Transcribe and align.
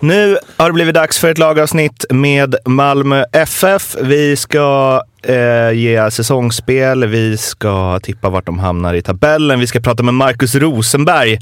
Nu 0.00 0.38
har 0.56 0.66
det 0.66 0.72
blivit 0.72 0.94
dags 0.94 1.18
för 1.18 1.30
ett 1.30 1.38
lagavsnitt 1.38 2.04
med 2.10 2.56
Malmö 2.64 3.24
FF. 3.32 3.96
Vi 4.02 4.36
ska 4.36 5.02
eh, 5.22 5.70
ge 5.70 6.10
säsongsspel, 6.10 7.06
vi 7.06 7.36
ska 7.36 8.00
tippa 8.00 8.30
vart 8.30 8.46
de 8.46 8.58
hamnar 8.58 8.94
i 8.94 9.02
tabellen, 9.02 9.60
vi 9.60 9.66
ska 9.66 9.80
prata 9.80 10.02
med 10.02 10.14
Marcus 10.14 10.54
Rosenberg 10.54 11.38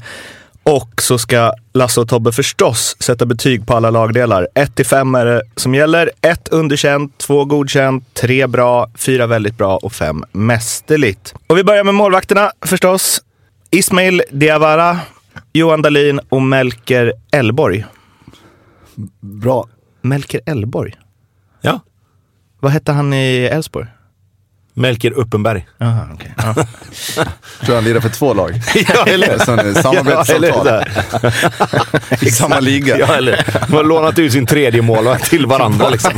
och 0.63 1.01
så 1.01 1.17
ska 1.17 1.53
Lasse 1.73 2.01
och 2.01 2.09
Tobbe 2.09 2.31
förstås 2.31 2.95
sätta 2.99 3.25
betyg 3.25 3.67
på 3.67 3.75
alla 3.75 3.89
lagdelar. 3.89 4.47
1 4.55 4.75
till 4.75 4.85
5 4.85 5.15
är 5.15 5.25
det 5.25 5.41
som 5.55 5.75
gäller. 5.75 6.11
1 6.21 6.47
underkänt, 6.47 7.17
2 7.17 7.45
godkänt, 7.45 8.13
3 8.13 8.47
bra, 8.47 8.89
4 8.97 9.27
väldigt 9.27 9.57
bra 9.57 9.77
och 9.77 9.93
5 9.93 10.23
mästerligt. 10.31 11.33
Och 11.47 11.57
vi 11.57 11.63
börjar 11.63 11.83
med 11.83 11.93
målvakterna 11.93 12.51
förstås. 12.65 13.21
Ismail 13.71 14.23
Diawara, 14.31 14.99
Johan 15.53 15.81
Dahlin 15.81 16.19
och 16.29 16.41
Melker 16.41 17.13
Elborg. 17.31 17.85
Bra. 19.19 19.67
Melker 20.01 20.41
Elborg? 20.45 20.93
Ja. 21.61 21.79
Vad 22.59 22.71
hette 22.71 22.91
han 22.91 23.13
i 23.13 23.49
Elfsborg? 23.51 23.87
Melker 24.77 25.11
Uppenberg. 25.11 25.67
Aha, 25.81 26.13
okay. 26.13 26.29
ja. 26.37 26.53
Tror 27.65 27.75
han 27.75 27.83
lirar 27.83 27.99
för 27.99 28.09
två 28.09 28.33
lag. 28.33 28.51
ja, 28.93 29.05
eller 29.07 29.37
Som 29.37 29.59
är 29.59 29.73
samarbetsavtal. 29.81 30.83
I 32.27 32.31
samma 32.31 32.59
liga. 32.59 32.97
Ja, 32.97 33.15
eller 33.15 33.45
De 33.67 33.73
har 33.75 33.83
lånat 33.83 34.19
ut 34.19 34.31
sin 34.31 34.45
tredje 34.45 34.81
målvakt 34.81 35.29
till 35.29 35.45
varandra. 35.45 35.89
Liksom. 35.89 36.11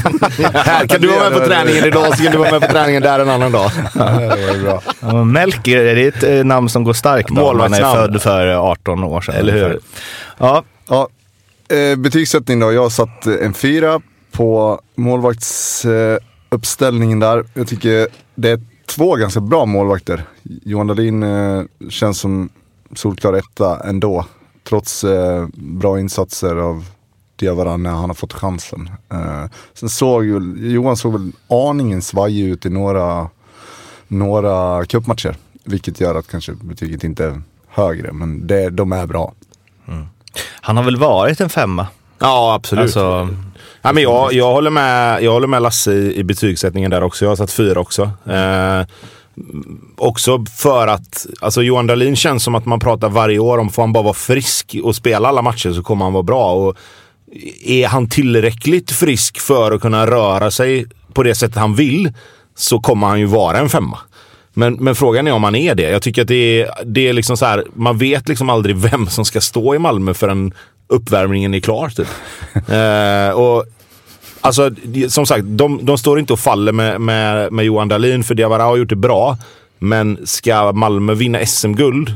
Här 0.53 0.87
kan 0.87 1.01
du 1.01 1.07
vara 1.07 1.29
med 1.29 1.39
på 1.39 1.45
träningen 1.45 1.85
idag, 1.85 2.17
så 2.17 2.23
kan 2.23 2.31
du 2.31 2.37
vara 2.37 2.51
med 2.51 2.61
på 2.61 2.67
träningen 2.67 3.01
där 3.01 3.19
en 3.19 3.29
annan 3.29 3.51
dag. 3.51 3.71
Ja, 3.95 4.05
det 4.05 4.47
var 4.47 4.63
bra. 4.63 4.81
Ja, 4.99 5.23
Melker, 5.23 5.77
är 5.77 5.95
det 5.95 6.07
ett 6.07 6.23
eh, 6.23 6.43
namn 6.45 6.69
som 6.69 6.83
går 6.83 6.93
starkt 6.93 7.29
om 7.29 7.35
Man 7.35 7.43
är 7.43 7.47
Målvaktsnamn. 7.47 7.95
född 7.95 8.21
för 8.21 8.47
18 8.47 9.03
år 9.03 9.21
sedan. 9.21 9.35
Eller 9.35 9.53
hur? 9.53 9.79
Ja, 10.37 10.63
Ja, 10.89 11.07
eh, 11.69 11.95
betygssättning 11.95 12.59
då. 12.59 12.71
Jag 12.71 12.91
satt 12.91 13.27
eh, 13.27 13.35
en 13.41 13.53
fyra 13.53 14.01
på 14.31 14.81
målvaktsuppställningen 14.95 17.19
där. 17.19 17.45
Jag 17.53 17.67
tycker 17.67 18.07
det 18.35 18.49
är 18.49 18.61
två 18.85 19.15
ganska 19.15 19.39
bra 19.39 19.65
målvakter. 19.65 20.25
Johan 20.43 20.87
Dahlin 20.87 21.23
eh, 21.23 21.63
känns 21.89 22.19
som 22.19 22.49
solklar 22.95 23.33
etta 23.33 23.89
ändå. 23.89 24.25
Trots 24.69 25.03
eh, 25.03 25.47
bra 25.53 25.99
insatser 25.99 26.55
av 26.55 26.85
Diawara 27.35 27.77
när 27.77 27.89
han 27.89 28.09
har 28.09 28.13
fått 28.13 28.33
chansen. 28.33 28.89
Eh, 29.11 29.45
sen 29.73 29.89
såg 29.89 30.25
ju, 30.25 30.55
Johan 30.57 30.97
såg 30.97 31.13
väl 31.13 31.31
aningen 31.47 32.01
svajig 32.01 32.47
ut 32.47 32.65
i 32.65 32.69
några, 32.69 33.29
några 34.07 34.85
cupmatcher. 34.85 35.37
Vilket 35.63 35.99
gör 35.99 36.15
att 36.15 36.27
kanske 36.27 36.53
betyget 36.53 37.03
inte 37.03 37.25
är 37.25 37.41
högre, 37.67 38.11
men 38.11 38.47
det, 38.47 38.69
de 38.69 38.91
är 38.91 39.05
bra. 39.05 39.33
Mm 39.87 40.05
han 40.61 40.77
har 40.77 40.83
väl 40.83 40.97
varit 40.97 41.41
en 41.41 41.49
femma? 41.49 41.87
Ja, 42.19 42.53
absolut. 42.53 42.83
Alltså, 42.83 43.29
Ja, 43.81 43.93
men 43.93 44.03
jag, 44.03 44.33
jag, 44.33 44.53
håller 44.53 44.69
med, 44.69 45.23
jag 45.23 45.31
håller 45.31 45.47
med 45.47 45.61
Lasse 45.61 45.93
i, 45.93 46.15
i 46.15 46.23
betygssättningen 46.23 46.91
där 46.91 47.03
också. 47.03 47.25
Jag 47.25 47.31
har 47.31 47.35
satt 47.35 47.51
fyra 47.51 47.79
också. 47.79 48.11
Eh, 48.25 48.85
också 49.97 50.45
för 50.57 50.87
att 50.87 51.25
alltså 51.41 51.61
Johan 51.61 51.87
Dahlin 51.87 52.15
känns 52.15 52.43
som 52.43 52.55
att 52.55 52.65
man 52.65 52.79
pratar 52.79 53.09
varje 53.09 53.39
år 53.39 53.57
om 53.57 53.69
får 53.69 53.81
han 53.81 53.93
bara 53.93 54.03
vara 54.03 54.13
frisk 54.13 54.75
och 54.83 54.95
spela 54.95 55.27
alla 55.27 55.41
matcher 55.41 55.71
så 55.71 55.83
kommer 55.83 56.05
han 56.05 56.13
vara 56.13 56.23
bra. 56.23 56.53
Och 56.53 56.77
är 57.65 57.87
han 57.87 58.09
tillräckligt 58.09 58.91
frisk 58.91 59.39
för 59.39 59.71
att 59.71 59.81
kunna 59.81 60.07
röra 60.07 60.51
sig 60.51 60.85
på 61.13 61.23
det 61.23 61.35
sättet 61.35 61.57
han 61.57 61.75
vill 61.75 62.13
så 62.55 62.79
kommer 62.79 63.07
han 63.07 63.19
ju 63.19 63.25
vara 63.25 63.57
en 63.57 63.69
femma. 63.69 63.97
Men, 64.57 64.73
men 64.73 64.95
frågan 64.95 65.27
är 65.27 65.31
om 65.31 65.43
han 65.43 65.55
är 65.55 65.75
det. 65.75 65.89
Jag 65.89 66.01
tycker 66.01 66.21
att 66.21 66.27
det 66.27 66.61
är, 66.61 66.69
det 66.85 67.07
är 67.07 67.13
liksom 67.13 67.37
så 67.37 67.45
här, 67.45 67.63
man 67.73 67.97
vet 67.97 68.27
liksom 68.27 68.49
aldrig 68.49 68.77
vem 68.91 69.07
som 69.07 69.25
ska 69.25 69.41
stå 69.41 69.75
i 69.75 69.79
Malmö 69.79 70.13
förrän 70.13 70.53
uppvärmningen 70.87 71.53
är 71.53 71.59
klar. 71.59 71.89
Typ. 71.89 72.07
eh, 72.69 73.39
och 73.39 73.65
Alltså, 74.41 74.71
som 75.09 75.25
sagt, 75.25 75.43
de, 75.47 75.85
de 75.85 75.97
står 75.97 76.19
inte 76.19 76.33
och 76.33 76.39
faller 76.39 76.71
med, 76.71 77.01
med, 77.01 77.53
med 77.53 77.65
Johan 77.65 77.87
Dahlin, 77.87 78.23
för 78.23 78.35
Diawara 78.35 78.63
har 78.63 78.77
gjort 78.77 78.89
det 78.89 78.95
bra. 78.95 79.37
Men 79.79 80.17
ska 80.23 80.71
Malmö 80.71 81.13
vinna 81.13 81.45
SM-guld 81.45 82.11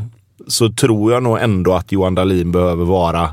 så 0.47 0.71
tror 0.71 1.13
jag 1.13 1.23
nog 1.23 1.39
ändå 1.39 1.73
att 1.73 1.91
Johan 1.91 2.15
Dahlin 2.15 2.51
behöver 2.51 2.85
vara 2.85 3.29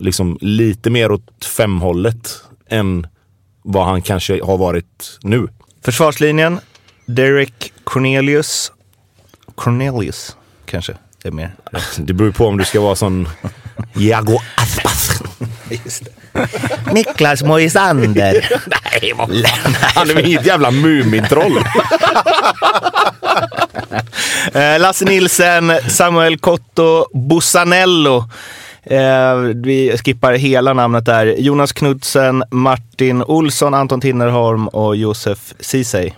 liksom 0.00 0.38
lite 0.40 0.90
mer 0.90 1.12
åt 1.12 1.44
femhållet 1.44 2.42
än 2.68 3.06
vad 3.62 3.84
han 3.84 4.02
kanske 4.02 4.44
har 4.44 4.58
varit 4.58 5.18
nu. 5.22 5.48
försvarslinjen, 5.84 6.58
Derek 7.06 7.72
Cornelius. 7.84 8.72
Cornelius, 9.54 10.36
kanske. 10.66 10.92
Det 11.22 11.28
är 11.28 11.32
mer. 11.32 11.54
Det 11.96 12.12
beror 12.12 12.28
ju 12.28 12.32
på 12.32 12.46
om 12.46 12.58
du 12.58 12.64
ska 12.64 12.80
vara 12.80 12.96
sån 12.96 13.28
Iago 13.96 14.38
Aspas. 14.56 15.22
Niklas 16.92 17.42
Moisander. 17.42 18.48
Nej, 18.66 19.12
vad 19.16 19.28
fan. 19.28 19.74
Han 19.94 20.10
är 20.10 20.14
väl 20.14 20.26
inget 20.26 20.46
jävla 20.46 20.70
Mumintroll. 20.70 21.58
Eh, 24.54 24.80
Lasse 24.80 25.04
Nilsen, 25.04 25.72
Samuel 25.88 26.38
Cotto, 26.38 27.06
Bussanello. 27.28 28.24
Eh, 28.82 29.34
vi 29.54 29.96
skippar 30.04 30.32
hela 30.32 30.72
namnet 30.72 31.04
där. 31.04 31.26
Jonas 31.26 31.72
Knudsen, 31.72 32.44
Martin 32.50 33.22
Olsson, 33.22 33.74
Anton 33.74 34.00
Tinnerholm 34.00 34.68
och 34.68 34.96
Josef 34.96 35.54
Ceesay. 35.60 36.12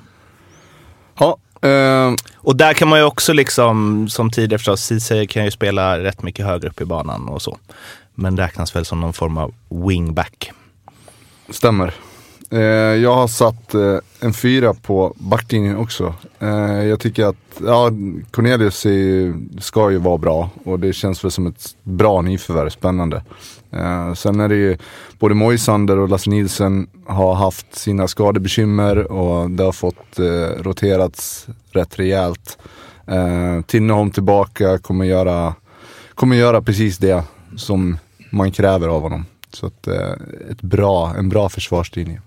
Ja, 1.18 1.36
eh, 1.68 2.12
Och 2.36 2.56
där 2.56 2.74
kan 2.74 2.88
man 2.88 2.98
ju 2.98 3.04
också 3.04 3.32
liksom, 3.32 4.08
som 4.08 4.30
tidigare 4.30 4.58
förstås, 4.58 4.80
Ceesay 4.84 5.26
kan 5.26 5.44
ju 5.44 5.50
spela 5.50 5.98
rätt 5.98 6.22
mycket 6.22 6.46
högre 6.46 6.68
upp 6.68 6.80
i 6.80 6.84
banan 6.84 7.28
och 7.28 7.42
så. 7.42 7.58
Men 8.14 8.36
räknas 8.36 8.76
väl 8.76 8.84
som 8.84 9.00
någon 9.00 9.12
form 9.12 9.38
av 9.38 9.54
wingback. 9.86 10.52
stämmer. 11.50 11.94
Eh, 12.50 12.58
jag 13.02 13.14
har 13.14 13.28
satt 13.28 13.74
eh, 13.74 13.96
en 14.20 14.32
fyra 14.34 14.74
på 14.74 15.14
backlinjen 15.16 15.76
också. 15.76 16.14
Jag 16.88 17.00
tycker 17.00 17.24
att, 17.26 17.36
ja, 17.66 17.90
Cornelius 18.30 18.86
ju- 18.86 19.34
ska 19.60 19.90
ju 19.90 19.98
vara 19.98 20.18
bra 20.18 20.50
och 20.64 20.78
det 20.80 20.92
känns 20.92 21.24
väl 21.24 21.30
som 21.30 21.46
ett 21.46 21.74
bra 21.82 22.22
nyförvärv, 22.22 22.70
spännande. 22.70 23.22
Eh, 23.76 24.14
sen 24.14 24.40
är 24.40 24.48
det 24.48 24.54
ju, 24.54 24.76
både 25.18 25.34
Moisander 25.34 25.98
och 25.98 26.08
Lasse 26.08 26.30
Nielsen 26.30 26.86
har 27.06 27.34
haft 27.34 27.74
sina 27.74 28.08
skadebekymmer 28.08 29.12
och 29.12 29.50
det 29.50 29.64
har 29.64 29.72
fått 29.72 30.18
eh, 30.18 30.62
roterats 30.62 31.46
rätt 31.70 31.98
rejält. 31.98 32.58
Eh, 33.06 33.62
Tinneholm 33.66 34.10
tillbaka 34.10 34.78
kommer 34.78 35.04
göra, 35.04 35.54
kommer 36.14 36.36
göra 36.36 36.62
precis 36.62 36.98
det 36.98 37.22
som 37.56 37.98
man 38.30 38.52
kräver 38.52 38.88
av 38.88 39.02
honom. 39.02 39.26
Så 39.52 39.66
att, 39.66 39.86
eh, 39.86 40.12
ett 40.50 40.62
bra, 40.62 41.14
en 41.18 41.28
bra 41.28 41.48
försvarslinje. 41.48 42.20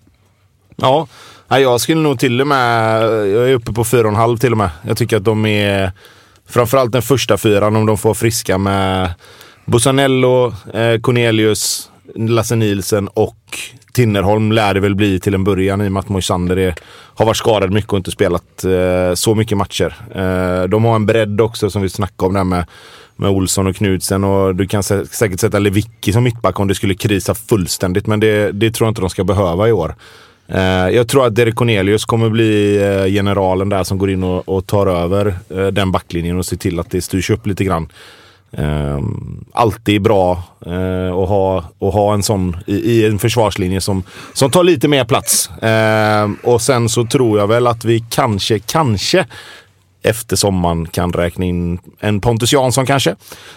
Ja, 0.76 1.08
jag 1.50 1.82
skulle 1.82 2.02
nog 2.02 2.20
till 2.20 2.42
och 2.42 2.48
med, 2.48 3.02
jag 3.08 3.50
är 3.50 3.54
uppe 3.54 3.74
på 3.74 3.84
fyra 3.84 4.02
och 4.02 4.08
en 4.08 4.16
halv 4.16 4.38
till 4.38 4.52
och 4.52 4.58
med. 4.58 4.70
Jag 4.82 4.98
tycker 4.98 5.18
att 5.18 5.24
de 5.24 5.46
är, 5.46 5.92
framförallt 6.46 6.92
den 6.92 7.02
första 7.02 7.38
fyran, 7.38 7.76
om 7.76 7.86
de 7.86 7.98
får 7.98 8.14
friska 8.14 8.58
med 8.58 9.14
Bussanello, 9.68 10.54
eh, 10.74 11.00
Cornelius, 11.02 11.92
Lasse 12.16 12.56
Nielsen 12.56 13.08
och 13.08 13.38
Tinnerholm 13.94 14.52
lär 14.52 14.74
det 14.74 14.80
väl 14.80 14.96
bli 14.96 15.20
till 15.20 15.34
en 15.34 15.44
början 15.44 15.82
i 15.82 15.88
och 15.88 15.92
med 15.92 16.00
att 16.00 16.10
Moisander 16.10 16.58
är, 16.58 16.76
har 17.16 17.26
varit 17.26 17.38
skadad 17.38 17.72
mycket 17.72 17.94
och 17.94 17.98
inte 17.98 18.12
spelat 18.12 18.64
eh, 18.64 19.14
så 19.14 19.36
mycket 19.36 19.58
matcher. 19.58 19.96
Eh, 20.16 20.70
de 20.70 20.86
har 20.86 20.96
en 20.96 21.06
bredd 21.06 21.42
också 21.42 21.70
som 21.70 21.82
vi 21.82 21.90
snackade 21.90 22.28
om 22.28 22.34
där 22.34 22.44
med, 22.44 22.66
med 23.16 23.30
Olsson 23.30 23.68
och 23.68 23.76
Knudsen 23.76 24.24
och 24.24 24.56
du 24.56 24.68
kan 24.68 24.84
sä 24.84 25.06
säkert 25.06 25.40
sätta 25.40 25.60
Lewicki 25.60 26.14
som 26.14 26.24
mittback 26.24 26.60
om 26.60 26.68
det 26.68 26.76
skulle 26.76 26.96
krisa 26.96 27.36
fullständigt 27.36 28.08
men 28.08 28.20
det, 28.20 28.52
det 28.52 28.72
tror 28.72 28.86
jag 28.86 28.92
inte 28.92 29.02
de 29.02 29.10
ska 29.10 29.24
behöva 29.24 29.68
i 29.68 29.72
år. 29.72 29.96
Eh, 30.48 30.90
jag 30.90 31.08
tror 31.08 31.26
att 31.26 31.36
Derek 31.36 31.56
Cornelius 31.56 32.06
kommer 32.06 32.30
bli 32.30 32.78
eh, 32.78 33.06
generalen 33.06 33.70
där 33.70 33.84
som 33.84 33.98
går 33.98 34.10
in 34.10 34.24
och, 34.24 34.50
och 34.50 34.68
tar 34.68 34.88
över 34.88 35.36
eh, 35.50 35.68
den 35.68 35.92
backlinjen 35.92 36.38
och 36.38 36.46
ser 36.46 36.58
till 36.58 36.80
att 36.80 36.90
det 36.90 37.02
styrs 37.02 37.30
upp 37.30 37.48
lite 37.48 37.64
grann 37.64 37.88
eh, 38.58 39.00
alltid 39.54 40.02
bra 40.02 40.44
eh, 40.66 41.18
att, 41.18 41.30
ha, 41.30 41.58
att 41.58 41.94
ha 41.94 42.14
en 42.14 42.24
sån 42.24 42.58
i, 42.68 42.76
i, 42.76 43.06
en 43.06 43.20
försvarslinje 43.20 43.82
som, 43.82 44.04
som 44.34 44.52
tar 44.52 44.64
lite 44.64 44.88
mer 44.88 45.06
plats. 45.06 45.50
Eh, 45.50 46.30
och 46.44 46.62
sen 46.62 46.90
så 46.90 47.06
tror 47.06 47.40
jag 47.40 47.48
väl 47.48 47.68
att 47.68 47.86
vi 47.86 48.06
kanske, 48.10 48.60
kanske 48.60 49.26
efter 50.04 50.36
sommaren 50.36 50.88
kan 50.88 51.14
räkna 51.14 51.46
in 51.46 51.80
en 52.00 52.22
Pontus 52.22 52.54
Jansson 52.54 52.86
kanske. 52.86 53.16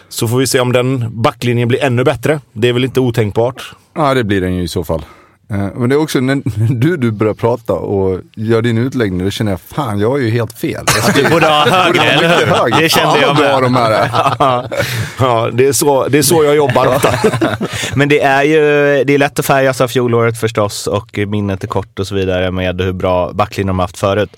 Så 0.09 0.29
får 0.29 0.39
vi 0.39 0.47
se 0.47 0.61
om 0.61 0.73
den 0.73 1.23
backlinjen 1.23 1.69
blir 1.69 1.85
ännu 1.85 2.05
bättre. 2.05 2.41
Det 2.53 2.69
är 2.69 2.73
väl 2.73 2.85
inte 2.85 3.01
otänkbart. 3.01 3.73
Ja, 3.95 4.15
det 4.15 4.25
blir 4.25 4.41
den 4.41 4.55
ju 4.55 4.63
i 4.63 4.69
så 4.69 4.85
fall. 4.85 5.05
Eh, 5.51 5.69
men 5.75 5.89
det 5.89 5.95
är 5.95 6.01
också 6.01 6.21
när 6.21 6.43
du, 6.75 6.97
du 6.97 7.11
börjar 7.11 7.35
prata 7.35 7.73
och 7.73 8.21
gör 8.35 8.63
din 8.63 8.79
utläggning, 8.79 9.25
då 9.25 9.31
känner 9.31 9.53
jag 9.53 9.61
fan, 9.61 10.01
jag 10.01 10.11
har 10.11 10.19
ju 10.19 10.31
helt 10.31 10.53
fel. 10.53 10.85
Du 11.15 11.31
borde 11.31 11.47
ha 11.47 11.71
högre, 11.71 12.03
eller 12.03 12.29
hur? 12.29 12.81
Det 12.81 12.89
kände 12.89 13.21
jag 13.21 13.39
med. 13.39 13.63
de 13.63 13.75
här 13.75 13.91
är. 13.91 14.11
Ja, 15.19 15.51
det 15.53 15.67
är 15.67 15.73
så, 15.73 16.09
det 16.09 16.19
är 16.19 16.23
så 16.23 16.45
jag 16.45 16.57
jobbar 16.57 16.87
ofta. 16.87 17.15
Men 17.95 18.09
det 18.09 18.21
är 18.21 18.43
ju 18.43 18.61
det 19.05 19.15
är 19.15 19.19
lätt 19.19 19.39
att 19.39 19.47
färgas 19.47 19.81
av 19.81 19.89
fjolåret 19.89 20.41
förstås 20.41 20.87
och 20.87 21.19
minnet 21.27 21.65
är 21.65 21.69
kort 21.69 21.99
och 21.99 22.07
så 22.07 22.15
vidare 22.15 22.51
med 22.51 22.81
hur 22.81 22.93
bra 22.93 23.33
backlinjen 23.33 23.67
de 23.67 23.79
har 23.79 23.85
haft 23.85 23.99
förut. 23.99 24.37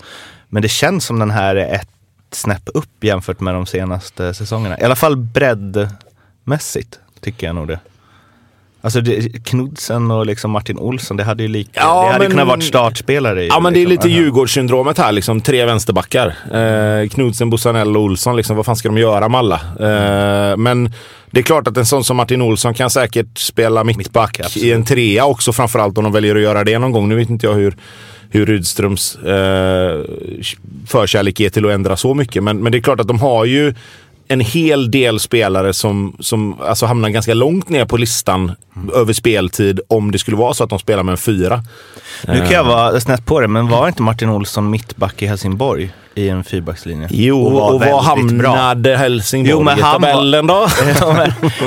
Men 0.49 0.61
det 0.61 0.69
känns 0.69 1.05
som 1.05 1.19
den 1.19 1.31
här 1.31 1.55
är 1.55 1.75
ett 1.75 1.89
snäpp 2.31 2.69
upp 2.73 3.03
jämfört 3.03 3.39
med 3.39 3.53
de 3.53 3.65
senaste 3.65 4.33
säsongerna. 4.33 4.79
I 4.79 4.83
alla 4.83 4.95
fall 4.95 5.17
breddmässigt 5.17 6.99
tycker 7.21 7.47
jag 7.47 7.55
nog 7.55 7.67
det. 7.67 7.79
Alltså 8.85 9.01
det, 9.01 9.43
Knudsen 9.45 10.11
och 10.11 10.25
liksom 10.25 10.51
Martin 10.51 10.77
Olsson, 10.77 11.17
det 11.17 11.23
hade 11.23 11.43
ju 11.43 11.49
lika, 11.49 11.71
Ja, 11.79 12.01
det 12.05 12.11
hade 12.13 12.19
men- 12.19 12.31
kunnat 12.31 12.47
varit 12.47 12.63
startspelare 12.63 13.43
i. 13.43 13.47
Ja, 13.47 13.59
men 13.59 13.73
det 13.73 13.79
är 13.83 13.87
liksom. 13.87 14.09
lite 14.09 14.21
Djurgårdssyndromet 14.21 14.97
här. 14.97 15.11
Liksom. 15.11 15.41
Tre 15.41 15.65
vänsterbackar. 15.65 16.27
Eh, 16.53 17.09
Knudsen, 17.09 17.49
Bussanell 17.49 17.97
och 17.97 18.03
Olsson. 18.03 18.35
Liksom. 18.35 18.55
Vad 18.55 18.65
fan 18.65 18.75
ska 18.75 18.89
de 18.89 18.97
göra 18.97 19.29
med 19.29 19.39
alla? 19.39 19.55
Eh, 19.55 20.57
men 20.57 20.93
det 21.31 21.39
är 21.39 21.43
klart 21.43 21.67
att 21.67 21.77
en 21.77 21.85
sån 21.85 22.03
som 22.03 22.17
Martin 22.17 22.41
Olsson 22.41 22.73
kan 22.73 22.89
säkert 22.89 23.37
spela 23.37 23.83
mittback 23.83 24.39
absolut. 24.39 24.65
i 24.67 24.71
en 24.71 24.85
trea 24.85 25.25
också. 25.25 25.53
Framförallt 25.53 25.97
om 25.97 26.03
de 26.03 26.13
väljer 26.13 26.35
att 26.35 26.41
göra 26.41 26.63
det 26.63 26.79
någon 26.79 26.91
gång. 26.91 27.09
Nu 27.09 27.15
vet 27.15 27.29
inte 27.29 27.45
jag 27.45 27.53
hur, 27.53 27.75
hur 28.29 28.45
Rydströms 28.45 29.15
eh, 29.15 30.01
förkärlek 30.87 31.39
är 31.39 31.49
till 31.49 31.65
att 31.65 31.71
ändra 31.71 31.97
så 31.97 32.13
mycket. 32.13 32.43
Men, 32.43 32.57
men 32.63 32.71
det 32.71 32.77
är 32.77 32.81
klart 32.81 32.99
att 32.99 33.07
de 33.07 33.19
har 33.19 33.45
ju 33.45 33.73
en 34.27 34.39
hel 34.39 34.91
del 34.91 35.19
spelare 35.19 35.73
som, 35.73 36.15
som 36.19 36.61
alltså 36.61 36.85
hamnar 36.85 37.09
ganska 37.09 37.33
långt 37.33 37.69
ner 37.69 37.85
på 37.85 37.97
listan 37.97 38.51
över 38.95 39.13
speltid 39.13 39.79
om 39.89 40.11
det 40.11 40.19
skulle 40.19 40.37
vara 40.37 40.53
så 40.53 40.63
att 40.63 40.69
de 40.69 40.79
spelar 40.79 41.03
med 41.03 41.11
en 41.11 41.17
fyra. 41.17 41.61
Nu 42.27 42.37
kan 42.39 42.51
jag 42.51 42.63
vara 42.63 42.99
snett 42.99 43.25
på 43.25 43.39
det, 43.39 43.47
men 43.47 43.67
var 43.67 43.87
inte 43.87 44.01
Martin 44.01 44.29
Olsson 44.29 44.69
mittback 44.69 45.21
i 45.21 45.25
Helsingborg 45.25 45.91
i 46.15 46.29
en 46.29 46.43
fyrbackslinje? 46.43 47.07
Jo, 47.11 47.41
och, 47.45 47.51
var 47.79 47.79
bra. 47.79 48.01
hamnade 48.01 48.97
Helsingborg 48.97 49.51
Jo, 49.51 49.63
men 49.63 49.77
i 49.77 49.81
han 49.81 50.01
var- 50.01 50.09
tabellen 50.11 50.47
då? 50.47 50.67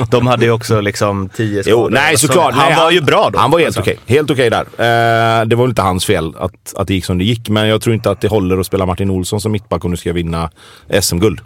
De 0.11 0.27
hade 0.27 0.45
ju 0.45 0.51
också 0.51 0.81
liksom 0.81 1.29
tio 1.29 1.63
skador. 1.63 1.79
Jo, 1.81 1.89
nej 1.91 2.17
Så 2.17 2.27
såklart. 2.27 2.53
Han 2.53 2.69
nej, 2.71 2.79
var 2.79 2.91
ju 2.91 3.01
bra 3.01 3.29
då. 3.33 3.39
Han 3.39 3.51
var 3.51 3.59
helt 3.59 3.67
alltså. 3.77 3.81
okej. 3.81 3.99
Helt 4.05 4.31
okej 4.31 4.49
där. 4.49 4.61
Eh, 5.41 5.45
det 5.45 5.55
var 5.55 5.65
inte 5.65 5.81
hans 5.81 6.05
fel 6.05 6.33
att, 6.39 6.73
att 6.75 6.87
det 6.87 6.93
gick 6.93 7.05
som 7.05 7.17
det 7.17 7.23
gick, 7.23 7.49
men 7.49 7.67
jag 7.67 7.81
tror 7.81 7.95
inte 7.95 8.11
att 8.11 8.21
det 8.21 8.27
håller 8.27 8.57
att 8.57 8.65
spela 8.65 8.85
Martin 8.85 9.09
Olsson 9.09 9.41
som 9.41 9.51
mittback 9.51 9.85
om 9.85 9.91
du 9.91 9.97
ska 9.97 10.13
vinna 10.13 10.49
SM-guld. 11.01 11.41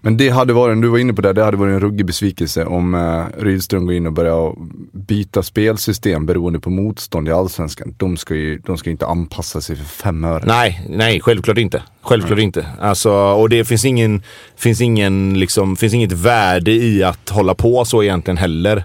Men 0.00 0.16
det 0.16 0.28
hade 0.28 0.52
varit, 0.52 0.82
du 0.82 0.88
var 0.88 0.98
inne 0.98 1.12
på 1.12 1.22
det, 1.22 1.32
det 1.32 1.44
hade 1.44 1.56
varit 1.56 1.72
en 1.72 1.80
ruggig 1.80 2.06
besvikelse 2.06 2.64
om 2.64 2.94
eh, 2.94 3.42
Rydström 3.42 3.86
går 3.86 3.94
in 3.94 4.06
och 4.06 4.12
börjar 4.12 4.54
byta 4.92 5.42
spelsystem 5.42 6.26
beroende 6.26 6.60
på 6.60 6.70
motstånd 6.70 7.28
i 7.28 7.32
Allsvenskan. 7.32 7.94
De 7.96 8.16
ska 8.16 8.34
ju 8.34 8.58
de 8.58 8.78
ska 8.78 8.90
inte 8.90 9.06
anpassa 9.06 9.60
sig 9.60 9.76
för 9.76 9.84
fem 9.84 10.24
öre. 10.24 10.42
Nej, 10.46 10.86
nej, 10.88 11.20
självklart 11.20 11.58
inte. 11.58 11.82
Självklart 12.02 12.38
inte. 12.38 12.66
Alltså, 12.80 13.12
och 13.12 13.48
det 13.48 13.64
finns 13.64 13.84
ingen, 13.84 14.22
finns 14.56 14.80
ingen 14.80 15.38
liksom, 15.40 15.76
finns 15.76 15.94
inget 15.94 16.12
värde 16.12 16.70
i 16.70 17.02
att 17.02 17.28
hålla 17.28 17.54
på 17.54 17.84
så 17.84 18.02
egentligen 18.02 18.38
heller. 18.38 18.84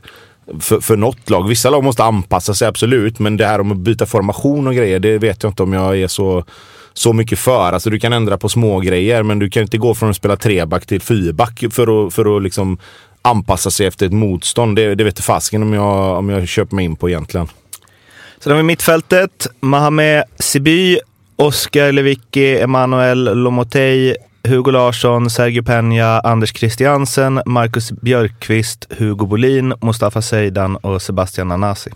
För, 0.60 0.80
för 0.80 0.98
något 0.98 1.30
lag. 1.30 1.48
Vissa 1.48 1.70
lag 1.70 1.84
måste 1.84 2.04
anpassa 2.04 2.54
sig 2.54 2.68
absolut, 2.68 3.20
men 3.20 3.38
det 3.38 3.46
här 3.46 3.62
om 3.62 3.72
att 3.72 3.78
byta 3.78 4.06
formation 4.06 4.68
och 4.68 4.76
grejer, 4.76 5.00
det 5.00 5.18
vet 5.18 5.44
jag 5.44 5.50
inte 5.50 5.64
om 5.64 5.74
jag 5.74 5.98
är 5.98 6.08
så, 6.08 6.44
så 6.98 7.14
mycket 7.14 7.40
för. 7.40 7.74
Alltså 7.74 7.90
du 7.90 8.00
kan 8.00 8.14
ändra 8.14 8.38
på 8.38 8.50
små 8.50 8.80
grejer 8.80 9.24
men 9.24 9.40
du 9.40 9.50
kan 9.50 9.64
inte 9.64 9.78
gå 9.78 9.96
från 9.96 10.10
att 10.10 10.16
spela 10.16 10.36
treback 10.36 10.86
till 10.86 11.02
fyrback 11.02 11.64
för 11.72 12.08
att, 12.08 12.14
för 12.14 12.38
att 12.38 12.44
liksom 12.44 12.78
anpassa 13.22 13.72
sig 13.72 13.88
efter 13.88 14.06
ett 14.06 14.14
motstånd. 14.14 14.76
Det, 14.76 14.96
det 14.96 15.04
vet 15.04 15.20
fasken 15.20 15.62
om 15.64 15.74
jag, 15.74 16.18
om 16.18 16.30
jag 16.30 16.48
köper 16.48 16.76
mig 16.76 16.86
in 16.86 16.96
på 16.96 17.10
egentligen. 17.10 17.48
Sen 18.40 18.52
har 18.52 18.58
vi 18.58 18.64
mittfältet. 18.64 19.48
Mohamed 19.60 20.24
Siby, 20.40 21.00
Oskar 21.36 21.92
Lewicki, 21.92 22.60
Emanuel 22.60 23.24
Lomotey, 23.44 24.16
Hugo 24.44 24.72
Larsson, 24.72 25.30
Sergio 25.30 25.62
Peña, 25.62 26.22
Anders 26.24 26.54
Christiansen, 26.54 27.42
Marcus 27.46 27.92
Björkqvist, 27.92 28.86
Hugo 28.90 29.26
Bolin, 29.26 29.74
Mustafa 29.82 30.22
Seidan 30.22 30.76
och 30.76 31.02
Sebastian 31.02 31.48
Nanasi. 31.48 31.92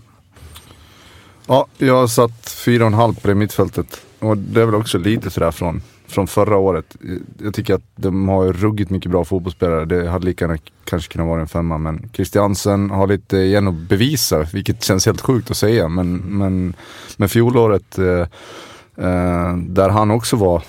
Ja, 1.46 1.66
jag 1.78 1.94
har 1.94 2.06
satt 2.06 2.50
fyra 2.64 2.82
och 2.82 2.86
en 2.86 2.94
halv 2.94 3.14
på 3.14 3.28
det 3.28 3.34
mittfältet. 3.34 4.02
Och 4.22 4.36
det 4.38 4.62
är 4.62 4.66
väl 4.66 4.74
också 4.74 4.98
lite 4.98 5.30
sådär 5.30 5.50
från, 5.50 5.82
från 6.06 6.26
förra 6.26 6.56
året. 6.56 6.96
Jag 7.38 7.54
tycker 7.54 7.74
att 7.74 7.82
de 7.96 8.28
har 8.28 8.52
ruggigt 8.52 8.90
mycket 8.90 9.10
bra 9.10 9.24
fotbollsspelare. 9.24 9.84
Det 9.84 10.08
hade 10.08 10.24
lika 10.26 10.44
gärna 10.44 10.58
kanske 10.84 11.12
kunnat 11.12 11.28
vara 11.28 11.40
en 11.40 11.48
femma. 11.48 11.78
Men 11.78 12.10
Christiansen 12.12 12.90
har 12.90 13.06
lite 13.06 13.36
igen 13.36 13.68
att 13.68 13.74
bevisa, 13.74 14.42
vilket 14.52 14.82
känns 14.82 15.06
helt 15.06 15.20
sjukt 15.20 15.50
att 15.50 15.56
säga. 15.56 15.88
Men, 15.88 16.16
men, 16.16 16.74
men 17.16 17.28
fjolåret, 17.28 17.98
eh, 17.98 18.26
eh, 19.06 19.56
där 19.56 19.88
han 19.88 20.10
också 20.10 20.36
var 20.36 20.62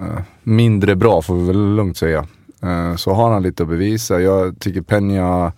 eh, 0.00 0.20
mindre 0.42 0.96
bra 0.96 1.22
får 1.22 1.34
vi 1.34 1.46
väl 1.46 1.74
lugnt 1.74 1.96
säga. 1.96 2.26
Eh, 2.62 2.96
så 2.96 3.12
har 3.12 3.32
han 3.32 3.42
lite 3.42 3.62
att 3.62 3.68
bevisa. 3.68 4.20
Jag 4.20 4.58
tycker 4.58 4.80
Peña 4.80 5.52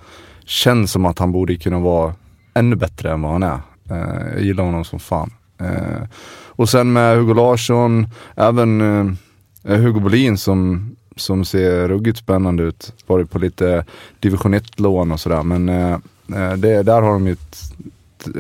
känns 0.45 0.93
som 0.93 1.07
att 1.07 1.19
han 1.19 1.33
borde 1.33 1.57
kunna 1.57 1.81
vara 1.81 2.15
ännu 2.55 2.77
bättre 2.77 3.13
än 3.13 3.23
vad 3.23 3.33
han 3.33 3.43
är. 3.43 3.61
Eh, 3.91 4.33
jag 4.35 4.43
gillar 4.43 4.65
honom 4.65 4.85
som 4.85 4.99
fan. 4.99 5.31
Eh, 5.59 6.03
och 6.47 6.69
sen 6.69 6.93
med 6.93 7.17
Hugo 7.17 7.35
Larsson, 7.35 8.07
även 8.35 8.81
eh, 8.81 9.15
eh, 9.73 9.81
Hugo 9.81 10.01
Bolin 10.01 10.39
som, 10.39 10.91
som 11.17 11.45
ser 11.45 11.89
ruggigt 11.89 12.19
spännande 12.19 12.63
ut. 12.63 12.93
Varit 13.07 13.31
på 13.31 13.39
lite 13.39 13.85
division 14.21 14.55
1-lån 14.55 15.13
och 15.13 15.21
sådär. 15.21 15.43
Men 15.43 15.67
det, 16.61 16.83
där 16.83 17.03
har 17.03 17.13
de 17.13 17.27
ju 17.27 17.33
ett, 17.33 17.73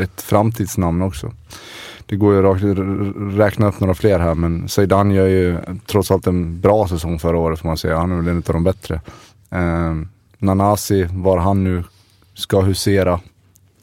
ett 0.00 0.22
framtidsnamn 0.22 1.02
också. 1.02 1.32
Det 2.06 2.16
går 2.16 2.34
ju 2.34 2.46
att 2.46 3.38
räkna 3.38 3.66
upp 3.66 3.80
några 3.80 3.94
fler 3.94 4.18
här 4.18 4.34
men 4.34 4.68
Zeidan 4.68 5.10
gör 5.10 5.26
ju 5.26 5.58
trots 5.86 6.10
allt 6.10 6.26
en 6.26 6.60
bra 6.60 6.88
säsong 6.88 7.18
förra 7.18 7.38
året 7.38 7.60
får 7.60 7.68
man 7.68 7.76
säga. 7.76 7.98
Han 7.98 8.12
är 8.12 8.16
väl 8.16 8.28
en 8.28 8.36
av 8.36 8.42
de 8.42 8.64
bättre. 8.64 9.00
Eh, 9.50 9.94
Nanasi, 10.38 11.06
var 11.10 11.38
han 11.38 11.64
nu 11.64 11.84
ska 12.34 12.60
husera, 12.60 13.20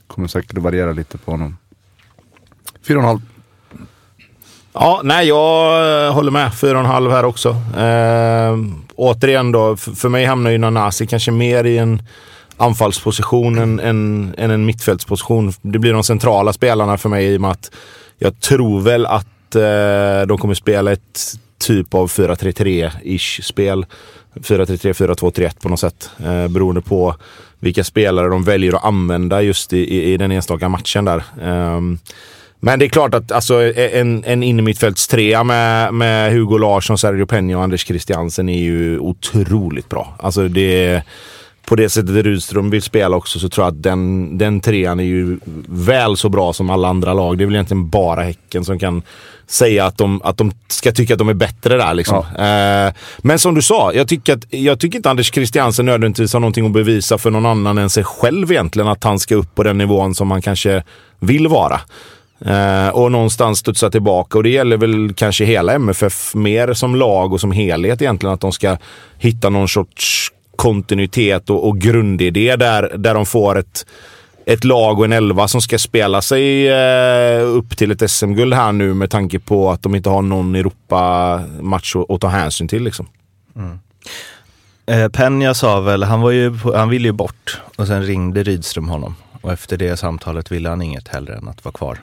kommer 0.07 0.27
säkert 0.27 0.57
att 0.57 0.63
variera 0.63 0.91
lite 0.91 1.17
på 1.17 1.31
honom. 1.31 1.57
Fyra 2.87 2.97
och 2.97 3.03
en 3.03 3.07
halv. 3.07 3.19
Ja, 4.73 5.01
nej, 5.03 5.27
jag 5.27 6.05
eh, 6.05 6.13
håller 6.13 6.31
med. 6.31 6.53
Fyra 6.53 6.73
och 6.73 6.79
en 6.79 6.85
halv 6.85 7.11
här 7.11 7.25
också. 7.25 7.49
Eh, 7.77 8.57
återigen 8.95 9.51
då, 9.51 9.77
för 9.77 10.09
mig 10.09 10.25
hamnar 10.25 10.51
ju 10.51 10.57
Nanasi 10.57 11.07
kanske 11.07 11.31
mer 11.31 11.63
i 11.63 11.77
en 11.77 12.01
anfallsposition 12.57 13.57
än, 13.57 13.79
än, 13.79 14.33
än 14.37 14.51
en 14.51 14.65
mittfältsposition. 14.65 15.53
Det 15.61 15.79
blir 15.79 15.93
de 15.93 16.03
centrala 16.03 16.53
spelarna 16.53 16.97
för 16.97 17.09
mig 17.09 17.25
i 17.25 17.37
och 17.37 17.41
med 17.41 17.51
att 17.51 17.71
jag 18.17 18.39
tror 18.39 18.81
väl 18.81 19.05
att 19.05 19.55
eh, 19.55 20.27
de 20.27 20.37
kommer 20.37 20.53
spela 20.53 20.91
ett 20.91 21.19
typ 21.59 21.93
av 21.93 22.07
4-3-3-ish 22.07 23.41
spel. 23.41 23.85
4-3-3, 24.35 24.93
4-2-3-1 24.93 25.61
på 25.61 25.69
något 25.69 25.79
sätt. 25.79 26.09
Eh, 26.17 26.47
beroende 26.47 26.81
på 26.81 27.15
vilka 27.59 27.83
spelare 27.83 28.29
de 28.29 28.43
väljer 28.43 28.73
att 28.73 28.85
använda 28.85 29.41
just 29.41 29.73
i, 29.73 29.77
i, 29.77 30.13
i 30.13 30.17
den 30.17 30.31
enstaka 30.31 30.69
matchen 30.69 31.05
där. 31.05 31.23
Eh, 31.41 31.81
men 32.63 32.79
det 32.79 32.85
är 32.85 32.89
klart 32.89 33.13
att 33.13 33.31
alltså, 33.31 33.73
en, 33.77 34.23
en 34.23 34.43
innermittfältstrea 34.43 35.43
med, 35.43 35.93
med 35.93 36.33
Hugo 36.33 36.57
Larsson, 36.57 36.97
Sergio 36.97 37.25
Peña 37.25 37.55
och 37.55 37.63
Anders 37.63 37.85
Christiansen 37.85 38.49
är 38.49 38.59
ju 38.59 38.99
otroligt 38.99 39.89
bra. 39.89 40.15
Alltså 40.19 40.47
det 40.47 41.03
på 41.65 41.75
det 41.75 41.89
sättet 41.89 42.25
Rydström 42.25 42.69
vill 42.69 42.81
spela 42.81 43.15
också 43.15 43.39
så 43.39 43.49
tror 43.49 43.65
jag 43.65 43.71
att 43.71 43.83
den, 43.83 44.37
den 44.37 44.59
trean 44.59 44.99
är 44.99 45.03
ju 45.03 45.39
väl 45.67 46.17
så 46.17 46.29
bra 46.29 46.53
som 46.53 46.69
alla 46.69 46.87
andra 46.87 47.13
lag. 47.13 47.37
Det 47.37 47.43
är 47.43 47.45
väl 47.45 47.55
egentligen 47.55 47.89
bara 47.89 48.21
Häcken 48.23 48.65
som 48.65 48.79
kan 48.79 49.01
säga 49.47 49.85
att 49.85 49.97
de, 49.97 50.21
att 50.23 50.37
de 50.37 50.51
ska 50.67 50.91
tycka 50.91 51.13
att 51.13 51.17
de 51.17 51.29
är 51.29 51.33
bättre 51.33 51.77
där. 51.77 51.93
Liksom. 51.93 52.17
Eh, 52.17 52.93
men 53.17 53.39
som 53.39 53.55
du 53.55 53.61
sa, 53.61 53.93
jag 53.93 54.07
tycker, 54.07 54.33
att, 54.33 54.53
jag 54.53 54.79
tycker 54.79 54.97
inte 54.97 55.09
Anders 55.09 55.33
Christiansen 55.33 55.85
nödvändigtvis 55.85 56.33
har 56.33 56.39
någonting 56.39 56.65
att 56.65 56.71
bevisa 56.71 57.17
för 57.17 57.31
någon 57.31 57.45
annan 57.45 57.77
än 57.77 57.89
sig 57.89 58.03
själv 58.03 58.51
egentligen. 58.51 58.87
Att 58.87 59.03
han 59.03 59.19
ska 59.19 59.35
upp 59.35 59.55
på 59.55 59.63
den 59.63 59.77
nivån 59.77 60.15
som 60.15 60.31
han 60.31 60.41
kanske 60.41 60.83
vill 61.19 61.47
vara. 61.47 61.81
Eh, 62.45 62.89
och 62.89 63.11
någonstans 63.11 63.59
studsa 63.59 63.89
tillbaka. 63.89 64.37
Och 64.37 64.43
det 64.43 64.49
gäller 64.49 64.77
väl 64.77 65.13
kanske 65.13 65.45
hela 65.45 65.73
MFF 65.73 66.35
mer 66.35 66.73
som 66.73 66.95
lag 66.95 67.33
och 67.33 67.41
som 67.41 67.51
helhet 67.51 68.01
egentligen. 68.01 68.33
Att 68.33 68.41
de 68.41 68.51
ska 68.51 68.77
hitta 69.17 69.49
någon 69.49 69.67
sorts 69.67 70.31
kontinuitet 70.55 71.49
och, 71.49 71.67
och 71.67 71.77
grundidé 71.77 72.55
där, 72.55 72.97
där 72.97 73.13
de 73.13 73.25
får 73.25 73.57
ett, 73.57 73.85
ett 74.45 74.63
lag 74.63 74.99
och 74.99 75.05
en 75.05 75.13
elva 75.13 75.47
som 75.47 75.61
ska 75.61 75.77
spela 75.77 76.21
sig 76.21 76.69
eh, 76.69 77.41
upp 77.47 77.77
till 77.77 77.91
ett 77.91 78.11
SM-guld 78.11 78.53
här 78.53 78.71
nu 78.71 78.93
med 78.93 79.09
tanke 79.09 79.39
på 79.39 79.71
att 79.71 79.83
de 79.83 79.95
inte 79.95 80.09
har 80.09 80.21
någon 80.21 80.55
Europa-match 80.55 81.95
att, 81.95 82.11
att 82.11 82.21
ta 82.21 82.27
hänsyn 82.27 82.67
till. 82.67 82.83
Liksom. 82.83 83.07
Mm. 83.55 83.79
Eh, 84.85 85.09
Penja 85.09 85.53
sa 85.53 85.79
väl, 85.79 86.03
han, 86.03 86.21
var 86.21 86.31
ju, 86.31 86.57
han 86.75 86.89
ville 86.89 87.07
ju 87.07 87.11
bort 87.11 87.61
och 87.75 87.87
sen 87.87 88.03
ringde 88.03 88.43
Rydström 88.43 88.89
honom. 88.89 89.15
Och 89.41 89.51
efter 89.51 89.77
det 89.77 89.97
samtalet 89.97 90.51
ville 90.51 90.69
han 90.69 90.81
inget 90.81 91.07
hellre 91.07 91.35
än 91.35 91.47
att 91.47 91.65
vara 91.65 91.73
kvar. 91.73 91.97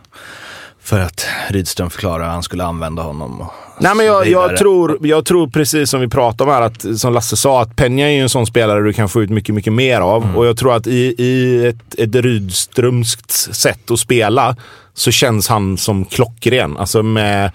För 0.82 1.00
att 1.00 1.26
Rydström 1.48 1.90
förklarade 1.90 2.24
att 2.26 2.32
han 2.32 2.42
skulle 2.42 2.64
använda 2.64 3.02
honom. 3.02 3.46
Nej, 3.80 3.94
men 3.94 4.06
jag, 4.06 4.28
jag, 4.28 4.56
tror, 4.56 4.98
jag 5.06 5.24
tror 5.24 5.48
precis 5.48 5.90
som 5.90 6.00
vi 6.00 6.08
pratade 6.08 6.50
om 6.50 6.56
här, 6.56 6.62
att, 6.62 7.00
som 7.00 7.12
Lasse 7.12 7.36
sa, 7.36 7.62
att 7.62 7.76
Penja 7.76 8.06
är 8.08 8.12
ju 8.12 8.20
en 8.20 8.28
sån 8.28 8.46
spelare 8.46 8.80
du 8.80 8.92
kan 8.92 9.08
få 9.08 9.22
ut 9.22 9.30
mycket, 9.30 9.54
mycket 9.54 9.72
mer 9.72 10.00
av. 10.00 10.22
Mm. 10.24 10.36
Och 10.36 10.46
jag 10.46 10.56
tror 10.56 10.74
att 10.74 10.86
i, 10.86 11.14
i 11.18 11.66
ett, 11.66 11.98
ett 11.98 12.14
Rydströmskt 12.14 13.30
sätt 13.30 13.90
att 13.90 13.98
spela 13.98 14.56
så 14.94 15.10
känns 15.10 15.48
han 15.48 15.78
som 15.78 16.04
klockren. 16.04 16.76
Alltså 16.76 17.02
med 17.02 17.50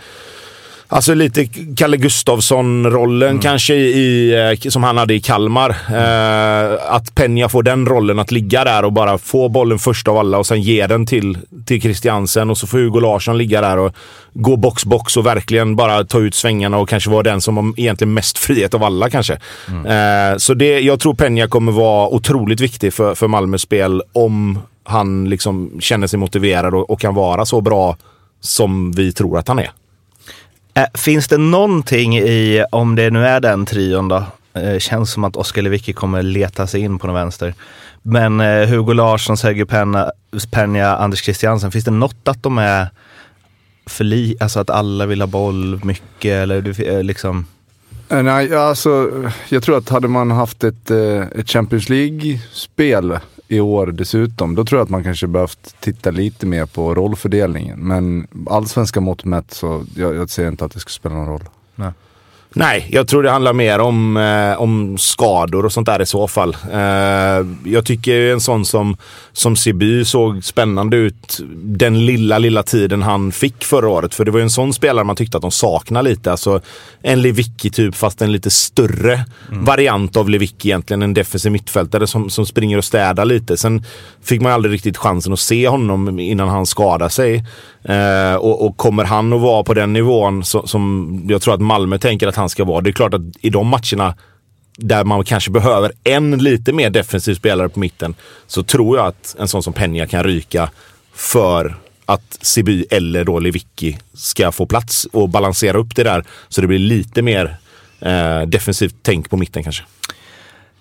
Alltså 0.93 1.13
lite 1.13 1.45
Kalle 1.77 1.97
Gustavsson-rollen 1.97 3.29
mm. 3.29 3.41
kanske 3.41 3.75
i, 3.75 4.33
eh, 4.63 4.69
som 4.69 4.83
han 4.83 4.97
hade 4.97 5.13
i 5.13 5.19
Kalmar. 5.21 5.69
Eh, 5.69 6.93
att 6.95 7.15
Penja 7.15 7.49
får 7.49 7.63
den 7.63 7.85
rollen 7.85 8.19
att 8.19 8.31
ligga 8.31 8.63
där 8.63 8.85
och 8.85 8.93
bara 8.93 9.17
få 9.17 9.49
bollen 9.49 9.79
först 9.79 10.07
av 10.07 10.17
alla 10.17 10.37
och 10.37 10.47
sen 10.47 10.61
ge 10.61 10.87
den 10.87 11.05
till, 11.05 11.37
till 11.65 11.81
Christiansen. 11.81 12.49
Och 12.49 12.57
så 12.57 12.67
får 12.67 12.77
Hugo 12.77 12.99
Larsson 12.99 13.37
ligga 13.37 13.61
där 13.61 13.77
och 13.77 13.95
gå 14.33 14.55
box-box 14.55 15.17
och 15.17 15.25
verkligen 15.25 15.75
bara 15.75 16.03
ta 16.03 16.19
ut 16.19 16.35
svängarna 16.35 16.77
och 16.77 16.89
kanske 16.89 17.09
vara 17.09 17.23
den 17.23 17.41
som 17.41 17.57
har 17.57 17.73
egentligen 17.77 18.13
mest 18.13 18.37
frihet 18.37 18.73
av 18.73 18.83
alla 18.83 19.09
kanske. 19.09 19.37
Mm. 19.67 20.31
Eh, 20.31 20.37
så 20.37 20.53
det, 20.53 20.79
jag 20.79 20.99
tror 20.99 21.13
Penja 21.13 21.47
kommer 21.47 21.71
vara 21.71 22.07
otroligt 22.07 22.59
viktig 22.59 22.93
för, 22.93 23.15
för 23.15 23.27
Malmös 23.27 23.61
spel 23.61 24.01
om 24.13 24.59
han 24.83 25.29
liksom 25.29 25.71
känner 25.79 26.07
sig 26.07 26.19
motiverad 26.19 26.73
och, 26.73 26.89
och 26.89 26.99
kan 26.99 27.15
vara 27.15 27.45
så 27.45 27.61
bra 27.61 27.97
som 28.41 28.91
vi 28.91 29.13
tror 29.13 29.37
att 29.37 29.47
han 29.47 29.59
är. 29.59 29.69
Äh, 30.73 30.85
finns 30.93 31.27
det 31.27 31.37
någonting 31.37 32.17
i, 32.17 32.65
om 32.71 32.95
det 32.95 33.09
nu 33.09 33.25
är 33.25 33.39
den 33.39 33.65
trion 33.65 34.07
då, 34.07 34.25
eh, 34.53 34.79
känns 34.79 35.11
som 35.11 35.23
att 35.23 35.35
Oskar 35.35 35.61
Lewicki 35.61 35.93
kommer 35.93 36.23
leta 36.23 36.67
sig 36.67 36.81
in 36.81 36.99
på 36.99 37.07
den 37.07 37.13
vänster. 37.13 37.53
Men 38.01 38.39
eh, 38.39 38.67
Hugo 38.67 38.93
Larsson, 38.93 39.37
Sergio 39.37 39.65
Penna, 39.65 40.11
Penja, 40.51 40.95
Anders 40.95 41.23
Christiansen, 41.23 41.71
finns 41.71 41.85
det 41.85 41.91
något 41.91 42.27
att 42.27 42.43
de 42.43 42.57
är 42.57 42.87
för 43.85 44.03
li, 44.03 44.35
alltså 44.39 44.59
att 44.59 44.69
alla 44.69 45.05
vill 45.05 45.21
ha 45.21 45.27
boll 45.27 45.81
mycket 45.83 46.31
eller 46.31 47.03
liksom? 47.03 47.45
Nej, 48.09 48.55
alltså 48.55 49.11
jag 49.49 49.63
tror 49.63 49.77
att 49.77 49.89
hade 49.89 50.07
man 50.07 50.31
haft 50.31 50.63
ett, 50.63 50.91
ett 51.35 51.49
Champions 51.49 51.89
League-spel 51.89 53.19
i 53.47 53.59
år 53.59 53.87
dessutom, 53.87 54.55
då 54.55 54.65
tror 54.65 54.79
jag 54.79 54.83
att 54.83 54.89
man 54.89 55.03
kanske 55.03 55.27
behövt 55.27 55.75
titta 55.79 56.11
lite 56.11 56.45
mer 56.45 56.65
på 56.65 56.95
rollfördelningen. 56.95 57.79
Men 57.79 58.27
allsvenska 58.49 59.01
mått 59.01 59.25
mätt 59.25 59.53
så 59.53 59.85
jag, 59.95 60.15
jag 60.15 60.29
ser 60.29 60.47
inte 60.47 60.65
att 60.65 60.71
det 60.71 60.79
skulle 60.79 60.93
spela 60.93 61.15
någon 61.15 61.27
roll. 61.27 61.43
Nej. 61.75 61.91
Nej, 62.55 62.87
jag 62.91 63.07
tror 63.07 63.23
det 63.23 63.31
handlar 63.31 63.53
mer 63.53 63.79
om, 63.79 64.17
eh, 64.17 64.61
om 64.61 64.97
skador 64.97 65.65
och 65.65 65.71
sånt 65.73 65.85
där 65.85 66.01
i 66.01 66.05
så 66.05 66.27
fall. 66.27 66.57
Eh, 66.71 67.47
jag 67.71 67.85
tycker 67.85 68.31
en 68.31 68.41
sån 68.41 68.65
som, 68.65 68.97
som 69.31 69.55
Siby 69.55 70.05
såg 70.05 70.43
spännande 70.43 70.97
ut 70.97 71.39
den 71.53 72.05
lilla, 72.05 72.37
lilla 72.37 72.63
tiden 72.63 73.01
han 73.01 73.31
fick 73.31 73.63
förra 73.63 73.89
året. 73.89 74.15
För 74.15 74.25
det 74.25 74.31
var 74.31 74.39
ju 74.39 74.43
en 74.43 74.49
sån 74.49 74.73
spelare 74.73 75.03
man 75.03 75.15
tyckte 75.15 75.37
att 75.37 75.41
de 75.41 75.51
saknade 75.51 76.09
lite. 76.09 76.31
Alltså 76.31 76.61
en 77.01 77.21
Lewicki 77.21 77.69
typ, 77.69 77.95
fast 77.95 78.21
en 78.21 78.31
lite 78.31 78.49
större 78.49 79.25
mm. 79.51 79.65
variant 79.65 80.17
av 80.17 80.29
Lewicki 80.29 80.69
egentligen. 80.69 81.01
En 81.01 81.13
defensiv 81.13 81.51
mittfältare 81.51 82.07
som, 82.07 82.29
som 82.29 82.45
springer 82.45 82.77
och 82.77 82.85
städar 82.85 83.25
lite. 83.25 83.57
Sen 83.57 83.85
fick 84.23 84.41
man 84.41 84.51
aldrig 84.51 84.73
riktigt 84.73 84.97
chansen 84.97 85.33
att 85.33 85.39
se 85.39 85.67
honom 85.67 86.19
innan 86.19 86.49
han 86.49 86.65
skadade 86.65 87.09
sig. 87.09 87.43
Eh, 87.83 88.35
och, 88.35 88.65
och, 88.65 88.77
kommer 88.77 89.03
han 89.03 89.33
att 89.33 89.41
vara 89.41 89.63
på 89.63 89.73
den 89.73 89.93
nivån 89.93 90.43
så, 90.43 90.67
som 90.67 91.25
jag 91.29 91.41
tror 91.41 91.53
att 91.53 91.61
Malmö 91.61 91.97
tänker 91.97 92.27
att 92.27 92.35
han 92.35 92.49
ska 92.49 92.63
vara. 92.63 92.81
Det 92.81 92.89
är 92.89 92.91
klart 92.91 93.13
att 93.13 93.21
i 93.41 93.49
de 93.49 93.67
matcherna 93.67 94.15
där 94.77 95.03
man 95.03 95.23
kanske 95.23 95.51
behöver 95.51 95.91
en 96.03 96.37
lite 96.37 96.73
mer 96.73 96.89
defensiv 96.89 97.35
spelare 97.35 97.69
på 97.69 97.79
mitten 97.79 98.15
så 98.47 98.63
tror 98.63 98.97
jag 98.97 99.07
att 99.07 99.35
en 99.39 99.47
sån 99.47 99.63
som 99.63 99.73
Penja 99.73 100.07
kan 100.07 100.23
ryka 100.23 100.69
för 101.13 101.75
att 102.05 102.37
Siby 102.41 102.85
eller 102.91 103.23
då 103.23 103.39
Lewicki 103.39 103.97
ska 104.13 104.51
få 104.51 104.65
plats 104.65 105.07
och 105.11 105.29
balansera 105.29 105.77
upp 105.77 105.95
det 105.95 106.03
där 106.03 106.23
så 106.49 106.61
det 106.61 106.67
blir 106.67 106.79
lite 106.79 107.21
mer 107.21 107.57
eh, 107.99 108.41
defensivt 108.41 108.95
tänk 109.01 109.29
på 109.29 109.37
mitten 109.37 109.63
kanske. 109.63 109.83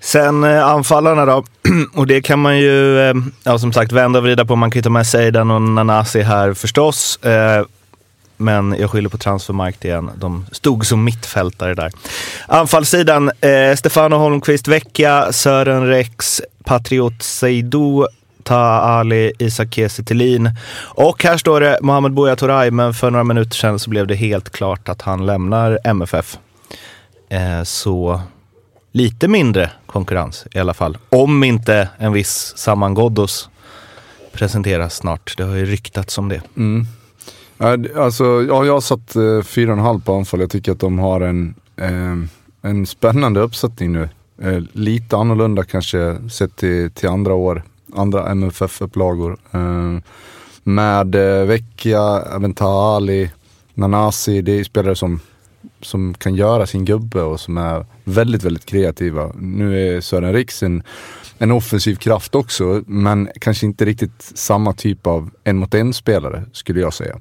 Sen 0.03 0.45
eh, 0.45 0.67
anfallarna 0.67 1.27
då, 1.27 1.45
och 1.95 2.07
det 2.07 2.23
kan 2.23 2.39
man 2.39 2.59
ju 2.59 3.01
eh, 3.01 3.15
ja, 3.45 3.59
som 3.59 3.73
sagt 3.73 3.93
vända 3.93 4.19
och 4.19 4.25
vrida 4.25 4.45
på. 4.45 4.57
Man 4.57 4.71
kan 4.71 4.79
ju 4.79 4.83
ta 4.83 4.91
med 4.91 5.07
Seidan 5.07 5.51
och 5.51 5.63
Nanasi 5.63 6.23
här 6.23 6.55
förstås. 6.55 7.17
Eh, 7.17 7.65
men 8.37 8.77
jag 8.79 8.91
skyller 8.91 9.09
på 9.09 9.19
transfermarkt 9.19 9.85
igen. 9.85 10.11
De 10.17 10.47
stod 10.53 10.87
som 10.87 11.05
mittfältare 11.05 11.75
där. 11.75 11.93
Anfallssidan, 12.47 13.31
eh, 13.41 13.77
Stefano 13.77 14.17
Holmqvist, 14.17 14.69
Vecchia, 14.69 15.33
Sören 15.33 15.87
Rex, 15.87 16.43
Patriot 16.65 17.23
Seidou, 17.23 18.07
Ta 18.43 18.59
Ali, 18.59 19.33
Isak 19.39 19.75
Kiese 19.75 20.03
Och 20.79 21.25
här 21.25 21.37
står 21.37 21.61
det 21.61 21.79
Mohamed 21.83 22.13
Buya 22.13 22.37
Turay, 22.37 22.71
men 22.71 22.95
för 22.95 23.11
några 23.11 23.25
minuter 23.25 23.57
sedan 23.57 23.79
så 23.79 23.91
blev 23.91 24.07
det 24.07 24.15
helt 24.15 24.51
klart 24.51 24.89
att 24.89 25.03
han 25.03 25.27
lämnar 25.27 25.79
MFF. 25.85 26.39
Eh, 27.29 27.63
så 27.63 28.21
lite 28.93 29.29
mindre 29.29 29.71
konkurrens 29.87 30.47
i 30.55 30.59
alla 30.59 30.75
fall. 30.75 30.99
Om 31.09 31.45
inte 31.45 31.89
en 31.99 32.13
viss 32.13 32.53
Saman 32.57 32.95
Ghoddos 32.95 33.49
presenteras 34.33 34.97
snart. 34.97 35.35
Det 35.37 35.43
har 35.43 35.57
ju 35.57 35.67
ryktats 35.67 36.19
om 36.19 36.29
det. 36.29 36.43
Mm. 36.57 36.87
Alltså, 37.97 38.25
ja, 38.25 38.65
jag 38.65 38.73
har 38.73 38.81
satt 38.81 39.17
eh, 39.17 39.21
4,5 39.21 40.01
på 40.01 40.15
anfall. 40.15 40.41
Jag 40.41 40.51
tycker 40.51 40.73
att 40.73 40.81
de 40.81 40.99
har 40.99 41.21
en, 41.21 41.55
eh, 41.77 42.17
en 42.71 42.87
spännande 42.87 43.41
uppsättning 43.41 43.93
nu. 43.93 44.09
Eh, 44.43 44.63
lite 44.73 45.17
annorlunda 45.17 45.65
kanske 45.65 46.17
sett 46.31 46.57
till, 46.57 46.91
till 46.91 47.09
andra 47.09 47.35
år, 47.35 47.63
andra 47.95 48.29
MFF-upplagor. 48.29 49.37
Eh, 49.53 50.03
med 50.63 51.15
eh, 51.15 51.47
Vecchia, 51.47 52.01
Aventali, 52.35 53.31
Nanasi, 53.75 54.43
det 54.43 54.61
är 54.61 54.65
spelare 54.65 54.97
som 54.97 55.21
som 55.81 56.15
kan 56.15 56.35
göra 56.35 56.67
sin 56.67 56.85
gubbe 56.85 57.23
och 57.23 57.41
som 57.41 57.59
är 57.59 57.87
väldigt, 58.05 58.45
väldigt 58.45 58.67
kreativa. 58.67 59.33
Nu 59.39 59.97
är 59.97 60.01
Sören 60.01 60.33
Riks 60.33 60.63
en, 60.63 60.83
en 61.39 61.51
offensiv 61.51 61.97
kraft 61.97 62.35
också, 62.35 62.83
men 62.87 63.29
kanske 63.41 63.67
inte 63.67 63.85
riktigt 63.85 64.33
samma 64.35 64.73
typ 64.73 65.07
av 65.07 65.31
en 65.45 65.57
mot 65.57 65.75
en 65.75 65.93
spelare 65.93 66.45
skulle 66.53 66.81
jag 66.81 66.95
säga. 66.95 67.21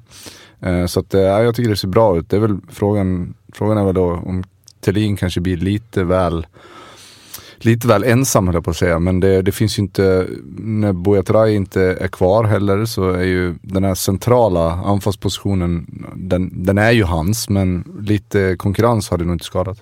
Eh, 0.60 0.86
så 0.86 1.00
att, 1.00 1.12
ja, 1.12 1.42
jag 1.42 1.54
tycker 1.54 1.70
det 1.70 1.76
ser 1.76 1.88
bra 1.88 2.18
ut. 2.18 2.30
Det 2.30 2.36
är 2.36 2.40
väl 2.40 2.58
frågan, 2.70 3.34
frågan 3.52 3.78
är 3.78 3.84
väl 3.84 3.94
då 3.94 4.10
om 4.10 4.44
Thelin 4.80 5.16
kanske 5.16 5.40
blir 5.40 5.56
lite 5.56 6.04
väl 6.04 6.46
lite 7.64 7.88
väl 7.88 8.04
ensam 8.04 8.46
höll 8.46 8.54
jag 8.54 8.64
på 8.64 8.70
att 8.70 8.76
säga. 8.76 8.98
Men 8.98 9.20
det, 9.20 9.42
det 9.42 9.52
finns 9.52 9.78
ju 9.78 9.82
inte, 9.82 10.26
när 10.56 10.92
Buya 10.92 11.48
inte 11.48 11.82
är 11.82 12.08
kvar 12.08 12.44
heller 12.44 12.84
så 12.84 13.10
är 13.10 13.24
ju 13.24 13.54
den 13.62 13.84
här 13.84 13.94
centrala 13.94 14.72
anfallspositionen, 14.72 15.86
den, 16.14 16.64
den 16.64 16.78
är 16.78 16.90
ju 16.90 17.04
hans. 17.04 17.48
Men 17.48 17.84
lite 18.00 18.56
konkurrens 18.58 19.10
hade 19.10 19.24
nog 19.24 19.34
inte 19.34 19.44
skadat. 19.44 19.78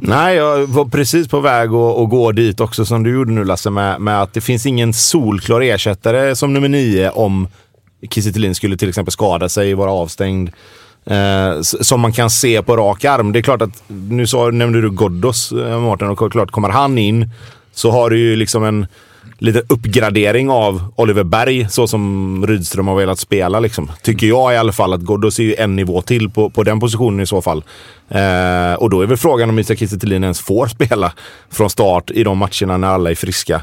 Nej, 0.00 0.36
jag 0.36 0.66
var 0.66 0.84
precis 0.84 1.28
på 1.28 1.40
väg 1.40 1.68
att, 1.68 1.98
att 1.98 2.10
gå 2.10 2.32
dit 2.32 2.60
också 2.60 2.84
som 2.84 3.02
du 3.02 3.14
gjorde 3.14 3.32
nu 3.32 3.44
Lasse 3.44 3.70
med, 3.70 4.00
med 4.00 4.22
att 4.22 4.34
det 4.34 4.40
finns 4.40 4.66
ingen 4.66 4.92
solklar 4.92 5.60
ersättare 5.60 6.36
som 6.36 6.54
nummer 6.54 6.68
nio 6.68 7.10
om 7.10 7.48
Kiese 8.10 8.54
skulle 8.54 8.76
till 8.76 8.88
exempel 8.88 9.12
skada 9.12 9.48
sig, 9.48 9.74
vara 9.74 9.90
avstängd. 9.90 10.50
Eh, 11.10 11.60
som 11.60 12.00
man 12.00 12.12
kan 12.12 12.30
se 12.30 12.62
på 12.62 12.76
rak 12.76 13.04
arm. 13.04 13.32
Det 13.32 13.38
är 13.38 13.42
klart 13.42 13.62
att, 13.62 13.82
nu 13.88 14.26
så 14.26 14.50
nämnde 14.50 14.80
du 14.80 14.90
Ghoddos, 14.90 15.52
eh, 15.52 15.80
Mårten, 15.80 16.08
och 16.08 16.32
klart 16.32 16.50
kommer 16.50 16.68
han 16.68 16.98
in 16.98 17.30
så 17.72 17.90
har 17.90 18.10
du 18.10 18.18
ju 18.18 18.36
liksom 18.36 18.64
en 18.64 18.86
liten 19.38 19.62
uppgradering 19.68 20.50
av 20.50 20.92
Oliver 20.96 21.24
Berg 21.24 21.66
så 21.70 21.86
som 21.86 22.46
Rydström 22.46 22.88
har 22.88 22.96
velat 22.96 23.18
spela. 23.18 23.60
Liksom. 23.60 23.90
Tycker 24.02 24.26
jag 24.26 24.54
i 24.54 24.56
alla 24.56 24.72
fall 24.72 24.92
att 24.92 25.00
Ghoddos 25.00 25.38
är 25.38 25.42
ju 25.42 25.54
en 25.54 25.76
nivå 25.76 26.02
till 26.02 26.30
på, 26.30 26.50
på 26.50 26.62
den 26.62 26.80
positionen 26.80 27.20
i 27.20 27.26
så 27.26 27.42
fall. 27.42 27.64
Eh, 28.08 28.74
och 28.74 28.90
då 28.90 29.00
är 29.00 29.06
väl 29.06 29.16
frågan 29.16 29.50
om 29.50 29.58
Isak 29.58 29.78
Kiese 29.78 30.06
ens 30.06 30.40
får 30.40 30.66
spela 30.66 31.12
från 31.50 31.70
start 31.70 32.10
i 32.10 32.24
de 32.24 32.38
matcherna 32.38 32.76
när 32.76 32.88
alla 32.88 33.10
är 33.10 33.14
friska. 33.14 33.62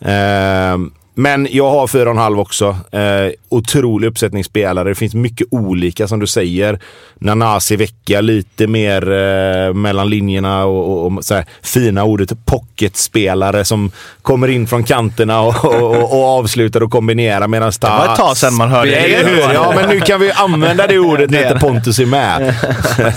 Eh, 0.00 0.76
men 1.18 1.48
jag 1.50 1.70
har 1.70 1.86
4,5 1.86 2.40
också. 2.40 2.76
Eh, 2.92 3.32
otrolig 3.48 4.08
uppsättning 4.08 4.44
spelare. 4.44 4.88
Det 4.88 4.94
finns 4.94 5.14
mycket 5.14 5.46
olika 5.50 6.08
som 6.08 6.18
du 6.20 6.26
säger. 6.26 6.80
Nanasi 7.18 7.76
vecka 7.76 8.20
lite 8.20 8.66
mer 8.66 9.12
eh, 9.12 9.74
mellan 9.74 10.10
linjerna 10.10 10.64
och, 10.64 10.92
och, 10.92 11.12
och 11.12 11.24
så 11.24 11.42
fina 11.62 12.04
ordet 12.04 12.44
pocketspelare 12.44 13.64
som 13.64 13.90
kommer 14.22 14.48
in 14.48 14.66
från 14.66 14.84
kanterna 14.84 15.40
och, 15.40 15.64
och, 16.12 16.38
avslutar 16.38 16.82
och 16.82 16.90
kombinerar 16.90 17.48
medan 17.48 17.72
Det 17.80 17.88
var 17.88 18.12
ett 18.12 18.16
tag 18.16 18.36
sedan 18.36 18.54
man 18.54 18.68
hörde 18.68 18.90
det. 18.90 19.52
Ja, 19.54 19.72
men 19.76 19.88
nu 19.88 20.00
kan 20.00 20.20
vi 20.20 20.32
använda 20.32 20.86
det 20.86 20.98
ordet 20.98 21.30
när 21.30 21.42
inte 21.42 21.60
Pontus 21.60 21.98
är 21.98 22.06
med. 22.06 22.54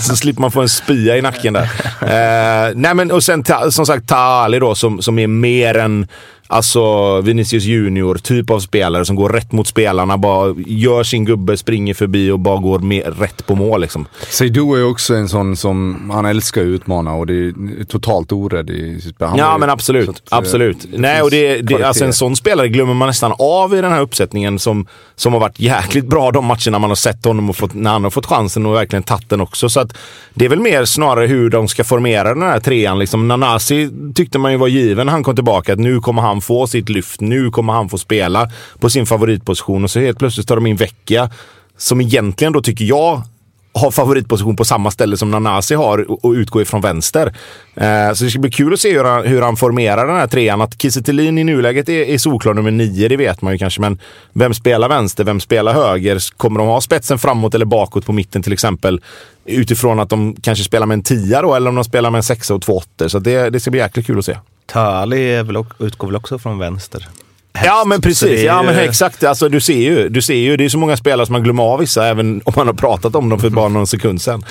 så 0.00 0.16
slipper 0.16 0.40
man 0.40 0.50
få 0.50 0.60
en 0.60 0.68
spya 0.68 1.16
i 1.16 1.22
nacken 1.22 1.52
där. 1.52 1.68
Eh, 2.02 2.72
nej, 2.74 2.94
men 2.94 3.10
och 3.10 3.24
sen 3.24 3.44
som 3.70 3.86
sagt 3.86 4.08
Taali 4.08 4.58
då 4.58 4.74
som, 4.74 5.02
som 5.02 5.18
är 5.18 5.26
mer 5.26 5.76
än 5.76 6.06
Alltså 6.52 7.20
Vinicius 7.20 7.64
Junior, 7.64 8.14
typ 8.14 8.50
av 8.50 8.60
spelare 8.60 9.04
som 9.04 9.16
går 9.16 9.28
rätt 9.28 9.52
mot 9.52 9.66
spelarna, 9.66 10.18
bara 10.18 10.54
gör 10.66 11.02
sin 11.02 11.24
gubbe, 11.24 11.56
springer 11.56 11.94
förbi 11.94 12.30
och 12.30 12.38
bara 12.38 12.58
går 12.58 12.78
med, 12.78 13.18
rätt 13.18 13.46
på 13.46 13.54
mål 13.54 13.80
liksom. 13.80 14.06
Seydou 14.28 14.76
är 14.76 14.90
också 14.90 15.14
en 15.14 15.28
sån 15.28 15.56
som, 15.56 16.10
han 16.14 16.26
älskar 16.26 16.60
att 16.60 16.66
utmana 16.66 17.14
och 17.14 17.26
det 17.26 17.34
är 17.34 17.84
totalt 17.84 18.32
orädd 18.32 18.70
i 18.70 19.00
sitt 19.00 19.14
spel. 19.14 19.28
Ja 19.36 19.58
men 19.58 19.70
absolut, 19.70 20.08
att, 20.08 20.32
eh, 20.32 20.38
absolut. 20.38 20.86
det 20.92 20.98
Nej, 20.98 21.22
och 21.22 21.30
det, 21.30 21.60
det, 21.62 21.82
alltså 21.82 22.04
en 22.04 22.12
sån 22.12 22.36
spelare 22.36 22.68
glömmer 22.68 22.94
man 22.94 23.08
nästan 23.08 23.32
av 23.38 23.74
i 23.74 23.80
den 23.80 23.92
här 23.92 24.00
uppsättningen 24.00 24.58
som, 24.58 24.86
som 25.16 25.32
har 25.32 25.40
varit 25.40 25.60
jäkligt 25.60 26.06
bra 26.06 26.30
de 26.30 26.44
matcherna 26.44 26.78
man 26.78 26.90
har 26.90 26.94
sett 26.94 27.24
honom 27.24 27.50
och 27.50 27.56
fått, 27.56 27.74
när 27.74 27.90
han 27.90 28.04
har 28.04 28.10
fått 28.10 28.26
chansen 28.26 28.66
och 28.66 28.74
verkligen 28.74 29.02
tagit 29.02 29.28
den 29.28 29.40
också. 29.40 29.68
Så 29.68 29.80
att 29.80 29.96
det 30.34 30.44
är 30.44 30.48
väl 30.48 30.60
mer 30.60 30.84
snarare 30.84 31.26
hur 31.26 31.50
de 31.50 31.68
ska 31.68 31.84
formera 31.84 32.34
den 32.34 32.42
här 32.42 32.60
trean. 32.60 32.98
Liksom, 32.98 33.28
Nanasi 33.28 33.90
tyckte 34.14 34.38
man 34.38 34.52
ju 34.52 34.58
var 34.58 34.68
given 34.68 35.08
han 35.08 35.24
kom 35.24 35.34
tillbaka. 35.34 35.72
Att 35.72 35.78
nu 35.78 36.00
kommer 36.00 36.22
han 36.22 36.39
få 36.40 36.66
sitt 36.66 36.88
lyft. 36.88 37.20
Nu 37.20 37.50
kommer 37.50 37.72
han 37.72 37.88
få 37.88 37.98
spela 37.98 38.50
på 38.78 38.90
sin 38.90 39.06
favoritposition. 39.06 39.84
Och 39.84 39.90
så 39.90 40.00
helt 40.00 40.18
plötsligt 40.18 40.48
tar 40.48 40.54
de 40.56 40.66
in 40.66 40.76
Vecchia 40.76 41.30
som 41.76 42.00
egentligen 42.00 42.52
då 42.52 42.62
tycker 42.62 42.84
jag 42.84 43.22
har 43.72 43.90
favoritposition 43.90 44.56
på 44.56 44.64
samma 44.64 44.90
ställe 44.90 45.16
som 45.16 45.30
Nanasi 45.30 45.74
har 45.74 46.24
och, 46.24 46.30
utgår 46.30 46.62
ifrån 46.62 46.80
vänster. 46.80 47.26
Eh, 47.74 48.12
så 48.14 48.24
det 48.24 48.30
ska 48.30 48.38
bli 48.38 48.50
kul 48.50 48.72
att 48.72 48.80
se 48.80 48.92
hur 48.92 49.04
han, 49.04 49.26
hur 49.26 49.42
han 49.42 49.56
formerar 49.56 50.06
den 50.06 50.16
här 50.16 50.26
trean. 50.26 50.60
Att 50.60 50.82
Kiese 50.82 51.02
Thelin 51.02 51.38
i 51.38 51.44
nuläget 51.44 51.88
är, 51.88 52.02
är 52.02 52.18
solklar 52.18 52.54
nummer 52.54 52.70
nio, 52.70 53.08
det 53.08 53.16
vet 53.16 53.42
man 53.42 53.52
ju 53.52 53.58
kanske. 53.58 53.80
Men 53.80 53.98
vem 54.32 54.54
spelar 54.54 54.88
vänster? 54.88 55.24
Vem 55.24 55.40
spelar 55.40 55.72
höger? 55.72 56.36
Kommer 56.36 56.58
de 56.58 56.68
ha 56.68 56.80
spetsen 56.80 57.18
framåt 57.18 57.54
eller 57.54 57.66
bakåt 57.66 58.06
på 58.06 58.12
mitten 58.12 58.42
till 58.42 58.52
exempel? 58.52 59.00
Utifrån 59.44 60.00
att 60.00 60.08
de 60.08 60.36
kanske 60.42 60.64
spelar 60.64 60.86
med 60.86 60.94
en 60.94 61.02
tia 61.02 61.42
då, 61.42 61.54
eller 61.54 61.68
om 61.68 61.74
de 61.74 61.84
spelar 61.84 62.10
med 62.10 62.18
en 62.18 62.22
sexa 62.22 62.54
och 62.54 62.62
två 62.62 62.76
åttor. 62.76 63.08
Så 63.08 63.18
det, 63.18 63.50
det 63.50 63.60
ska 63.60 63.70
bli 63.70 63.80
jäkligt 63.80 64.06
kul 64.06 64.18
att 64.18 64.24
se. 64.24 64.36
Tali 64.66 65.42
väl, 65.42 65.64
utgår 65.78 66.08
väl 66.08 66.16
också 66.16 66.38
från 66.38 66.58
vänster? 66.58 67.08
Ja 67.52 67.84
men 67.86 68.00
precis, 68.00 68.40
är 68.40 68.44
ja 68.46 68.62
men 68.62 68.78
exakt. 68.78 69.24
Alltså, 69.24 69.48
du 69.48 69.60
ser 69.60 69.74
ju, 69.82 70.08
du 70.08 70.22
ser 70.22 70.34
ju, 70.34 70.56
det 70.56 70.64
är 70.64 70.68
så 70.68 70.78
många 70.78 70.96
spelare 70.96 71.26
som 71.26 71.32
man 71.32 71.42
glömmer 71.42 71.62
av 71.62 71.78
vissa, 71.78 72.06
även 72.06 72.40
om 72.44 72.52
man 72.56 72.66
har 72.66 72.74
pratat 72.74 73.14
om 73.14 73.28
dem 73.28 73.38
för 73.38 73.50
bara 73.50 73.68
någon 73.68 73.86
sekund 73.86 74.22
sedan. 74.22 74.44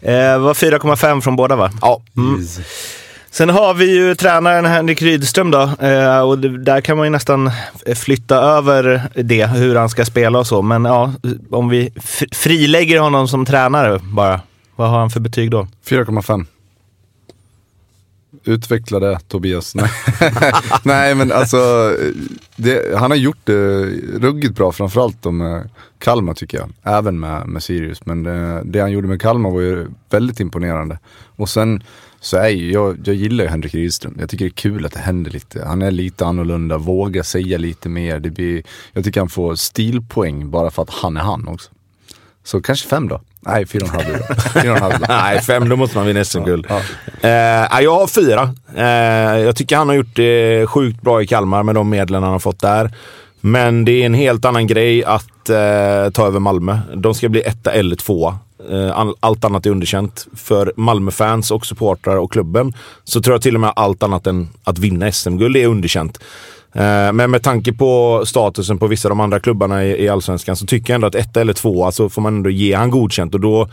Eh, 0.00 0.38
var 0.38 0.54
4,5 0.54 1.20
från 1.20 1.36
båda 1.36 1.56
va? 1.56 1.70
Ja, 1.80 2.02
Easy. 2.40 2.62
Sen 3.30 3.48
har 3.48 3.74
vi 3.74 3.94
ju 3.94 4.14
tränaren 4.14 4.64
Henrik 4.66 5.02
Rydström 5.02 5.50
då. 5.50 5.70
Eh, 5.80 6.20
och 6.20 6.38
där 6.38 6.80
kan 6.80 6.96
man 6.96 7.06
ju 7.06 7.10
nästan 7.10 7.50
flytta 7.96 8.36
över 8.36 9.02
det, 9.14 9.46
hur 9.46 9.76
han 9.76 9.88
ska 9.88 10.04
spela 10.04 10.38
och 10.38 10.46
så. 10.46 10.62
Men 10.62 10.84
ja, 10.84 11.12
om 11.50 11.68
vi 11.68 11.92
frilägger 12.32 13.00
honom 13.00 13.28
som 13.28 13.46
tränare 13.46 13.98
bara. 14.02 14.40
Vad 14.76 14.90
har 14.90 14.98
han 14.98 15.10
för 15.10 15.20
betyg 15.20 15.50
då? 15.50 15.66
4,5. 15.88 16.46
Utveckla 18.44 19.00
det 19.00 19.18
Tobias. 19.28 19.74
Nej, 19.74 19.90
Nej 20.82 21.14
men 21.14 21.32
alltså, 21.32 21.58
det, 22.56 22.98
han 22.98 23.10
har 23.10 23.18
gjort 23.18 23.38
det 23.44 23.84
ruggigt 24.18 24.54
bra, 24.54 24.72
framförallt 24.72 25.24
med 25.24 25.56
eh, 25.56 25.62
Kalmar 25.98 26.34
tycker 26.34 26.58
jag. 26.58 26.70
Även 26.82 27.20
med, 27.20 27.48
med 27.48 27.62
Sirius. 27.62 28.06
Men 28.06 28.22
det, 28.22 28.62
det 28.64 28.80
han 28.80 28.92
gjorde 28.92 29.08
med 29.08 29.20
Kalmar 29.20 29.50
var 29.50 29.60
ju 29.60 29.88
väldigt 30.10 30.40
imponerande. 30.40 30.98
Och 31.36 31.48
sen 31.48 31.82
så 32.20 32.36
är 32.36 32.48
ju, 32.48 32.72
jag, 32.72 32.98
jag 33.04 33.16
gillar 33.16 33.44
ju 33.44 33.50
Henrik 33.50 33.74
Rydström. 33.74 34.16
Jag 34.20 34.30
tycker 34.30 34.44
det 34.44 34.48
är 34.48 34.54
kul 34.54 34.86
att 34.86 34.92
det 34.92 34.98
händer 34.98 35.30
lite. 35.30 35.64
Han 35.66 35.82
är 35.82 35.90
lite 35.90 36.26
annorlunda, 36.26 36.78
vågar 36.78 37.22
säga 37.22 37.58
lite 37.58 37.88
mer. 37.88 38.20
Det 38.20 38.30
blir, 38.30 38.62
jag 38.92 39.04
tycker 39.04 39.20
han 39.20 39.28
får 39.28 39.54
stilpoäng 39.54 40.50
bara 40.50 40.70
för 40.70 40.82
att 40.82 40.90
han 40.90 41.16
är 41.16 41.20
han 41.20 41.48
också. 41.48 41.70
Så 42.44 42.62
kanske 42.62 42.88
fem 42.88 43.08
då? 43.08 43.20
Nej, 43.40 43.66
fyra 43.66 43.86
och 43.86 43.94
en 43.94 44.06
halv. 44.06 44.22
Fyra 44.62 44.72
och 44.72 44.78
halv. 44.78 44.94
Nej, 45.08 45.40
fem, 45.40 45.68
då 45.68 45.76
måste 45.76 45.96
man 45.96 46.06
vinna 46.06 46.24
SM-guld. 46.24 46.66
Ja. 46.68 46.80
Eh, 47.20 47.66
ja, 47.70 47.80
jag 47.80 47.94
har 47.94 48.06
fyra. 48.06 48.54
Eh, 48.76 49.40
jag 49.44 49.56
tycker 49.56 49.76
han 49.76 49.88
har 49.88 49.96
gjort 49.96 50.16
det 50.16 50.66
sjukt 50.66 51.02
bra 51.02 51.22
i 51.22 51.26
Kalmar 51.26 51.62
med 51.62 51.74
de 51.74 51.90
medlen 51.90 52.22
han 52.22 52.32
har 52.32 52.38
fått 52.38 52.60
där. 52.60 52.90
Men 53.40 53.84
det 53.84 53.92
är 53.92 54.06
en 54.06 54.14
helt 54.14 54.44
annan 54.44 54.66
grej 54.66 55.04
att 55.04 55.48
eh, 55.48 56.10
ta 56.12 56.26
över 56.26 56.38
Malmö. 56.38 56.78
De 56.94 57.14
ska 57.14 57.28
bli 57.28 57.40
etta 57.40 57.72
eller 57.72 57.96
tvåa. 57.96 58.38
Eh, 58.70 58.98
all, 58.98 59.14
allt 59.20 59.44
annat 59.44 59.66
är 59.66 59.70
underkänt. 59.70 60.26
För 60.36 60.72
Malmö-fans 60.76 61.50
och 61.50 61.66
supportrar 61.66 62.16
och 62.16 62.32
klubben 62.32 62.74
så 63.04 63.22
tror 63.22 63.34
jag 63.34 63.42
till 63.42 63.54
och 63.54 63.60
med 63.60 63.72
allt 63.76 64.02
annat 64.02 64.26
än 64.26 64.48
att 64.64 64.78
vinna 64.78 65.12
SM-guld 65.12 65.56
är 65.56 65.66
underkänt. 65.66 66.20
Eh, 66.72 67.12
Men 67.12 67.30
med 67.30 67.42
tanke 67.42 67.72
på 67.72 68.22
statusen 68.26 68.78
på 68.78 68.86
vissa 68.86 69.08
av 69.08 69.10
de 69.10 69.20
andra 69.20 69.40
klubbarna 69.40 69.84
i, 69.84 70.08
Allsvenskan 70.08 70.56
så 70.56 70.66
tycker 70.66 70.92
jag 70.92 70.94
ändå 70.94 71.06
att 71.06 71.14
etta 71.14 71.40
eller 71.40 71.52
tvåa 71.52 71.92
så 71.92 72.08
får 72.08 72.22
man 72.22 72.36
ändå 72.36 72.50
ge 72.50 72.74
han 72.74 72.90
godkänt 72.90 73.34
och 73.34 73.40
då, 73.40 73.68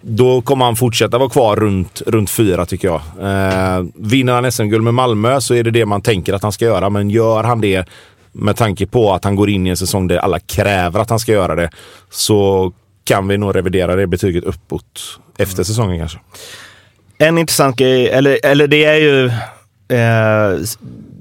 då 0.00 0.40
kommer 0.40 0.64
han 0.64 0.76
fortsätta 0.76 1.18
vara 1.18 1.28
kvar 1.28 1.56
runt, 1.56 2.02
runt 2.06 2.30
fyra 2.30 2.66
tycker 2.66 2.88
jag. 2.88 3.00
Eh, 3.20 3.84
vinner 3.94 4.32
han 4.32 4.52
SM-guld 4.52 4.84
med 4.84 4.94
Malmö 4.94 5.40
så 5.40 5.54
är 5.54 5.62
det 5.62 5.70
det 5.70 5.86
man 5.86 6.02
tänker 6.02 6.32
att 6.32 6.42
han 6.42 6.52
ska 6.52 6.64
göra, 6.64 6.90
men 6.90 7.10
gör 7.10 7.44
han 7.44 7.60
det 7.60 7.88
med 8.32 8.56
tanke 8.56 8.86
på 8.86 9.12
att 9.12 9.24
han 9.24 9.36
går 9.36 9.50
in 9.50 9.66
i 9.66 9.70
en 9.70 9.76
säsong 9.76 10.08
där 10.08 10.16
alla 10.16 10.38
kräver 10.38 11.00
att 11.00 11.10
han 11.10 11.18
ska 11.18 11.32
göra 11.32 11.54
det 11.54 11.70
så 12.10 12.72
kan 13.04 13.28
vi 13.28 13.38
nog 13.38 13.56
revidera 13.56 13.96
det 13.96 14.06
betyget 14.06 14.44
uppåt 14.44 15.20
efter 15.38 15.62
säsongen 15.62 15.98
kanske. 15.98 16.18
En 17.18 17.38
intressant 17.38 17.76
grej, 17.76 18.08
eller, 18.08 18.38
eller 18.42 18.66
det 18.66 18.84
är 18.84 18.96
ju 18.96 19.26
eh, 19.88 20.60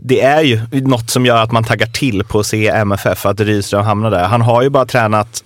det 0.05 0.21
är 0.21 0.41
ju 0.41 0.61
något 0.71 1.09
som 1.09 1.25
gör 1.25 1.43
att 1.43 1.51
man 1.51 1.63
taggar 1.63 1.87
till 1.87 2.23
på 2.23 2.39
att 2.39 2.45
se 2.45 2.67
MFF, 2.67 3.25
att 3.25 3.39
Rydström 3.39 3.83
hamnar 3.83 4.11
där. 4.11 4.23
Han 4.23 4.41
har 4.41 4.61
ju 4.61 4.69
bara 4.69 4.85
tränat, 4.85 5.43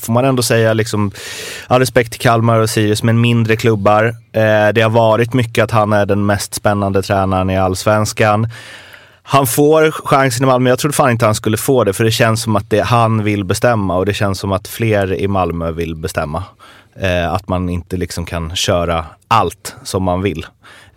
får 0.00 0.12
man 0.12 0.24
ändå 0.24 0.42
säga, 0.42 0.72
liksom, 0.72 1.10
all 1.66 1.80
respekt 1.80 2.12
till 2.12 2.20
Kalmar 2.20 2.58
och 2.58 2.70
Sirius, 2.70 3.02
men 3.02 3.20
mindre 3.20 3.56
klubbar. 3.56 4.04
Eh, 4.32 4.68
det 4.74 4.80
har 4.80 4.90
varit 4.90 5.34
mycket 5.34 5.64
att 5.64 5.70
han 5.70 5.92
är 5.92 6.06
den 6.06 6.26
mest 6.26 6.54
spännande 6.54 7.02
tränaren 7.02 7.50
i 7.50 7.58
allsvenskan. 7.58 8.48
Han 9.22 9.46
får 9.46 9.90
chansen 9.90 10.44
i 10.44 10.46
Malmö. 10.46 10.70
Jag 10.70 10.78
trodde 10.78 10.96
fan 10.96 11.10
inte 11.10 11.24
han 11.24 11.34
skulle 11.34 11.56
få 11.56 11.84
det, 11.84 11.92
för 11.92 12.04
det 12.04 12.10
känns 12.10 12.42
som 12.42 12.56
att 12.56 12.70
det 12.70 12.80
han 12.80 13.24
vill 13.24 13.44
bestämma 13.44 13.96
och 13.96 14.06
det 14.06 14.14
känns 14.14 14.38
som 14.38 14.52
att 14.52 14.68
fler 14.68 15.14
i 15.14 15.28
Malmö 15.28 15.70
vill 15.70 15.96
bestämma. 15.96 16.44
Eh, 17.00 17.32
att 17.32 17.48
man 17.48 17.68
inte 17.68 17.96
liksom 17.96 18.24
kan 18.24 18.56
köra 18.56 19.04
allt 19.28 19.76
som 19.82 20.02
man 20.02 20.22
vill. 20.22 20.46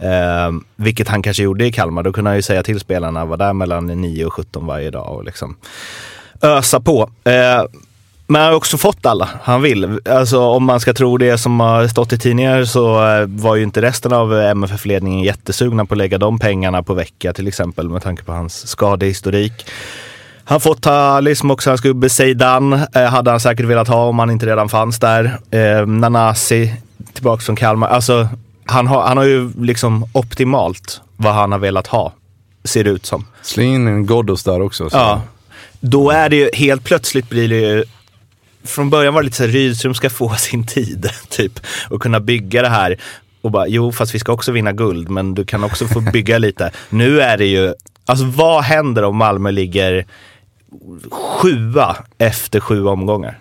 Eh, 0.01 0.51
vilket 0.75 1.07
han 1.07 1.21
kanske 1.21 1.43
gjorde 1.43 1.65
i 1.65 1.71
Kalmar. 1.71 2.03
Då 2.03 2.13
kunde 2.13 2.29
han 2.29 2.37
ju 2.37 2.41
säga 2.41 2.63
till 2.63 2.79
spelarna, 2.79 3.25
var 3.25 3.37
där 3.37 3.53
mellan 3.53 3.87
9 3.87 4.25
och 4.25 4.33
17 4.33 4.65
varje 4.65 4.91
dag 4.91 5.15
och 5.15 5.23
liksom 5.23 5.55
ösa 6.41 6.79
på. 6.79 7.09
Eh, 7.23 7.63
men 8.27 8.41
han 8.41 8.49
har 8.49 8.57
också 8.57 8.77
fått 8.77 9.05
alla 9.05 9.29
han 9.43 9.61
vill. 9.61 9.99
Alltså 10.09 10.39
om 10.39 10.63
man 10.63 10.79
ska 10.79 10.93
tro 10.93 11.17
det 11.17 11.37
som 11.37 11.59
har 11.59 11.87
stått 11.87 12.13
i 12.13 12.17
tidningar 12.17 12.65
så 12.65 13.07
eh, 13.07 13.25
var 13.27 13.55
ju 13.55 13.63
inte 13.63 13.81
resten 13.81 14.13
av 14.13 14.33
MFF-ledningen 14.33 15.23
jättesugna 15.23 15.85
på 15.85 15.93
att 15.93 15.97
lägga 15.97 16.17
de 16.17 16.39
pengarna 16.39 16.83
på 16.83 16.93
vecka 16.93 17.33
till 17.33 17.47
exempel 17.47 17.89
med 17.89 18.01
tanke 18.01 18.23
på 18.23 18.31
hans 18.31 18.67
skadehistorik. 18.67 19.65
Han 20.43 20.55
har 20.55 20.59
fått 20.59 20.87
Ali 20.87 21.35
som 21.35 21.51
också 21.51 21.69
hans 21.69 21.81
gubbe 21.81 22.09
Zeidan 22.09 22.73
eh, 22.73 23.03
hade 23.03 23.31
han 23.31 23.39
säkert 23.39 23.65
velat 23.65 23.87
ha 23.87 24.05
om 24.05 24.19
han 24.19 24.31
inte 24.31 24.45
redan 24.45 24.69
fanns 24.69 24.99
där. 24.99 25.39
Eh, 25.51 25.87
Nanasi 25.87 26.73
tillbaka 27.13 27.41
från 27.41 27.55
Kalmar. 27.55 27.87
Alltså 27.87 28.27
han 28.71 28.87
har, 28.87 29.07
han 29.07 29.17
har 29.17 29.25
ju 29.25 29.51
liksom 29.57 30.05
optimalt 30.13 31.01
vad 31.17 31.33
han 31.33 31.51
har 31.51 31.59
velat 31.59 31.87
ha. 31.87 32.13
Ser 32.63 32.83
det 32.83 32.89
ut 32.89 33.05
som. 33.05 33.25
Släng 33.41 33.73
in 33.73 33.87
en 33.87 34.05
Ghoddos 34.05 34.43
där 34.43 34.61
också. 34.61 34.89
Så. 34.89 34.97
Ja. 34.97 35.21
Då 35.79 36.09
är 36.09 36.29
det 36.29 36.35
ju, 36.35 36.49
helt 36.53 36.83
plötsligt 36.83 37.29
blir 37.29 37.49
det 37.49 37.55
ju 37.55 37.83
från 38.63 38.89
början 38.89 39.13
var 39.13 39.21
det 39.21 39.25
lite 39.25 39.37
så 39.37 39.43
här, 39.43 39.49
Rydström 39.51 39.93
ska 39.93 40.09
få 40.09 40.35
sin 40.37 40.65
tid, 40.65 41.09
typ. 41.29 41.59
Och 41.89 42.01
kunna 42.01 42.19
bygga 42.19 42.61
det 42.61 42.69
här. 42.69 42.97
Och 43.41 43.51
bara, 43.51 43.67
jo 43.67 43.91
fast 43.91 44.15
vi 44.15 44.19
ska 44.19 44.31
också 44.31 44.51
vinna 44.51 44.71
guld, 44.71 45.09
men 45.09 45.35
du 45.35 45.45
kan 45.45 45.63
också 45.63 45.87
få 45.87 45.99
bygga 45.99 46.37
lite. 46.37 46.71
Nu 46.89 47.21
är 47.21 47.37
det 47.37 47.45
ju, 47.45 47.73
alltså 48.05 48.25
vad 48.25 48.63
händer 48.63 49.03
om 49.03 49.17
Malmö 49.17 49.51
ligger 49.51 50.05
sjua 51.11 51.97
efter 52.17 52.59
sju 52.59 52.85
omgångar? 52.85 53.39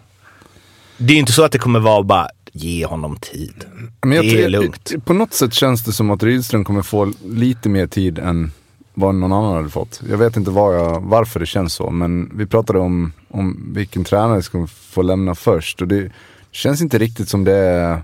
Det 0.96 1.12
är 1.12 1.18
inte 1.18 1.32
så 1.32 1.44
att 1.44 1.52
det 1.52 1.58
kommer 1.58 1.80
vara 1.80 2.02
bara, 2.02 2.28
ge 2.52 2.86
honom 2.86 3.16
tid. 3.16 3.64
Men 4.02 4.12
jag 4.12 4.24
det 4.24 4.42
är 4.42 4.48
lugnt. 4.48 4.92
På 5.04 5.14
något 5.14 5.34
sätt 5.34 5.54
känns 5.54 5.84
det 5.84 5.92
som 5.92 6.10
att 6.10 6.22
Rydström 6.22 6.64
kommer 6.64 6.82
få 6.82 7.12
lite 7.24 7.68
mer 7.68 7.86
tid 7.86 8.18
än 8.18 8.52
vad 8.94 9.14
någon 9.14 9.32
annan 9.32 9.56
hade 9.56 9.68
fått. 9.68 10.02
Jag 10.10 10.18
vet 10.18 10.36
inte 10.36 10.50
var 10.50 10.74
jag, 10.74 11.00
varför 11.00 11.40
det 11.40 11.46
känns 11.46 11.74
så, 11.74 11.90
men 11.90 12.30
vi 12.34 12.46
pratade 12.46 12.78
om, 12.78 13.12
om 13.28 13.72
vilken 13.74 14.04
tränare 14.04 14.42
som 14.42 14.68
få 14.68 15.02
lämna 15.02 15.34
först. 15.34 15.82
Och 15.82 15.88
det 15.88 16.12
känns 16.50 16.82
inte 16.82 16.98
riktigt 16.98 17.28
som 17.28 17.44
det 17.44 17.56
är, 17.56 18.02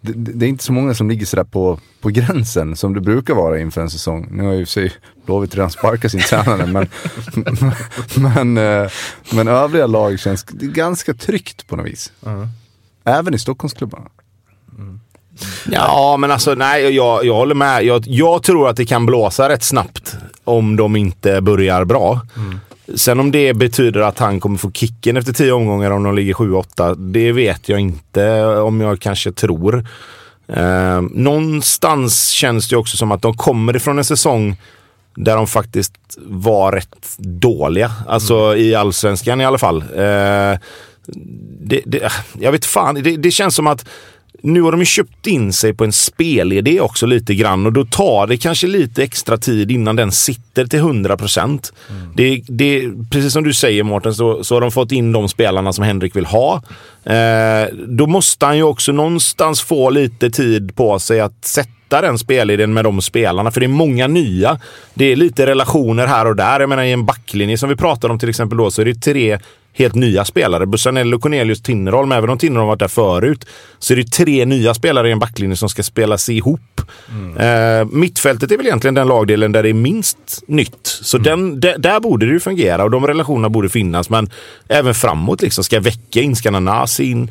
det, 0.00 0.12
det 0.12 0.46
är 0.46 0.48
inte 0.48 0.64
så 0.64 0.72
många 0.72 0.94
som 0.94 1.08
ligger 1.08 1.26
sådär 1.26 1.44
på, 1.44 1.80
på 2.00 2.08
gränsen 2.08 2.76
som 2.76 2.94
det 2.94 3.00
brukar 3.00 3.34
vara 3.34 3.60
inför 3.60 3.80
en 3.80 3.90
säsong. 3.90 4.28
Nu 4.30 4.42
har 4.42 4.52
ju 4.52 4.60
i 4.60 4.64
och 4.64 4.68
för 4.68 4.72
sig 4.72 4.92
Blåvitt 5.26 5.54
redan 5.54 5.70
sparkat 5.70 6.10
sin 6.10 6.20
tränare, 6.20 6.66
men, 6.66 6.88
men, 8.54 8.58
eh, 8.58 8.90
men 9.32 9.48
övriga 9.48 9.86
lag 9.86 10.18
känns 10.18 10.44
det 10.44 10.66
är 10.66 10.70
ganska 10.70 11.14
tryggt 11.14 11.68
på 11.68 11.76
något 11.76 11.86
vis. 11.86 12.12
Även 13.04 13.34
i 13.34 13.38
Stockholmsklubbarna. 13.38 14.06
Ja, 15.70 16.16
men 16.16 16.30
alltså 16.30 16.54
nej, 16.54 16.96
jag, 16.96 17.24
jag 17.24 17.34
håller 17.34 17.54
med. 17.54 17.84
Jag, 17.84 18.04
jag 18.06 18.42
tror 18.42 18.68
att 18.68 18.76
det 18.76 18.86
kan 18.86 19.06
blåsa 19.06 19.48
rätt 19.48 19.62
snabbt 19.62 20.16
om 20.44 20.76
de 20.76 20.96
inte 20.96 21.40
börjar 21.40 21.84
bra. 21.84 22.20
Sen 22.94 23.20
om 23.20 23.30
det 23.30 23.54
betyder 23.54 24.00
att 24.00 24.18
han 24.18 24.40
kommer 24.40 24.58
få 24.58 24.72
kicken 24.72 25.16
efter 25.16 25.32
tio 25.32 25.52
omgångar 25.52 25.90
om 25.90 26.02
de 26.02 26.14
ligger 26.14 26.34
7-8, 26.34 26.94
det 26.94 27.32
vet 27.32 27.68
jag 27.68 27.80
inte 27.80 28.46
om 28.46 28.80
jag 28.80 29.00
kanske 29.00 29.32
tror. 29.32 29.86
Eh, 30.48 31.00
någonstans 31.10 32.28
känns 32.28 32.68
det 32.68 32.76
också 32.76 32.96
som 32.96 33.12
att 33.12 33.22
de 33.22 33.36
kommer 33.36 33.76
ifrån 33.76 33.98
en 33.98 34.04
säsong 34.04 34.56
där 35.14 35.36
de 35.36 35.46
faktiskt 35.46 35.94
var 36.26 36.72
rätt 36.72 37.16
dåliga. 37.18 37.92
Alltså 38.08 38.36
mm. 38.36 38.58
i 38.58 38.74
allsvenskan 38.74 39.40
i 39.40 39.44
alla 39.44 39.58
fall. 39.58 39.84
Eh, 39.96 40.58
det, 41.60 41.82
det, 41.86 42.12
jag 42.40 42.52
vet 42.52 42.64
fan, 42.64 42.94
det, 42.94 43.16
det 43.16 43.30
känns 43.30 43.54
som 43.54 43.66
att 43.66 43.84
nu 44.42 44.62
har 44.62 44.72
de 44.72 44.80
ju 44.80 44.86
köpt 44.86 45.26
in 45.26 45.52
sig 45.52 45.74
på 45.74 45.84
en 45.84 45.92
spelidé 45.92 46.80
också 46.80 47.06
lite 47.06 47.34
grann 47.34 47.66
och 47.66 47.72
då 47.72 47.84
tar 47.84 48.26
det 48.26 48.36
kanske 48.36 48.66
lite 48.66 49.02
extra 49.02 49.36
tid 49.36 49.70
innan 49.70 49.96
den 49.96 50.12
sitter 50.12 50.66
till 50.66 50.78
100 50.78 51.16
procent. 51.16 51.72
Mm. 51.90 52.12
Det, 52.14 52.42
det, 52.48 52.90
precis 53.10 53.32
som 53.32 53.44
du 53.44 53.54
säger 53.54 53.82
Mårten, 53.82 54.14
så, 54.14 54.44
så 54.44 54.56
har 54.56 54.60
de 54.60 54.70
fått 54.70 54.92
in 54.92 55.12
de 55.12 55.28
spelarna 55.28 55.72
som 55.72 55.84
Henrik 55.84 56.16
vill 56.16 56.26
ha. 56.26 56.62
Eh, 57.04 57.68
då 57.88 58.06
måste 58.06 58.46
han 58.46 58.56
ju 58.56 58.62
också 58.62 58.92
någonstans 58.92 59.60
få 59.60 59.90
lite 59.90 60.30
tid 60.30 60.76
på 60.76 60.98
sig 60.98 61.20
att 61.20 61.44
sätta 61.44 62.00
den 62.00 62.18
spelidén 62.18 62.72
med 62.72 62.84
de 62.84 63.02
spelarna. 63.02 63.50
För 63.50 63.60
det 63.60 63.66
är 63.66 63.68
många 63.68 64.06
nya. 64.06 64.58
Det 64.94 65.04
är 65.04 65.16
lite 65.16 65.46
relationer 65.46 66.06
här 66.06 66.26
och 66.26 66.36
där. 66.36 66.60
Jag 66.60 66.68
menar 66.68 66.82
i 66.82 66.92
en 66.92 67.06
backlinje 67.06 67.58
som 67.58 67.68
vi 67.68 67.76
pratade 67.76 68.12
om 68.12 68.18
till 68.18 68.28
exempel 68.28 68.58
då 68.58 68.70
så 68.70 68.80
är 68.80 68.84
det 68.84 68.94
tre 68.94 69.38
helt 69.72 69.94
nya 69.94 70.24
spelare. 70.24 70.66
Bussanello, 70.66 71.18
Cornelius, 71.18 71.62
Tinnerholm. 71.62 72.12
Även 72.12 72.30
om 72.30 72.38
Tinnerholm 72.38 72.68
varit 72.68 72.78
där 72.78 72.88
förut 72.88 73.46
så 73.78 73.92
är 73.92 73.96
det 73.96 74.10
tre 74.10 74.44
nya 74.44 74.74
spelare 74.74 75.08
i 75.08 75.12
en 75.12 75.18
backlinje 75.18 75.56
som 75.56 75.68
ska 75.68 75.82
spelas 75.82 76.28
ihop. 76.28 76.80
Mm. 77.10 77.36
Eh, 77.36 77.88
mittfältet 77.92 78.52
är 78.52 78.56
väl 78.56 78.66
egentligen 78.66 78.94
den 78.94 79.08
lagdelen 79.08 79.52
där 79.52 79.62
det 79.62 79.68
är 79.68 79.74
minst 79.74 80.42
nytt. 80.46 80.98
Så 81.02 81.16
mm. 81.16 81.60
den, 81.60 81.82
där 81.82 82.00
borde 82.00 82.26
det 82.26 82.32
ju 82.32 82.40
fungera 82.40 82.84
och 82.84 82.90
de 82.90 83.06
relationerna 83.06 83.48
borde 83.48 83.68
finnas. 83.68 84.10
Men 84.10 84.30
även 84.68 84.94
framåt 84.94 85.42
liksom. 85.42 85.64
Ska 85.64 85.80
Vecka 85.80 86.20
in, 86.20 86.36
ska 86.36 86.50
Nanasi 86.50 87.04
in? 87.04 87.30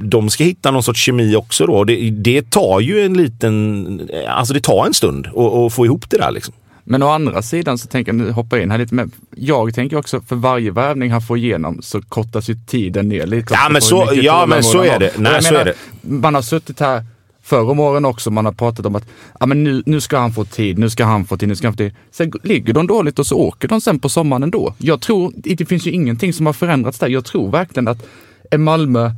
De 0.00 0.30
ska 0.30 0.44
hitta 0.44 0.70
någon 0.70 0.82
sorts 0.82 1.00
kemi 1.00 1.36
också 1.36 1.66
då. 1.66 1.84
Det, 1.84 2.10
det 2.10 2.50
tar 2.50 2.80
ju 2.80 3.04
en 3.04 3.14
liten... 3.14 4.10
Alltså 4.28 4.54
det 4.54 4.60
tar 4.60 4.86
en 4.86 4.94
stund 4.94 5.26
att 5.26 5.72
få 5.72 5.84
ihop 5.84 6.10
det 6.10 6.18
där 6.18 6.30
liksom. 6.30 6.54
Men 6.90 7.02
å 7.02 7.08
andra 7.08 7.42
sidan 7.42 7.78
så 7.78 7.88
tänker 7.88 8.12
jag, 8.12 8.16
nu 8.16 8.30
hoppar 8.30 8.56
jag 8.56 8.64
in 8.64 8.70
här 8.70 8.78
lite, 8.78 8.94
men 8.94 9.10
jag 9.36 9.74
tänker 9.74 9.96
också 9.96 10.20
för 10.20 10.36
varje 10.36 10.70
värvning 10.70 11.10
han 11.10 11.22
får 11.22 11.38
igenom 11.38 11.82
så 11.82 12.02
kortas 12.02 12.50
ju 12.50 12.54
tiden 12.66 13.08
ner 13.08 13.26
lite. 13.26 13.54
Ja 13.54 13.68
men 13.70 13.82
så, 13.82 14.10
ja, 14.14 14.46
men 14.46 14.62
så 14.62 14.82
är 14.82 14.98
det. 14.98 15.18
Nej, 15.18 15.42
så 15.42 15.52
menar, 15.52 15.60
är 15.60 15.64
det. 15.64 15.74
Man 16.00 16.34
har 16.34 16.42
suttit 16.42 16.80
här 16.80 17.04
förr 17.42 17.70
om 17.70 17.80
åren 17.80 18.04
också, 18.04 18.30
man 18.30 18.44
har 18.44 18.52
pratat 18.52 18.86
om 18.86 18.96
att 18.96 19.04
ja, 19.40 19.46
men 19.46 19.64
nu, 19.64 19.82
nu 19.86 20.00
ska 20.00 20.18
han 20.18 20.32
få 20.32 20.44
tid, 20.44 20.78
nu 20.78 20.90
ska 20.90 21.04
han 21.04 21.24
få 21.24 21.36
tid, 21.36 21.48
nu 21.48 21.56
ska 21.56 21.66
han 21.66 21.72
få 21.72 21.76
tid. 21.76 21.94
Sen 22.10 22.32
ligger 22.42 22.72
de 22.72 22.86
dåligt 22.86 23.18
och 23.18 23.26
så 23.26 23.36
åker 23.36 23.68
de 23.68 23.80
sen 23.80 23.98
på 23.98 24.08
sommaren 24.08 24.42
ändå. 24.42 24.74
Jag 24.78 25.00
tror, 25.00 25.32
det 25.34 25.66
finns 25.66 25.86
ju 25.86 25.90
ingenting 25.90 26.32
som 26.32 26.46
har 26.46 26.52
förändrats 26.52 26.98
där. 26.98 27.08
Jag 27.08 27.24
tror 27.24 27.50
verkligen 27.50 27.88
att 27.88 28.06
är 28.50 28.58
Malmö 28.58 29.10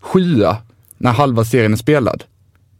sjua 0.00 0.56
när 0.98 1.12
halva 1.12 1.44
serien 1.44 1.72
är 1.72 1.76
spelad, 1.76 2.24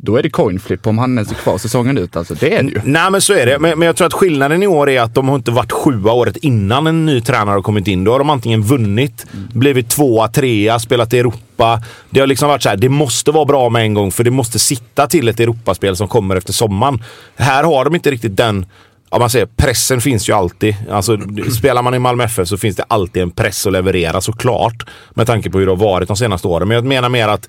då 0.00 0.16
är 0.16 0.22
det 0.22 0.30
coin 0.30 0.60
flip 0.60 0.86
om 0.86 0.98
han 0.98 1.18
ens 1.18 1.30
är 1.30 1.34
kvar 1.34 1.58
säsongen 1.58 1.98
ut. 1.98 2.16
Alltså, 2.16 2.34
det 2.34 2.54
är 2.54 2.62
det 2.62 2.68
ju. 2.68 2.80
Nej, 2.84 3.10
men 3.10 3.20
så 3.20 3.32
är 3.32 3.46
det. 3.46 3.58
Men, 3.58 3.78
men, 3.78 3.86
jag 3.86 3.96
tror 3.96 4.06
att 4.06 4.12
skillnaden 4.12 4.62
i 4.62 4.66
år 4.66 4.90
är 4.90 5.00
att 5.00 5.14
de 5.14 5.28
har 5.28 5.36
inte 5.36 5.50
varit 5.50 5.72
sjua 5.72 6.12
året 6.12 6.36
innan 6.36 6.86
en 6.86 7.06
ny 7.06 7.20
tränare 7.20 7.54
har 7.54 7.62
kommit 7.62 7.88
in. 7.88 8.04
Då 8.04 8.12
har 8.12 8.18
de 8.18 8.30
antingen 8.30 8.62
vunnit, 8.62 9.26
mm. 9.32 9.48
blivit 9.52 9.90
tvåa, 9.90 10.28
trea, 10.28 10.78
spelat 10.78 11.14
i 11.14 11.18
Europa. 11.18 11.82
Det 12.10 12.20
har 12.20 12.26
liksom 12.26 12.48
varit 12.48 12.62
så 12.62 12.68
här, 12.68 12.76
det 12.76 12.88
måste 12.88 13.30
vara 13.30 13.44
bra 13.44 13.68
med 13.68 13.82
en 13.82 13.94
gång 13.94 14.12
för 14.12 14.24
det 14.24 14.30
måste 14.30 14.58
sitta 14.58 15.06
till 15.06 15.28
ett 15.28 15.40
Europaspel 15.40 15.96
som 15.96 16.08
kommer 16.08 16.36
efter 16.36 16.52
sommaren. 16.52 17.02
Här 17.36 17.64
har 17.64 17.84
de 17.84 17.94
inte 17.94 18.10
riktigt 18.10 18.36
den 18.36 18.66
Ja, 19.10 19.18
man 19.18 19.30
säger, 19.30 19.46
pressen 19.46 20.00
finns 20.00 20.28
ju 20.28 20.32
alltid. 20.32 20.76
Alltså, 20.90 21.18
spelar 21.58 21.82
man 21.82 21.94
i 21.94 21.98
Malmö 21.98 22.24
FF 22.24 22.48
så 22.48 22.58
finns 22.58 22.76
det 22.76 22.84
alltid 22.88 23.22
en 23.22 23.30
press 23.30 23.66
att 23.66 23.72
leverera 23.72 24.20
såklart. 24.20 24.88
Med 25.14 25.26
tanke 25.26 25.50
på 25.50 25.58
hur 25.58 25.66
det 25.66 25.72
har 25.72 25.76
varit 25.76 26.08
de 26.08 26.16
senaste 26.16 26.48
åren. 26.48 26.68
Men 26.68 26.74
jag 26.74 26.84
menar 26.84 27.08
mer 27.08 27.28
att 27.28 27.48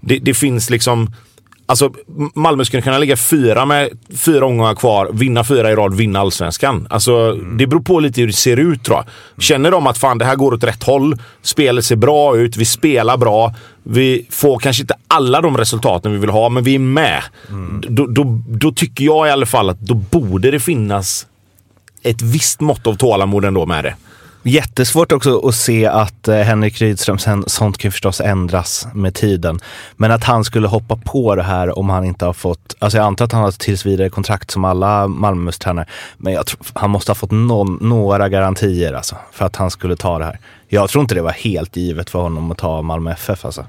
det, 0.00 0.18
det 0.18 0.34
finns 0.34 0.70
liksom 0.70 1.10
Alltså, 1.68 1.92
Malmö 2.34 2.64
skulle 2.64 2.82
kunna 2.82 2.98
ligga 2.98 3.16
fyra 3.16 3.66
med 3.66 3.90
fyra 4.16 4.46
omgångar 4.46 4.74
kvar, 4.74 5.10
vinna 5.12 5.44
fyra 5.44 5.70
i 5.70 5.74
rad, 5.74 5.94
vinna 5.94 6.20
allsvenskan. 6.20 6.86
Alltså, 6.90 7.12
mm. 7.12 7.56
Det 7.58 7.66
beror 7.66 7.80
på 7.80 8.00
lite 8.00 8.20
hur 8.20 8.26
det 8.26 8.32
ser 8.32 8.56
ut 8.56 8.84
tror 8.84 8.96
jag. 8.96 9.42
Känner 9.42 9.70
de 9.70 9.86
att 9.86 9.98
fan 9.98 10.18
det 10.18 10.24
här 10.24 10.36
går 10.36 10.54
åt 10.54 10.64
rätt 10.64 10.82
håll, 10.82 11.16
spelet 11.42 11.84
ser 11.84 11.96
bra 11.96 12.36
ut, 12.36 12.56
vi 12.56 12.64
spelar 12.64 13.16
bra, 13.16 13.54
vi 13.82 14.26
får 14.30 14.58
kanske 14.58 14.82
inte 14.82 14.94
alla 15.08 15.40
de 15.40 15.56
resultaten 15.56 16.12
vi 16.12 16.18
vill 16.18 16.30
ha, 16.30 16.48
men 16.48 16.64
vi 16.64 16.74
är 16.74 16.78
med. 16.78 17.22
Mm. 17.48 17.82
Då, 17.88 18.06
då, 18.06 18.40
då 18.48 18.72
tycker 18.72 19.04
jag 19.04 19.28
i 19.28 19.30
alla 19.30 19.46
fall 19.46 19.70
att 19.70 19.80
då 19.80 19.94
borde 19.94 20.50
det 20.50 20.60
finnas 20.60 21.26
ett 22.02 22.22
visst 22.22 22.60
mått 22.60 22.86
av 22.86 22.94
tålamod 22.94 23.44
ändå 23.44 23.66
med 23.66 23.84
det. 23.84 23.94
Jättesvårt 24.48 25.12
också 25.12 25.48
att 25.48 25.54
se 25.54 25.86
att 25.86 26.28
eh, 26.28 26.36
Henrik 26.36 26.80
Rydström, 26.80 27.18
sen, 27.18 27.44
sånt 27.46 27.78
kan 27.78 27.88
ju 27.88 27.92
förstås 27.92 28.20
ändras 28.20 28.88
med 28.94 29.14
tiden. 29.14 29.60
Men 29.96 30.10
att 30.10 30.24
han 30.24 30.44
skulle 30.44 30.68
hoppa 30.68 30.96
på 30.96 31.34
det 31.34 31.42
här 31.42 31.78
om 31.78 31.90
han 31.90 32.04
inte 32.04 32.24
har 32.24 32.32
fått, 32.32 32.76
alltså 32.78 32.98
jag 32.98 33.06
antar 33.06 33.24
att 33.24 33.32
han 33.32 33.42
har 33.42 33.50
tills 33.50 33.86
vidare 33.86 34.08
kontrakt 34.08 34.50
som 34.50 34.64
alla 34.64 35.08
Malmös 35.08 35.58
tränare. 35.58 35.86
Men 36.16 36.32
jag 36.32 36.46
tror, 36.46 36.60
han 36.74 36.90
måste 36.90 37.10
ha 37.10 37.14
fått 37.14 37.30
någon, 37.30 37.78
några 37.80 38.28
garantier 38.28 38.92
alltså, 38.92 39.16
för 39.32 39.44
att 39.44 39.56
han 39.56 39.70
skulle 39.70 39.96
ta 39.96 40.18
det 40.18 40.24
här. 40.24 40.38
Jag 40.68 40.90
tror 40.90 41.02
inte 41.02 41.14
det 41.14 41.22
var 41.22 41.30
helt 41.30 41.76
givet 41.76 42.10
för 42.10 42.18
honom 42.18 42.50
att 42.50 42.58
ta 42.58 42.82
Malmö 42.82 43.12
FF 43.12 43.44
alltså. 43.44 43.66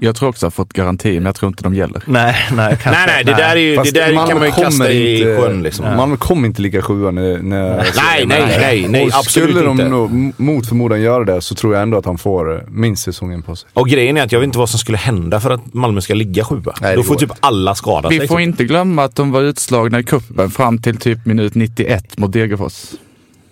Jag 0.00 0.16
tror 0.16 0.28
också 0.28 0.46
att 0.46 0.50
jag 0.50 0.54
fått 0.54 0.72
garanti, 0.72 1.14
men 1.14 1.26
jag 1.26 1.34
tror 1.34 1.48
inte 1.48 1.62
de 1.62 1.74
gäller. 1.74 2.02
Nej, 2.06 2.36
nej, 2.52 2.78
kanske. 2.82 2.90
nej, 2.90 3.06
nej, 3.06 3.24
det 3.24 3.32
där, 3.32 3.56
är 3.56 3.60
ju, 3.60 3.76
det 3.76 3.90
där 3.90 4.26
kan 4.26 4.38
man 4.38 4.46
ju 4.46 4.52
kasta 4.52 4.92
i 4.92 5.36
sjön. 5.40 5.62
Liksom. 5.62 5.86
Ja. 5.86 5.96
Malmö 5.96 6.16
kommer 6.16 6.46
inte 6.46 6.62
ligga 6.62 6.82
sjua 6.82 7.10
när... 7.10 7.38
när 7.38 7.76
nej, 7.76 7.86
nej, 7.96 8.26
nej, 8.26 8.58
nej, 8.60 8.88
nej 8.88 9.10
absolut 9.12 9.50
skulle 9.50 9.70
inte. 9.70 9.84
de 9.84 10.32
mot 10.36 10.68
förmodan 10.68 11.00
göra 11.00 11.24
det 11.24 11.40
så 11.40 11.54
tror 11.54 11.74
jag 11.74 11.82
ändå 11.82 11.98
att 11.98 12.04
han 12.04 12.18
får 12.18 12.54
eh, 12.54 12.60
minst 12.68 13.02
säsongen 13.02 13.42
på 13.42 13.56
sig. 13.56 13.68
Och 13.72 13.88
grejen 13.88 14.16
är 14.16 14.22
att 14.22 14.32
jag 14.32 14.40
vet 14.40 14.46
inte 14.46 14.58
vad 14.58 14.68
som 14.68 14.78
skulle 14.78 14.98
hända 14.98 15.40
för 15.40 15.50
att 15.50 15.74
Malmö 15.74 16.00
ska 16.00 16.14
ligga 16.14 16.44
sjua. 16.44 16.74
Nej, 16.80 16.96
Då 16.96 17.02
får 17.02 17.14
typ 17.14 17.32
alla 17.40 17.74
skada 17.74 18.08
sig. 18.08 18.18
Vi 18.18 18.28
får 18.28 18.36
typ. 18.36 18.42
inte 18.42 18.64
glömma 18.64 19.04
att 19.04 19.16
de 19.16 19.30
var 19.30 19.42
utslagna 19.42 19.98
i 19.98 20.04
kuppen 20.04 20.50
fram 20.50 20.78
till 20.78 20.96
typ 20.96 21.26
minut 21.26 21.54
91 21.54 22.18
mot 22.18 22.32
Degerfors. 22.32 22.72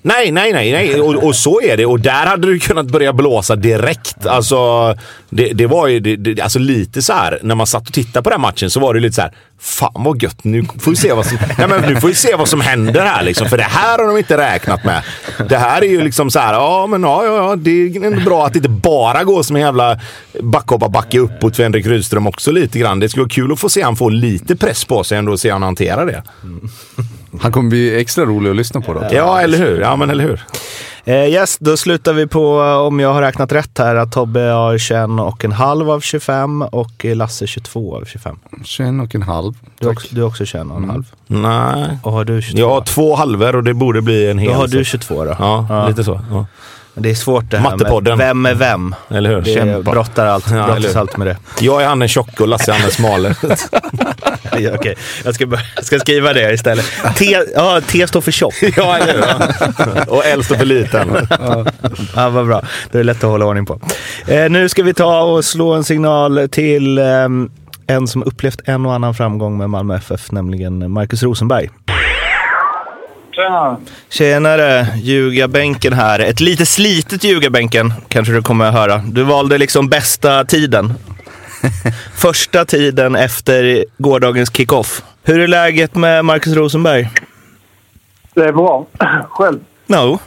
Nej, 0.07 0.33
nej, 0.33 0.53
nej, 0.53 0.73
nej. 0.73 1.01
Och, 1.01 1.15
och, 1.15 1.37
så 1.37 1.61
är 1.61 1.77
det. 1.77 1.87
Och 1.87 2.01
där 2.01 2.27
hade 2.27 2.47
du 2.47 2.59
kunnat 2.59 2.87
börja 2.87 3.13
blåsa 3.13 3.57
direkt. 3.57 4.27
Alltså, 4.27 4.95
det, 5.31 5.53
det 5.53 5.67
var 5.67 5.87
ju 5.87 6.01
det, 6.01 6.17
det, 6.17 6.41
alltså 6.41 6.59
lite 6.59 7.03
så 7.03 7.13
här, 7.13 7.39
när 7.43 7.55
man 7.55 7.67
satt 7.67 7.89
och 7.89 7.95
tittade 7.95 8.23
på 8.23 8.31
den 8.31 8.41
matchen 8.41 8.71
så 8.71 8.81
var 8.81 8.95
det 8.95 9.01
lite 9.01 9.15
så 9.15 9.23
här. 9.23 9.33
Fan 9.61 9.93
vad 9.95 10.23
gött, 10.23 10.45
nu 10.45 10.65
får 10.81 10.91
vi 10.91 10.97
se 10.97 11.13
vad 11.13 11.27
som, 11.27 11.39
nej, 11.59 11.69
men 11.69 11.83
nu 11.83 12.01
får 12.01 12.09
vi 12.09 12.15
se 12.15 12.35
vad 12.35 12.49
som 12.49 12.61
händer 12.61 13.01
här 13.01 13.23
liksom. 13.23 13.49
För 13.49 13.57
det 13.57 13.63
här 13.63 13.99
har 13.99 14.07
de 14.07 14.17
inte 14.19 14.37
räknat 14.37 14.85
med. 14.85 15.03
Det 15.49 15.57
här 15.57 15.83
är 15.83 15.89
ju 15.89 16.05
liksom 16.05 16.31
så 16.31 16.39
här, 16.39 16.55
ja 16.55 16.87
men 16.87 17.03
ja, 17.03 17.25
ja, 17.25 17.37
ja 17.37 17.57
det 17.57 17.71
är 17.71 18.05
ändå 18.05 18.21
bra 18.21 18.47
att 18.47 18.53
det 18.53 18.59
inte 18.59 18.69
bara 18.69 19.25
går 19.25 19.43
som 19.43 19.57
en 19.57 19.63
jävla 19.63 20.01
backhoppa-backe 20.41 21.19
uppåt 21.19 21.57
för 21.57 21.63
Henrik 21.63 21.87
Rydström 21.87 22.27
också 22.27 22.51
lite 22.51 22.79
grann. 22.79 23.01
Det 23.01 23.09
skulle 23.09 23.23
vara 23.23 23.31
kul 23.31 23.53
att 23.53 23.61
få 23.61 23.69
se 23.69 23.83
han 23.83 23.97
få 23.97 24.09
lite 24.09 24.57
press 24.57 24.85
på 24.85 25.05
sig 25.05 25.19
ändå 25.19 25.33
och 25.33 25.41
se 25.41 25.49
hur 25.49 25.53
han 25.53 25.63
hanterar 25.63 26.07
det. 26.07 26.23
Mm. 26.43 26.69
Han 27.41 27.53
kommer 27.53 27.71
bli 27.71 28.01
extra 28.01 28.25
rolig 28.25 28.51
att 28.51 28.57
lyssna 28.57 28.81
på 28.81 28.95
då. 28.95 29.05
Ja, 29.11 29.41
eller 29.41 29.59
hur? 29.59 29.81
Ja, 29.81 29.97
men 29.97 30.11
eller 30.11 30.25
hur? 30.25 30.45
Eh, 31.09 31.15
yes, 31.15 31.59
då 31.59 31.77
slutar 31.77 32.13
vi 32.13 32.27
på, 32.27 32.61
om 32.61 33.01
jag 33.01 33.13
har 33.13 33.23
räknat 33.23 33.53
rätt 33.53 33.79
här, 33.79 33.97
att 33.97 34.13
Tobbe 34.13 34.41
har 34.41 34.79
21 34.79 35.09
och 35.21 35.45
en 35.45 35.53
halv 35.53 35.91
av 35.91 36.01
25 36.01 36.63
och 36.63 37.05
Lasse 37.05 37.47
22 37.47 37.97
av 37.97 38.05
25. 38.05 38.39
21 38.65 39.03
och 39.03 39.15
en 39.15 39.23
halv. 39.23 39.55
Du, 39.79 39.89
också, 39.89 40.09
du 40.11 40.21
är 40.21 40.27
också 40.27 40.45
21 40.45 40.67
och 40.71 40.77
en 40.77 40.91
halv? 40.91 41.05
Mm. 41.31 41.43
Nej. 41.43 41.99
Och 42.03 42.13
har 42.13 42.25
du 42.25 42.43
22? 42.43 42.59
Jag 42.59 42.69
har 42.69 42.81
två 42.81 43.15
halvor 43.15 43.57
och 43.57 43.65
det 43.65 43.75
borde 43.75 44.03
bli 44.03 44.31
en 44.31 44.39
hel. 44.39 44.53
Då 44.53 44.57
har 44.57 44.69
du 44.69 44.85
22 44.85 45.25
då? 45.25 45.37
Ja, 45.39 45.67
ja. 45.69 45.89
lite 45.89 46.05
så. 46.05 46.21
Ja. 46.31 46.47
Det 46.99 47.11
är 47.11 47.15
svårt 47.15 47.51
det 47.51 47.59
här 47.59 47.77
med 47.77 48.19
vem 48.19 48.47
är 48.47 48.55
vem. 48.55 48.95
Eller 49.09 49.31
hur? 49.31 49.41
Det 49.41 49.85
brottar 49.85 50.27
allt, 50.27 50.51
ja, 50.51 50.67
brottas 50.67 50.97
allt 50.97 51.17
med 51.17 51.27
det. 51.27 51.37
Jag 51.61 51.83
är 51.83 51.87
han 51.87 51.99
den 51.99 52.09
tjocke 52.09 52.43
och 52.43 52.49
Lasse 52.49 52.71
är 52.71 52.73
han 52.73 52.83
den 52.83 52.91
smale. 52.91 53.35
ja, 54.59 54.75
okay. 54.75 54.95
jag, 55.25 55.35
ska 55.35 55.47
jag 55.77 55.85
ska 55.85 55.99
skriva 55.99 56.33
det 56.33 56.53
istället. 56.53 56.85
T, 57.17 57.37
ja, 57.55 57.81
T 57.87 58.07
står 58.07 58.21
för 58.21 58.33
tjock. 58.33 58.55
ja, 58.77 58.99
eller 58.99 59.15
hur? 59.15 60.11
Och 60.11 60.27
L 60.27 60.45
står 60.45 60.57
för 60.57 60.65
liten. 60.65 61.29
ja, 62.15 62.31
vad 62.31 62.47
bra. 62.47 62.63
Det 62.91 62.99
är 62.99 63.05
lätt 63.05 63.25
att 63.25 63.31
hålla 63.31 63.47
ordning 63.47 63.67
på. 63.67 63.81
Eh, 64.27 64.51
nu 64.51 64.69
ska 64.69 64.83
vi 64.83 64.95
ta 64.95 65.23
och 65.23 65.45
slå 65.45 65.73
en 65.73 65.85
signal 65.85 66.49
till 66.51 66.99
eh, 66.99 67.29
en 67.87 68.09
som 68.09 68.23
upplevt 68.23 68.61
en 68.65 68.87
och 68.87 68.95
annan 68.95 69.15
framgång 69.15 69.59
med 69.59 69.71
Malmö 69.71 69.97
FF, 69.97 70.33
nämligen 70.33 70.91
Marcus 70.91 71.23
Rosenberg. 71.23 71.69
Tjena! 73.37 73.77
Tjenare! 74.09 74.87
Ljugarbänken 74.97 75.93
här. 75.93 76.19
Ett 76.19 76.41
lite 76.41 76.67
slitet 76.67 77.25
ljugarbänken 77.25 77.93
kanske 78.09 78.33
du 78.33 78.43
kommer 78.43 78.65
att 78.65 78.75
höra. 78.75 78.99
Du 78.99 79.23
valde 79.23 79.59
liksom 79.59 79.89
bästa 79.89 80.45
tiden. 80.45 80.95
Första 82.15 82.65
tiden 82.65 83.17
efter 83.17 83.85
gårdagens 83.99 84.57
kickoff. 84.57 85.03
Hur 85.23 85.41
är 85.41 85.47
läget 85.47 85.95
med 85.95 86.25
Marcus 86.25 86.55
Rosenberg? 86.55 87.09
Det 88.35 88.45
är 88.45 88.53
bra. 88.53 88.87
Själv? 89.31 89.59
No. 89.87 90.19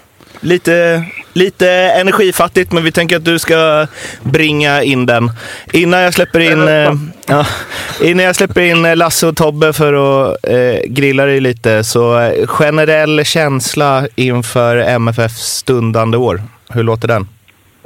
Lite, 0.42 1.04
lite 1.34 1.70
energifattigt, 1.72 2.72
men 2.72 2.84
vi 2.84 2.92
tänker 2.92 3.16
att 3.16 3.26
du 3.26 3.40
ska 3.40 3.88
bringa 4.22 4.84
in 4.84 5.06
den. 5.06 5.32
Innan 5.74 6.00
jag 6.00 6.14
släpper 6.14 6.40
in, 6.40 6.68
eh, 6.68 6.94
ja, 7.28 7.46
innan 8.02 8.26
jag 8.26 8.36
släpper 8.36 8.62
in 8.62 8.98
Lasse 8.98 9.28
och 9.28 9.36
Tobbe 9.36 9.74
för 9.74 9.94
att 9.94 10.38
eh, 10.44 10.80
grilla 10.86 11.26
dig 11.26 11.40
lite, 11.40 11.84
så 11.84 12.20
eh, 12.20 12.48
generell 12.48 13.26
känsla 13.26 14.08
inför 14.16 14.78
MFFs 14.78 15.42
stundande 15.42 16.18
år. 16.18 16.42
Hur 16.70 16.84
låter 16.84 17.08
den? 17.08 17.28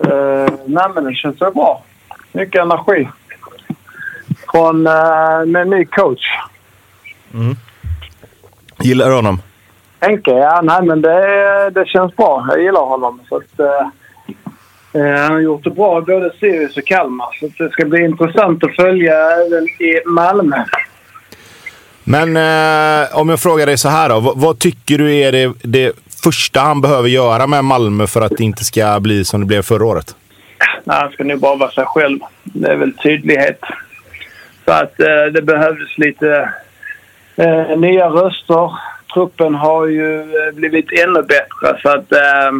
Uh, 0.06 0.49
nej, 0.65 0.86
men 0.95 1.03
det 1.03 1.13
känns 1.13 1.41
väl 1.41 1.53
bra. 1.53 1.84
Mycket 2.32 2.62
energi. 2.62 3.10
Från, 4.51 4.88
uh, 4.88 5.45
med 5.45 5.62
en 5.62 5.69
ny 5.69 5.86
coach. 5.86 6.25
Mm. 7.34 7.56
Gillar 8.79 9.10
du 9.10 9.15
honom? 9.15 9.41
Henke, 10.03 10.31
ja 10.31 10.61
nej 10.63 10.81
men 10.81 11.01
det, 11.01 11.69
det 11.69 11.87
känns 11.87 12.15
bra. 12.15 12.45
Jag 12.49 12.61
gillar 12.63 12.81
honom. 12.85 13.21
Så 13.29 13.35
att, 13.35 13.59
eh, 13.59 15.01
eh, 15.01 15.21
han 15.21 15.31
har 15.31 15.39
gjort 15.39 15.63
det 15.63 15.69
bra 15.69 15.99
i 15.99 16.01
både 16.01 16.33
Sirius 16.39 16.77
och 16.77 16.85
Kalmar. 16.85 17.27
Så 17.39 17.63
det 17.63 17.69
ska 17.69 17.85
bli 17.85 18.03
intressant 18.03 18.63
att 18.63 18.75
följa 18.75 19.13
även 19.13 19.63
i 19.63 20.01
Malmö. 20.05 20.63
Men 22.03 22.37
eh, 22.37 23.19
om 23.19 23.29
jag 23.29 23.39
frågar 23.39 23.65
dig 23.65 23.77
så 23.77 23.89
här 23.89 24.09
då. 24.09 24.19
Vad, 24.19 24.37
vad 24.37 24.59
tycker 24.59 24.97
du 24.97 25.15
är 25.15 25.31
det, 25.31 25.53
det 25.61 25.95
första 26.23 26.59
han 26.59 26.81
behöver 26.81 27.09
göra 27.09 27.47
med 27.47 27.65
Malmö 27.65 28.07
för 28.07 28.21
att 28.21 28.37
det 28.37 28.43
inte 28.43 28.63
ska 28.63 28.99
bli 28.99 29.25
som 29.25 29.39
det 29.39 29.45
blev 29.45 29.61
förra 29.61 29.85
året? 29.85 30.15
Nej, 30.83 30.97
han 30.97 31.11
ska 31.11 31.23
nog 31.23 31.39
bara 31.39 31.55
vara 31.55 31.71
sig 31.71 31.85
själv. 31.85 32.19
Det 32.43 32.67
är 32.67 32.75
väl 32.75 32.93
tydlighet. 32.93 33.59
Så 34.65 34.71
att 34.71 34.99
eh, 34.99 35.25
det 35.33 35.41
behövdes 35.41 35.97
lite 35.97 36.53
eh, 37.35 37.77
nya 37.77 38.07
röster. 38.07 38.71
Truppen 39.13 39.56
har 39.56 39.86
ju 39.86 40.19
eh, 40.19 40.54
blivit 40.54 40.91
ännu 40.91 41.21
bättre 41.21 41.82
så 41.82 41.89
att 41.89 42.12
eh, 42.12 42.52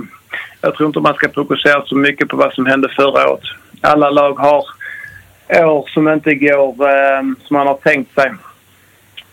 jag 0.62 0.76
tror 0.76 0.88
inte 0.88 1.00
man 1.00 1.14
ska 1.14 1.30
fokusera 1.30 1.86
så 1.86 1.96
mycket 1.96 2.28
på 2.28 2.38
vad 2.38 2.54
som 2.54 2.66
hände 2.66 2.90
förra 2.90 3.30
året. 3.30 3.44
Alla 3.82 4.10
lag 4.10 4.40
har 4.40 4.64
år 5.50 5.90
som 5.94 6.08
inte 6.08 6.36
går 6.36 6.90
eh, 6.90 7.22
som 7.22 7.58
man 7.58 7.68
har 7.68 7.78
tänkt 7.78 8.14
sig. 8.14 8.32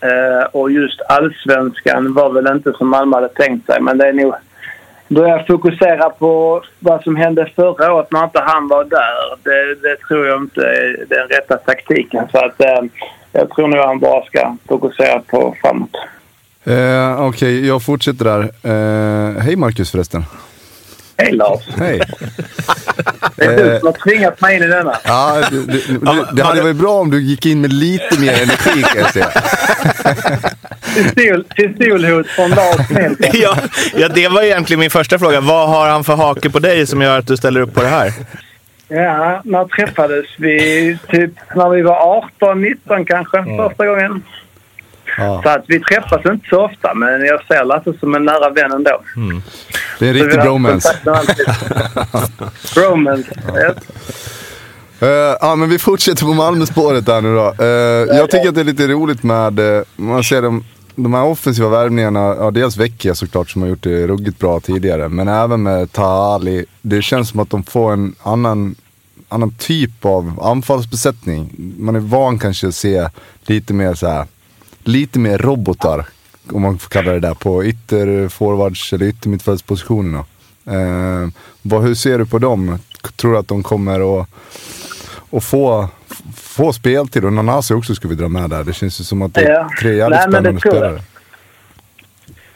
Eh, 0.01 0.45
och 0.51 0.71
just 0.71 1.01
allsvenskan 1.01 2.13
var 2.13 2.29
väl 2.29 2.55
inte 2.55 2.73
som 2.73 2.89
Malmö 2.89 3.17
hade 3.17 3.29
tänkt 3.29 3.65
sig 3.65 3.81
men 3.81 3.97
det 3.97 4.07
är 4.07 4.13
nog 4.13 4.35
börja 5.07 5.43
fokusera 5.43 6.09
på 6.09 6.63
vad 6.79 7.03
som 7.03 7.15
hände 7.15 7.51
förra 7.55 7.93
året 7.93 8.11
när 8.11 8.23
inte 8.23 8.39
han 8.39 8.67
var 8.67 8.83
där. 8.83 9.37
Det, 9.43 9.75
det 9.75 9.97
tror 10.07 10.27
jag 10.27 10.41
inte 10.41 10.61
är 10.61 11.05
den 11.09 11.27
rätta 11.27 11.57
taktiken. 11.57 12.27
Så 12.31 12.45
att, 12.45 12.61
eh, 12.61 12.83
jag 13.31 13.49
tror 13.49 13.67
nog 13.67 13.79
han 13.79 13.99
bara 13.99 14.25
ska 14.25 14.55
fokusera 14.67 15.19
på 15.19 15.55
framåt. 15.61 15.97
Eh, 16.63 17.21
Okej, 17.21 17.67
jag 17.67 17.83
fortsätter 17.83 18.25
där. 18.25 18.41
Eh, 18.63 19.41
hej 19.41 19.55
Marcus 19.55 19.91
förresten. 19.91 20.25
Hej 21.17 21.31
Lars! 21.31 21.61
Hej. 21.77 22.01
Det 23.35 23.45
är 23.45 23.57
du 23.73 23.79
som 23.79 23.87
har 23.87 23.93
tvingat 23.93 24.41
mig 24.41 24.55
in 24.55 24.63
i 24.63 24.67
denna. 24.67 24.95
Ja, 25.03 25.41
du, 25.51 25.65
du, 25.65 25.81
du, 25.87 26.25
det 26.33 26.43
hade 26.43 26.61
varit 26.61 26.75
bra 26.75 26.91
om 26.91 27.11
du 27.11 27.21
gick 27.21 27.45
in 27.45 27.61
med 27.61 27.73
lite 27.73 28.19
mer 28.19 28.33
energi 28.33 28.83
kan 28.83 29.01
jag 29.01 29.13
säga. 29.13 29.29
Pistol, 31.15 31.43
pistolhot 31.43 32.27
från 32.27 32.49
Lars 32.49 32.87
ja, 33.33 33.57
ja, 33.95 34.07
det 34.07 34.27
var 34.27 34.41
egentligen 34.41 34.79
min 34.79 34.89
första 34.89 35.19
fråga. 35.19 35.41
Vad 35.41 35.69
har 35.69 35.89
han 35.89 36.03
för 36.03 36.15
hake 36.15 36.49
på 36.49 36.59
dig 36.59 36.87
som 36.87 37.01
gör 37.01 37.19
att 37.19 37.27
du 37.27 37.37
ställer 37.37 37.61
upp 37.61 37.73
på 37.73 37.81
det 37.81 37.87
här? 37.87 38.13
Ja, 38.87 39.41
när 39.43 39.65
träffades 39.65 40.25
vi? 40.37 40.97
Typ 41.07 41.31
när 41.55 41.69
vi 41.69 41.81
var 41.81 42.23
18, 42.39 42.61
19 42.61 43.05
kanske 43.05 43.43
första 43.57 43.85
gången. 43.85 44.23
Ja, 45.17 45.41
Så 45.43 45.49
att 45.49 45.63
vi 45.67 45.79
träffas 45.79 46.25
inte 46.25 46.47
så 46.49 46.65
ofta 46.65 46.93
men 46.93 47.25
jag 47.25 47.45
ser 47.45 47.65
Lasse 47.65 47.93
som 47.99 48.15
en 48.15 48.25
nära 48.25 48.49
vän 48.49 48.71
ändå. 48.71 49.01
det 49.99 50.05
är 50.05 50.09
en 50.09 50.13
riktig 50.13 50.41
bromance. 50.41 50.97
bromance, 52.75 53.31
yes. 53.55 53.77
Eh, 55.01 55.37
ja, 55.41 55.55
men 55.55 55.69
vi 55.69 55.79
fortsätter 55.79 56.25
på 56.25 56.33
Malmöspåret 56.33 57.05
där 57.05 57.21
nu 57.21 57.35
då. 57.35 57.53
Eh, 57.59 58.17
jag 58.17 58.29
tycker 58.29 58.49
att 58.49 58.55
det 58.55 58.61
är 58.61 58.65
lite 58.65 58.87
roligt 58.87 59.23
med, 59.23 59.59
uh, 59.59 59.81
man 59.95 60.23
ser 60.23 60.41
de, 60.41 60.63
de 60.95 61.13
här 61.13 61.23
offensiva 61.23 61.69
värvningarna, 61.69 62.19
ja 62.19 62.51
dels 62.51 62.77
Vecchia 62.77 63.15
såklart 63.15 63.49
som 63.49 63.61
har 63.61 63.69
gjort 63.69 63.83
det 63.83 64.07
ruggigt 64.07 64.39
bra 64.39 64.59
tidigare, 64.59 65.09
men 65.09 65.27
även 65.27 65.63
med 65.63 65.91
Taali. 65.91 66.65
Det 66.81 67.01
känns 67.01 67.29
som 67.29 67.39
att 67.39 67.49
de 67.49 67.63
får 67.63 67.93
en 67.93 68.15
annan, 68.23 68.75
annan 69.29 69.51
typ 69.51 70.05
av 70.05 70.39
anfallsbesättning. 70.43 71.53
Man 71.77 71.95
är 71.95 71.99
van 71.99 72.39
kanske 72.39 72.67
att 72.67 72.75
se 72.75 73.09
lite 73.45 73.73
mer 73.73 73.93
så 73.93 74.07
här, 74.07 74.25
lite 74.83 75.19
mer 75.19 75.37
robotar, 75.37 76.05
om 76.51 76.61
man 76.61 76.79
får 76.79 76.89
kalla 76.89 77.11
det 77.11 77.19
där, 77.19 77.33
på 77.33 77.65
ytterforwards 77.65 78.93
eller 78.93 79.05
yttermittfältspositionerna. 79.05 80.25
Eh, 80.65 81.29
vad, 81.61 81.83
hur 81.83 81.95
ser 81.95 82.17
du 82.17 82.25
på 82.25 82.39
dem? 82.39 82.79
Tror 83.15 83.31
du 83.31 83.37
att 83.37 83.47
de 83.47 83.63
kommer 83.63 84.21
att 84.21 84.27
och 85.31 85.43
få, 85.43 85.87
få 86.35 86.73
speltid. 86.73 87.25
Och 87.25 87.33
Nanasi 87.33 87.73
också 87.73 87.95
ska 87.95 88.07
vi 88.07 88.15
dra 88.15 88.27
med 88.27 88.49
där. 88.49 88.63
Det 88.63 88.73
känns 88.73 88.99
ju 88.99 89.03
som 89.03 89.21
att 89.21 89.33
det 89.33 89.41
är 89.41 89.67
tre 89.81 89.95
jävligt 89.95 90.21
spännande 90.21 90.59
tror 90.59 90.73
jag. 90.73 90.83
spelare. 90.83 91.01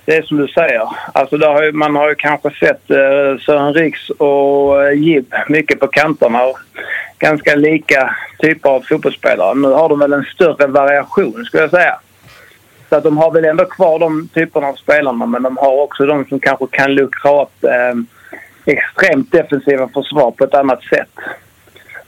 Det 0.06 0.16
är 0.16 0.22
som 0.22 0.38
du 0.38 0.48
säger. 0.48 0.90
Alltså 1.14 1.38
har 1.38 1.64
ju, 1.64 1.72
man 1.72 1.96
har 1.96 2.10
ju 2.10 2.16
kanske 2.16 2.50
sett 2.50 2.92
eh, 2.92 2.98
Sören 3.46 3.74
Riks 3.74 4.10
och 4.10 4.84
eh, 4.84 5.00
Jib 5.00 5.34
mycket 5.50 5.80
på 5.80 5.88
kanterna. 5.88 6.44
Och 6.44 6.60
ganska 7.20 7.56
lika 7.56 8.16
typer 8.40 8.70
av 8.70 8.82
fotbollsspelare. 8.82 9.56
Nu 9.56 9.68
har 9.68 9.90
de 9.90 10.00
väl 10.00 10.14
en 10.14 10.24
större 10.24 10.68
variation 10.68 11.46
skulle 11.46 11.64
jag 11.64 11.70
säga. 11.70 12.00
Så 12.90 12.96
att 12.96 13.04
de 13.04 13.18
har 13.18 13.32
väl 13.32 13.46
ändå 13.46 13.66
kvar 13.66 14.00
de 14.00 14.30
typerna 14.34 14.68
av 14.68 14.76
spelarna 14.76 15.26
men 15.26 15.44
de 15.44 15.58
har 15.58 15.82
också 15.82 16.06
de 16.06 16.26
som 16.26 16.40
kanske 16.40 16.68
kan 16.72 16.94
luckra 16.94 17.42
upp 17.42 17.64
eh, 17.64 17.96
extremt 18.66 19.32
defensiva 19.32 19.88
försvar 19.88 20.32
på 20.32 20.44
ett 20.44 20.54
annat 20.54 20.84
sätt. 20.84 21.10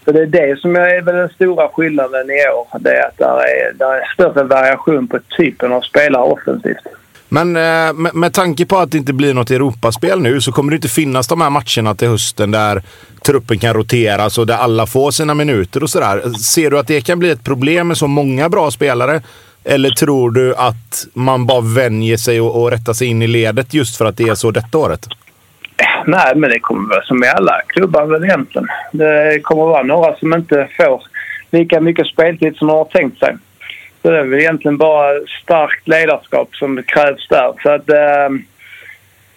Så 0.05 0.11
det 0.11 0.21
är 0.21 0.25
det 0.25 0.59
som 0.59 0.75
är 0.75 1.01
väl 1.01 1.15
den 1.15 1.29
stora 1.29 1.67
skillnaden 1.67 2.29
i 2.29 2.49
år. 2.57 2.79
Det 2.79 2.97
är 2.97 3.07
att 3.07 3.17
där 3.17 3.39
är, 3.39 3.73
där 3.73 3.93
är 3.93 4.13
större 4.13 4.43
variation 4.43 5.07
på 5.07 5.19
typen 5.37 5.73
av 5.73 5.81
spelare 5.81 6.23
offensivt. 6.23 6.87
Men 7.29 7.55
eh, 7.55 7.93
med, 7.93 8.15
med 8.15 8.33
tanke 8.33 8.65
på 8.65 8.77
att 8.77 8.91
det 8.91 8.97
inte 8.97 9.13
blir 9.13 9.33
något 9.33 9.51
Europaspel 9.51 10.21
nu 10.21 10.41
så 10.41 10.51
kommer 10.51 10.71
det 10.71 10.75
inte 10.75 10.87
finnas 10.87 11.27
de 11.27 11.41
här 11.41 11.49
matcherna 11.49 11.95
till 11.95 12.07
hösten 12.07 12.51
där 12.51 12.83
truppen 13.21 13.59
kan 13.59 13.73
roteras 13.73 14.37
och 14.37 14.47
där 14.47 14.57
alla 14.57 14.85
får 14.85 15.11
sina 15.11 15.33
minuter 15.33 15.83
och 15.83 15.89
sådär. 15.89 16.29
Ser 16.29 16.71
du 16.71 16.79
att 16.79 16.87
det 16.87 17.01
kan 17.01 17.19
bli 17.19 17.29
ett 17.29 17.43
problem 17.43 17.87
med 17.87 17.97
så 17.97 18.07
många 18.07 18.49
bra 18.49 18.71
spelare? 18.71 19.21
Eller 19.69 19.89
tror 19.89 20.31
du 20.31 20.55
att 20.55 21.07
man 21.13 21.45
bara 21.45 21.61
vänjer 21.61 22.17
sig 22.17 22.41
och, 22.41 22.61
och 22.61 22.71
rättar 22.71 22.93
sig 22.93 23.07
in 23.07 23.21
i 23.21 23.27
ledet 23.27 23.73
just 23.73 23.97
för 23.97 24.05
att 24.05 24.17
det 24.17 24.23
är 24.23 24.35
så 24.35 24.51
detta 24.51 24.77
året? 24.77 25.07
Nej, 26.05 26.35
men 26.35 26.49
det 26.49 26.59
kommer 26.59 26.89
vara 26.89 27.01
som 27.01 27.23
i 27.23 27.27
alla 27.27 27.61
klubbar 27.67 28.05
väl 28.05 28.23
egentligen. 28.23 28.67
Det 28.91 29.39
kommer 29.43 29.63
vara 29.63 29.83
några 29.83 30.15
som 30.15 30.33
inte 30.33 30.67
får 30.77 31.03
lika 31.51 31.79
mycket 31.81 32.07
speltid 32.07 32.55
som 32.55 32.67
de 32.67 32.77
har 32.77 32.85
tänkt 32.85 33.19
sig. 33.19 33.35
Så 34.01 34.09
det 34.11 34.19
är 34.19 34.23
väl 34.23 34.39
egentligen 34.39 34.77
bara 34.77 35.13
starkt 35.43 35.87
ledarskap 35.87 36.55
som 36.55 36.83
krävs 36.83 37.27
där. 37.27 37.53
Så 37.63 37.69
att, 37.69 37.89
eh, 37.89 38.29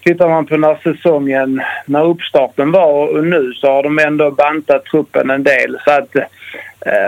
tittar 0.02 0.28
man 0.28 0.46
på 0.46 0.56
när 0.56 0.76
säsongen, 0.82 1.62
när 1.86 2.04
uppstarten 2.04 2.72
var 2.72 3.16
och 3.16 3.26
nu 3.26 3.52
så 3.52 3.66
har 3.66 3.82
de 3.82 3.98
ändå 3.98 4.30
bantat 4.30 4.84
truppen 4.84 5.30
en 5.30 5.42
del. 5.42 5.78
Så 5.84 5.90
att 5.90 6.16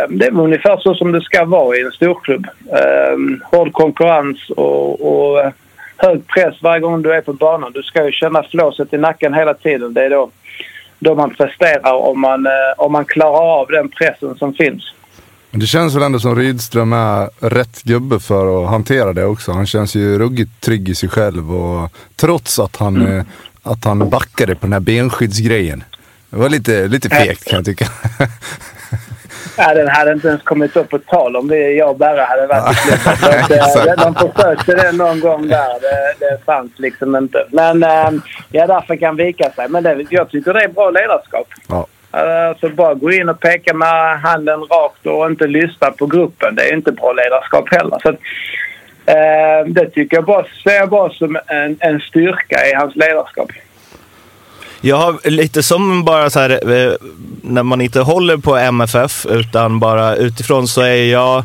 det 0.08 0.26
är 0.26 0.40
ungefär 0.40 0.76
så 0.76 0.94
som 0.94 1.12
det 1.12 1.20
ska 1.20 1.44
vara 1.44 1.76
i 1.76 1.82
en 1.82 1.92
storklubb. 1.92 2.46
Eh, 2.72 3.48
hård 3.50 3.72
konkurrens 3.72 4.50
och, 4.50 5.00
och 5.12 5.40
eh, 5.40 5.52
hög 5.96 6.26
press 6.26 6.54
varje 6.62 6.80
gång 6.80 7.02
du 7.02 7.12
är 7.12 7.20
på 7.20 7.32
banan. 7.32 7.72
Du 7.72 7.82
ska 7.82 8.06
ju 8.06 8.12
känna 8.12 8.42
flåset 8.42 8.92
i 8.92 8.98
nacken 8.98 9.34
hela 9.34 9.54
tiden. 9.54 9.94
Det 9.94 10.04
är 10.04 10.10
då, 10.10 10.30
då 10.98 11.14
man 11.14 11.34
presterar 11.34 11.92
om 11.92 12.20
man, 12.20 12.46
eh, 12.46 12.52
om 12.76 12.92
man 12.92 13.04
klarar 13.04 13.60
av 13.60 13.66
den 13.68 13.88
pressen 13.88 14.34
som 14.34 14.54
finns. 14.54 14.94
Men 15.50 15.60
det 15.60 15.66
känns 15.66 15.94
väl 15.94 16.02
ändå 16.02 16.18
som 16.18 16.36
Rydström 16.36 16.92
är 16.92 17.48
rätt 17.48 17.82
gubbe 17.82 18.20
för 18.20 18.64
att 18.64 18.70
hantera 18.70 19.12
det 19.12 19.24
också. 19.24 19.52
Han 19.52 19.66
känns 19.66 19.94
ju 19.94 20.18
ruggigt 20.18 20.60
trygg 20.60 20.88
i 20.88 20.94
sig 20.94 21.08
själv 21.08 21.54
och 21.54 21.92
trots 22.16 22.58
att 22.58 22.76
han, 22.76 23.06
eh, 23.06 23.24
att 23.62 23.84
han 23.84 24.10
backade 24.10 24.54
på 24.54 24.60
den 24.66 24.72
här 24.72 24.80
benskyddsgrejen. 24.80 25.84
Det 26.30 26.36
var 26.36 26.48
lite, 26.48 26.88
lite 26.88 27.08
fegt 27.08 27.44
kan 27.44 27.56
jag 27.56 27.64
tycka. 27.64 27.86
Ja, 29.56 29.74
den 29.74 29.88
hade 29.88 30.12
inte 30.12 30.28
ens 30.28 30.42
kommit 30.42 30.76
upp 30.76 30.90
på 30.90 30.98
tal 30.98 31.36
om 31.36 31.48
det 31.48 31.70
jag 31.72 31.90
och 31.90 31.96
Berra 31.96 32.24
hade 32.24 32.46
varit 32.46 32.76
i 32.76 32.98
klubben. 32.98 33.58
Eh, 33.88 34.12
De 34.12 34.32
försökte 34.32 34.74
det 34.74 34.92
någon 34.92 35.20
gång 35.20 35.48
där. 35.48 35.80
Det, 35.80 36.14
det 36.18 36.44
fanns 36.44 36.72
liksom 36.78 37.16
inte. 37.16 37.46
Men 37.50 37.82
eh, 37.82 38.10
ja, 38.50 38.66
därför 38.66 38.96
kan 38.96 39.16
vika 39.16 39.50
sig. 39.50 39.68
Men 39.68 39.82
det, 39.82 40.06
jag 40.10 40.30
tycker 40.30 40.52
det 40.54 40.62
är 40.64 40.68
bra 40.68 40.90
ledarskap. 40.90 41.46
Ja. 41.68 41.86
Alltså 42.48 42.68
bara 42.68 42.94
gå 42.94 43.12
in 43.12 43.28
och 43.28 43.40
peka 43.40 43.74
med 43.74 44.20
handen 44.20 44.60
rakt 44.60 45.06
och 45.06 45.26
inte 45.26 45.46
lyssna 45.46 45.90
på 45.90 46.06
gruppen. 46.06 46.54
Det 46.54 46.62
är 46.62 46.74
inte 46.74 46.92
bra 46.92 47.12
ledarskap 47.12 47.68
heller. 47.70 47.98
Så 48.02 48.08
eh, 49.12 49.66
det 49.66 49.90
tycker 49.90 50.16
jag 50.16 50.24
bara, 50.24 50.44
ser 50.64 50.74
jag 50.76 50.88
bara 50.88 51.10
som 51.12 51.38
en, 51.46 51.76
en 51.80 52.00
styrka 52.00 52.66
i 52.66 52.74
hans 52.74 52.96
ledarskap. 52.96 53.50
Jag 54.84 54.96
har 54.96 55.30
lite 55.30 55.62
som 55.62 56.04
bara 56.04 56.30
så 56.30 56.40
här, 56.40 56.70
eh, 56.72 56.92
när 57.42 57.62
man 57.62 57.80
inte 57.80 58.00
håller 58.00 58.36
på 58.36 58.56
MFF 58.56 59.26
utan 59.26 59.80
bara 59.80 60.16
utifrån 60.16 60.68
så 60.68 60.80
är 60.80 61.04
jag 61.04 61.44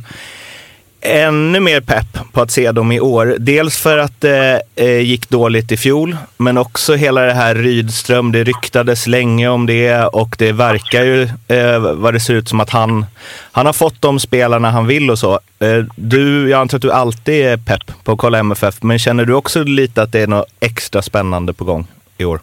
ännu 1.01 1.59
mer 1.59 1.81
pepp 1.81 2.17
på 2.31 2.41
att 2.41 2.51
se 2.51 2.71
dem 2.71 2.91
i 2.91 2.99
år. 2.99 3.35
Dels 3.39 3.77
för 3.77 3.97
att 3.97 4.21
det 4.21 4.61
eh, 4.75 4.99
gick 4.99 5.29
dåligt 5.29 5.71
i 5.71 5.77
fjol, 5.77 6.17
men 6.37 6.57
också 6.57 6.95
hela 6.95 7.21
det 7.21 7.33
här 7.33 7.55
Rydström. 7.55 8.31
Det 8.31 8.43
ryktades 8.43 9.07
länge 9.07 9.47
om 9.47 9.65
det 9.65 10.05
och 10.05 10.35
det 10.37 10.51
verkar 10.51 11.03
ju 11.03 11.23
eh, 11.47 11.79
vad 11.79 12.13
det 12.13 12.19
ser 12.19 12.33
ut 12.33 12.49
som 12.49 12.59
att 12.59 12.69
han, 12.69 13.05
han 13.51 13.65
har 13.65 13.73
fått 13.73 14.01
de 14.01 14.19
spelarna 14.19 14.71
han 14.71 14.87
vill 14.87 15.11
och 15.11 15.19
så. 15.19 15.39
Eh, 15.59 15.83
du, 15.95 16.49
jag 16.49 16.61
antar 16.61 16.77
att 16.77 16.81
du 16.81 16.91
alltid 16.91 17.45
är 17.45 17.57
pepp 17.57 17.91
på 18.03 18.11
att 18.11 18.17
kolla 18.17 18.39
MFF, 18.39 18.83
men 18.83 18.99
känner 18.99 19.25
du 19.25 19.33
också 19.33 19.63
lite 19.63 20.01
att 20.01 20.11
det 20.11 20.19
är 20.19 20.27
något 20.27 20.47
extra 20.59 21.01
spännande 21.01 21.53
på 21.53 21.63
gång 21.63 21.87
i 22.17 22.25
år? 22.25 22.39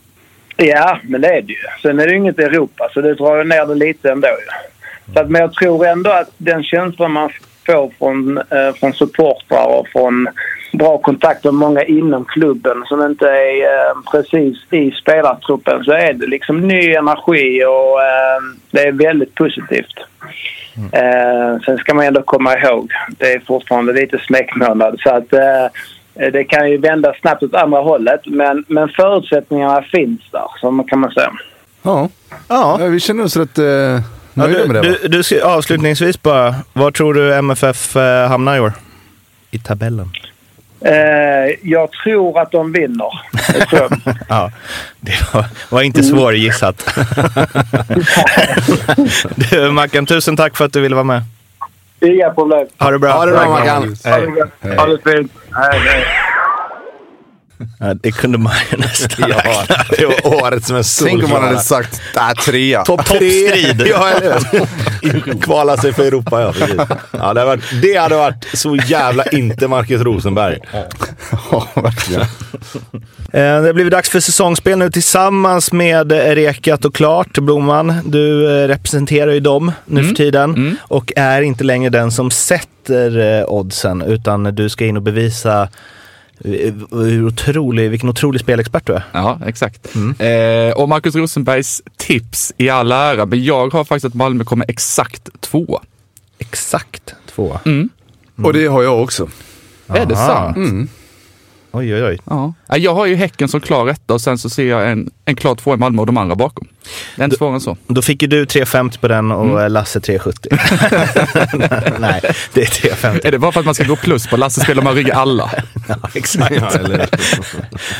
Ja, 0.56 0.98
men 1.02 1.20
det 1.20 1.28
är 1.28 1.42
det 1.42 1.52
ju. 1.52 1.58
Sen 1.82 1.98
är 1.98 2.06
det 2.06 2.12
ju 2.12 2.18
inget 2.18 2.38
Europa, 2.38 2.88
så 2.94 3.00
det 3.00 3.14
drar 3.14 3.36
ju 3.36 3.44
ner 3.44 3.66
det 3.66 3.74
lite 3.74 4.10
ändå. 4.10 4.28
ju. 4.28 4.72
Så 5.14 5.20
att, 5.20 5.30
men 5.30 5.40
jag 5.40 5.52
tror 5.52 5.86
ändå 5.86 6.10
att 6.10 6.30
den 6.36 6.62
känslan 6.62 7.12
man 7.12 7.30
får 7.66 7.90
från, 7.98 8.38
eh, 8.38 8.74
från 8.80 8.92
supportrar 8.92 9.66
och 9.66 9.88
från 9.88 10.28
bra 10.72 10.98
kontakt 10.98 11.44
med 11.44 11.54
många 11.54 11.84
inom 11.84 12.24
klubben 12.24 12.82
som 12.86 13.02
inte 13.02 13.28
är 13.28 13.62
eh, 13.62 13.94
precis 14.10 14.56
i 14.70 14.90
spelartruppen 14.90 15.84
så 15.84 15.92
är 15.92 16.12
det 16.12 16.26
liksom 16.26 16.60
ny 16.68 16.94
energi 16.94 17.64
och 17.64 18.02
eh, 18.02 18.40
det 18.70 18.80
är 18.80 18.92
väldigt 18.92 19.34
positivt. 19.34 19.94
Eh, 20.92 21.60
sen 21.64 21.78
ska 21.78 21.94
man 21.94 22.04
ändå 22.04 22.22
komma 22.22 22.58
ihåg, 22.58 22.92
det 23.18 23.32
är 23.32 23.40
fortfarande 23.40 23.92
lite 23.92 24.18
smekmånad 24.18 25.00
så 25.00 25.10
att 25.10 25.32
eh, 25.32 25.66
det 26.14 26.44
kan 26.44 26.70
ju 26.70 26.78
vända 26.78 27.14
snabbt 27.20 27.42
åt 27.42 27.54
andra 27.54 27.80
hållet 27.80 28.20
men, 28.26 28.64
men 28.68 28.88
förutsättningarna 28.88 29.82
finns 29.82 30.20
där, 30.32 30.46
så 30.60 30.84
kan 30.88 30.98
man 30.98 31.10
säga. 31.10 31.30
Ja, 31.82 32.08
Ja. 32.48 32.76
Ja, 32.80 32.86
vi 32.86 33.00
känner 33.00 33.24
oss 33.24 33.36
rätt 33.36 33.58
eh, 33.58 33.64
Ja, 33.64 34.00
nöjda 34.34 34.62
du, 34.62 34.72
med 34.72 34.82
det. 34.82 34.98
du, 35.02 35.08
du, 35.08 35.22
ska- 35.22 35.44
avslutningsvis 35.44 36.22
bara, 36.22 36.54
var 36.72 36.90
tror 36.90 37.14
du 37.14 37.34
MFF 37.34 37.96
eh, 37.96 38.28
hamnar 38.28 38.56
i 38.56 38.60
år? 38.60 38.72
I 39.50 39.58
tabellen. 39.58 40.10
Eh, 40.80 40.92
jag 41.62 41.88
tror 42.04 42.40
att 42.40 42.50
de 42.50 42.72
vinner. 42.72 43.08
Jag 43.58 43.68
tror- 43.68 43.90
Ja, 44.28 44.50
det 45.00 45.12
var, 45.34 45.44
var 45.68 45.82
inte 45.82 46.02
svårgissat. 46.02 46.84
du 49.50 49.70
Mackan, 49.70 50.06
tusen 50.06 50.36
tack 50.36 50.56
för 50.56 50.64
att 50.64 50.72
du 50.72 50.80
ville 50.80 50.94
vara 50.94 51.04
med. 51.04 51.22
Inga 52.04 52.30
problem. 52.30 52.66
Ha 52.78 52.90
det 52.90 52.98
bra. 52.98 53.10
Ha 53.10 53.26
det 53.26 53.32
bra, 53.32 53.48
Mackan. 53.48 53.96
Ha 54.78 54.86
det 54.86 54.98
fint. 55.04 55.32
Hej, 55.54 55.78
hej. 55.78 56.04
Ja, 57.80 57.94
det 57.94 58.12
kunde 58.12 58.38
man 58.38 58.52
ju 58.72 58.76
nästan 58.78 59.30
Ja, 59.44 59.64
det 59.98 60.06
var 60.06 60.42
årets 60.42 60.70
mest 60.70 61.02
Tänk 61.04 61.24
om 61.24 61.30
man 61.30 61.30
solklara. 61.30 61.46
hade 61.46 61.60
sagt 61.60 62.00
äh, 62.16 62.42
trea. 62.44 62.84
Topp 62.84 63.06
Toppstrid. 63.06 63.82
Ja, 63.90 64.08
eller 64.10 64.38
hur? 64.52 65.40
Kvala 65.42 65.76
sig 65.76 65.92
för 65.92 66.04
Europa, 66.04 66.40
ja. 66.42 66.52
Precis. 66.52 66.76
ja 66.78 66.94
det, 67.10 67.18
hade 67.40 67.44
varit, 67.44 67.62
det 67.82 67.94
hade 67.96 68.16
varit 68.16 68.46
så 68.54 68.76
jävla 68.76 69.24
inte 69.24 69.68
Marcus 69.68 70.00
Rosenberg. 70.02 70.58
Ja, 71.50 71.68
verkligen. 71.74 72.20
Eh, 72.22 72.26
Det 73.32 73.66
har 73.66 73.72
blivit 73.72 73.92
dags 73.92 74.08
för 74.10 74.20
säsongsspel 74.20 74.78
nu 74.78 74.90
tillsammans 74.90 75.72
med 75.72 76.12
eh, 76.12 76.16
Rekat 76.34 76.84
och 76.84 76.94
Klart. 76.94 77.38
Blomman, 77.38 77.94
du 78.04 78.44
eh, 78.62 78.68
representerar 78.68 79.30
ju 79.32 79.40
dem 79.40 79.72
nu 79.84 80.04
för 80.04 80.14
tiden 80.14 80.78
och 80.82 81.12
är 81.16 81.42
inte 81.42 81.64
längre 81.64 81.90
den 81.90 82.10
som 82.12 82.30
sätter 82.30 83.44
oddsen 83.50 84.02
utan 84.02 84.42
du 84.44 84.68
ska 84.68 84.84
in 84.84 84.96
och 84.96 85.02
bevisa 85.02 85.68
hur 86.38 87.26
otrolig, 87.26 87.90
vilken 87.90 88.08
otrolig 88.08 88.40
spelexpert 88.40 88.86
du 88.86 88.92
är. 88.92 89.04
Ja, 89.12 89.40
exakt. 89.46 89.94
Eh, 90.18 90.76
och 90.76 90.88
Marcus 90.88 91.14
Rosenbergs 91.14 91.82
tips 91.96 92.52
i 92.56 92.68
all 92.68 92.92
ära, 92.92 93.26
men 93.26 93.44
jag 93.44 93.72
har 93.72 93.84
faktiskt 93.84 94.04
att 94.04 94.14
Malmö 94.14 94.44
kommer 94.44 94.64
exakt 94.68 95.28
två. 95.40 95.80
Exakt 96.38 97.14
två. 97.26 97.58
Och 98.44 98.52
det 98.52 98.66
har 98.66 98.82
jag 98.82 99.02
också. 99.02 99.28
Är 99.86 100.06
det 100.06 100.16
sant? 100.16 100.56
Oj, 101.76 101.94
oj, 101.94 102.04
oj. 102.04 102.18
Ja. 102.24 102.52
Ja, 102.68 102.76
Jag 102.76 102.94
har 102.94 103.06
ju 103.06 103.14
Häcken 103.14 103.48
som 103.48 103.60
klar 103.60 103.88
etta 103.88 104.14
och 104.14 104.20
sen 104.20 104.38
så 104.38 104.50
ser 104.50 104.64
jag 104.64 104.90
en, 104.90 105.10
en 105.24 105.36
klar 105.36 105.54
två 105.54 105.74
i 105.74 105.76
Malmö 105.76 106.00
och 106.00 106.06
de 106.06 106.16
andra 106.16 106.34
bakom. 106.36 106.68
Det 107.16 107.22
är 107.22 107.24
inte 107.24 107.36
svårare 107.36 107.54
än 107.54 107.60
så. 107.60 107.76
Då 107.86 108.02
fick 108.02 108.22
ju 108.22 108.28
du 108.28 108.44
3,50 108.44 109.00
på 109.00 109.08
den 109.08 109.32
och 109.32 109.44
Mm. 109.44 109.72
Lasse 109.72 109.98
3,70. 109.98 111.98
Nej, 112.00 112.20
det 112.52 112.62
är 112.62 112.66
3,50. 112.66 113.26
Är 113.26 113.30
det 113.32 113.38
bara 113.38 113.52
för 113.52 113.60
att 113.60 113.66
man 113.66 113.74
ska 113.74 113.84
gå 113.84 113.96
plus 113.96 114.26
på 114.26 114.36
Lasse 114.36 114.60
spelar 114.60 114.82
man 114.82 114.94
ryggar 114.94 115.14
alla? 115.14 115.50
Ja, 115.88 115.96
exakt. 116.14 116.54
Ja, 116.56 116.70
eller, 116.70 117.08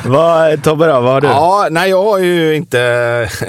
Vad, 0.09 0.63
Tobbe 0.63 0.87
då, 0.87 1.01
vad 1.01 1.13
har 1.13 1.21
du? 1.21 1.27
ja, 1.27 1.69
nej 1.71 1.91
jag 1.91 2.05
har 2.05 2.19
ju 2.19 2.57
inte, 2.57 2.81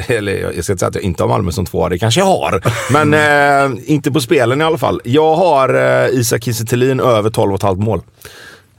eller 0.08 0.52
jag 0.56 0.64
ska 0.64 0.74
inte 0.74 0.80
säga 0.80 0.88
att 0.90 0.96
jag 0.96 1.04
inte 1.04 1.24
har 1.24 1.28
Malmö 1.28 1.52
som 1.52 1.66
två, 1.66 1.90
det 1.90 2.00
kanske 2.00 2.20
jag 2.20 2.26
har. 2.28 2.62
Men 2.92 3.14
eh, 3.14 3.80
inte 3.86 4.12
på 4.12 4.22
spelen 4.22 4.62
i 4.62 4.64
alla 4.64 4.78
fall. 4.78 5.02
Jag 5.04 5.36
har 5.36 5.74
eh, 6.04 6.10
Isak 6.20 6.44
Kiese 6.44 6.64
över 7.04 7.30
12,5 7.30 7.76
mål. 7.76 8.02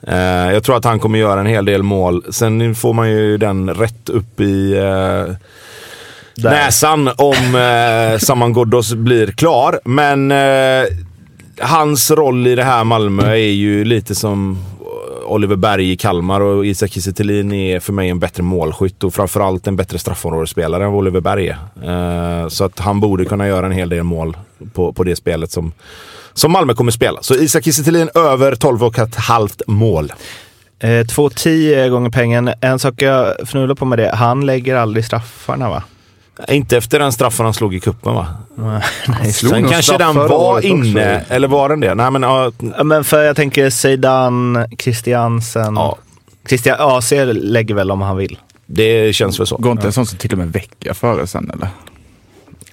Eh, 0.06 0.52
jag 0.52 0.64
tror 0.64 0.76
att 0.76 0.84
han 0.84 1.00
kommer 1.00 1.18
göra 1.18 1.40
en 1.40 1.46
hel 1.46 1.64
del 1.64 1.82
mål. 1.82 2.24
Sen 2.30 2.74
får 2.74 2.92
man 2.92 3.10
ju 3.10 3.38
den 3.38 3.74
rätt 3.74 4.08
upp 4.08 4.40
i 4.40 4.72
eh, 4.72 5.34
näsan 6.36 7.10
om 7.16 7.54
eh, 7.54 8.18
Saman 8.18 8.52
Ghoddos 8.52 8.92
blir 8.94 9.26
klar. 9.26 9.80
Men 9.84 10.32
eh, 10.32 10.88
hans 11.60 12.10
roll 12.10 12.46
i 12.46 12.54
det 12.54 12.64
här 12.64 12.84
Malmö 12.84 13.30
är 13.30 13.36
ju 13.36 13.84
lite 13.84 14.14
som 14.14 14.58
Oliver 15.26 15.56
Berg 15.56 15.92
i 15.92 15.96
Kalmar 15.96 16.40
och 16.40 16.66
Isak 16.66 16.90
Kiese 16.90 17.10
är 17.10 17.80
för 17.80 17.92
mig 17.92 18.08
en 18.10 18.18
bättre 18.18 18.42
målskytt 18.42 19.04
och 19.04 19.14
framförallt 19.14 19.66
en 19.66 19.76
bättre 19.76 19.98
straffområdesspelare 19.98 20.84
än 20.84 20.92
vad 20.92 20.98
Oliver 20.98 21.20
Berg 21.20 21.48
är. 21.48 22.42
Eh, 22.42 22.48
så 22.48 22.64
att 22.64 22.78
han 22.78 23.00
borde 23.00 23.24
kunna 23.24 23.48
göra 23.48 23.66
en 23.66 23.72
hel 23.72 23.88
del 23.88 24.02
mål 24.02 24.36
på, 24.72 24.92
på 24.92 25.04
det 25.04 25.16
spelet 25.16 25.50
som, 25.50 25.72
som 26.36 26.52
Malmö 26.52 26.74
kommer 26.74 26.92
spela. 26.92 27.18
Så 27.22 27.34
Isak 27.34 27.64
Kiese 27.64 28.08
över 28.14 28.52
12,5 28.54 29.62
mål. 29.66 30.12
Eh, 30.78 30.88
2,10 30.88 31.88
gånger 31.88 32.10
pengen. 32.10 32.50
En 32.60 32.78
sak 32.78 33.02
jag 33.02 33.48
fnular 33.48 33.74
på 33.74 33.84
med 33.84 33.98
det, 33.98 34.10
han 34.14 34.46
lägger 34.46 34.76
aldrig 34.76 35.04
straffarna 35.04 35.68
va? 35.68 35.82
Inte 36.48 36.76
efter 36.76 36.98
den 36.98 37.12
straffen 37.12 37.44
han 37.44 37.54
slog 37.54 37.74
i 37.74 37.80
kuppen 37.80 38.14
va? 38.14 38.26
Nej, 38.54 39.32
slog 39.32 39.52
Sen 39.52 39.68
kanske 39.68 39.98
den 39.98 40.14
var 40.14 40.64
inne, 40.64 41.16
också. 41.20 41.34
eller 41.34 41.48
var 41.48 41.68
den 41.68 41.80
det? 41.80 41.94
Nej 41.94 42.10
men 42.10 42.22
ja, 42.22 42.52
Ja, 42.76 42.84
men 42.84 43.04
för 43.04 43.22
jag 43.22 43.36
tänker 43.36 43.70
Zeidan, 43.70 44.66
Christiansen. 44.78 45.74
Ja. 45.76 45.96
Christian 46.48 46.76
AC 46.80 47.12
lägger 47.32 47.74
väl 47.74 47.90
om 47.90 48.00
han 48.00 48.16
vill. 48.16 48.38
det 48.66 49.12
känns 49.14 49.40
väl 49.40 49.46
så. 49.46 49.56
Går 49.56 49.72
inte 49.72 49.86
en 49.86 49.92
sån 49.92 50.06
som 50.06 50.18
till 50.18 50.32
och 50.32 50.38
med 50.38 50.52
vecka 50.52 50.94
före 50.94 51.26
sen 51.26 51.50
eller? 51.54 51.68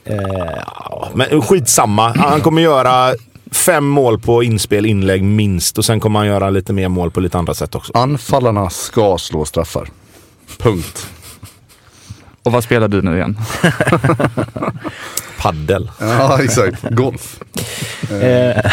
Eh, 0.06 1.08
Men 1.14 1.42
skitsamma, 1.42 2.14
han 2.18 2.42
kommer 2.42 2.62
göra 2.62 3.14
fem 3.52 3.86
mål 3.86 4.20
på 4.20 4.44
inspel, 4.44 4.86
inlägg 4.86 5.24
minst 5.24 5.78
och 5.78 5.86
sen 5.86 6.00
kommer 6.00 6.20
han 6.20 6.28
göra 6.28 6.50
lite 6.50 6.74
mer 6.74 6.88
mål 6.90 7.12
på 7.12 7.20
lite 7.20 7.38
andra 7.38 7.54
sätt 7.54 7.76
också. 7.76 7.92
Anfallarna 7.98 8.70
ska 8.70 9.18
slå 9.18 9.46
straffar. 9.46 9.88
Punkt. 10.58 11.08
Och 12.44 12.52
vad 12.52 12.64
spelar 12.64 12.88
du 12.88 13.02
nu 13.02 13.16
igen? 13.16 13.38
Paddel. 15.40 15.92
Ja, 16.00 16.44
exakt. 16.44 16.84
Golf. 16.90 17.40
eh, 18.12 18.72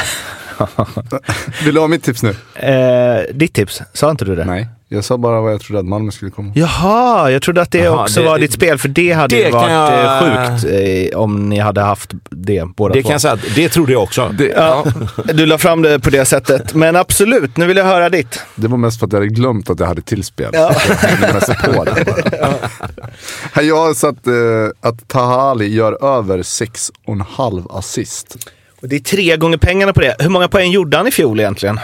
Vill 1.65 1.75
du 1.75 1.81
ha 1.81 1.89
mitt 1.89 2.03
tips 2.05 2.23
nu? 2.23 2.37
eh, 2.55 3.35
ditt 3.35 3.53
tips, 3.55 3.83
sa 3.93 4.11
inte 4.11 4.25
du 4.25 4.37
det? 4.37 4.45
Nej, 4.45 4.69
jag 4.93 5.05
sa 5.05 5.19
bara 5.19 5.41
vad 5.41 5.53
jag 5.53 5.61
trodde 5.61 5.81
att 5.81 5.87
Malmö 5.87 6.11
skulle 6.13 6.31
komma. 6.31 6.53
Jaha, 6.55 7.31
jag 7.31 7.43
trodde 7.43 7.63
att 7.63 7.71
det 7.71 7.79
Jaha, 7.79 8.03
också 8.03 8.21
det- 8.21 8.27
var 8.27 8.39
ditt 8.39 8.53
spel, 8.53 8.79
för 8.79 8.89
det 8.89 9.13
hade 9.13 9.37
det 9.37 9.43
ju 9.43 9.51
varit 9.51 9.71
jag- 9.71 10.05
eh, 10.05 10.51
sjukt 10.51 10.65
eh, 11.13 11.19
om 11.19 11.49
ni 11.49 11.59
hade 11.59 11.81
haft 11.81 12.11
det 12.31 12.65
båda 12.77 12.95
Det 12.95 13.03
två. 13.03 13.07
kan 13.09 13.13
jag 13.15 13.21
säga, 13.21 13.39
det 13.55 13.69
trodde 13.69 13.93
jag 13.93 14.03
också. 14.03 14.29
Det, 14.39 14.45
Ja, 14.57 14.85
du 15.35 15.47
la 15.47 15.59
fram 15.59 15.83
det 15.83 15.99
på 16.01 16.11
det 16.11 16.25
sättet. 16.25 16.75
Men 16.75 16.97
absolut, 16.97 17.57
nu 17.57 17.67
vill 17.67 17.77
jag 17.77 17.85
höra 17.85 18.09
ditt. 18.09 18.41
Det 18.55 18.69
var 18.69 18.77
mest 18.79 18.99
för 18.99 19.07
att 19.07 19.13
jag 19.13 19.21
hade 19.21 19.29
glömt 19.35 19.71
att 19.71 19.81
jag 19.81 19.87
hade 19.87 20.03
tillspel. 20.03 20.51
Ja. 20.53 20.75
Så 20.75 21.53
jag 21.65 21.75
på 21.75 21.85
det 21.85 22.05
bara. 22.05 23.63
Jag 23.63 23.77
har 23.77 23.95
satt 23.95 24.27
eh, 24.27 24.89
att 24.91 25.09
Tahali 25.09 25.75
gör 25.75 26.19
över 26.19 26.39
6,5 26.39 27.79
assist. 27.79 28.37
Och 28.83 28.89
det 28.89 28.97
är 28.97 29.01
tre 29.01 29.37
gånger 29.37 29.57
pengarna 29.57 29.93
på 29.93 30.01
det. 30.01 30.17
Hur 30.19 30.29
många 30.29 30.49
poäng 30.49 30.71
gjorde 30.71 30.97
han 30.97 31.07
i 31.07 31.11
fjol 31.11 31.41
egentligen? 31.41 31.81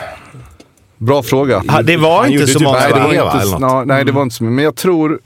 Bra 0.98 1.22
fråga. 1.22 1.62
Ha, 1.68 1.82
det 1.82 1.96
var 1.96 2.22
Han 2.22 2.32
inte 2.32 2.46
så 2.46 2.58
typ 2.58 2.62
många. 2.66 2.78
Nej, 2.78 2.92
det 2.92 3.00
var 3.00 3.08
va, 3.08 3.14
inte, 3.14 3.38
eller 3.42 3.52
något? 3.58 3.60
ja, 3.60 3.84
nej, 3.86 4.04
det 4.04 4.12
var 4.12 4.22
inte 4.22 4.34
så 4.34 4.44
mycket. 4.44 4.54
Men 4.54 4.64
jag 4.64 4.74
tror, 4.76 5.20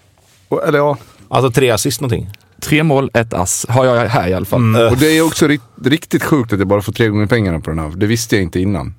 eller 0.69 0.79
ja. 0.79 0.97
Alltså 1.29 1.51
tre 1.51 1.71
assist 1.71 2.01
någonting. 2.01 2.31
tre 2.61 2.83
mål, 2.83 3.11
ett 3.15 3.35
ass 3.35 3.67
har 3.69 3.85
jag 3.85 4.09
här 4.09 4.29
i 4.29 4.35
alla 4.35 4.45
fall. 4.47 4.77
Och 4.77 4.97
det 4.97 5.07
är 5.19 5.23
också 5.27 5.47
rikt, 5.47 5.65
riktigt 5.85 6.25
sjukt 6.25 6.53
att 6.53 6.59
jag 6.59 6.69
bara 6.69 6.83
får 6.83 6.93
tre 6.93 7.09
gånger 7.09 7.27
pengarna 7.27 7.61
på 7.61 7.71
den 7.71 7.79
här. 7.79 7.93
Det 7.97 8.07
visste 8.07 8.37
jag 8.37 8.43
inte 8.43 8.61
innan. 8.61 8.95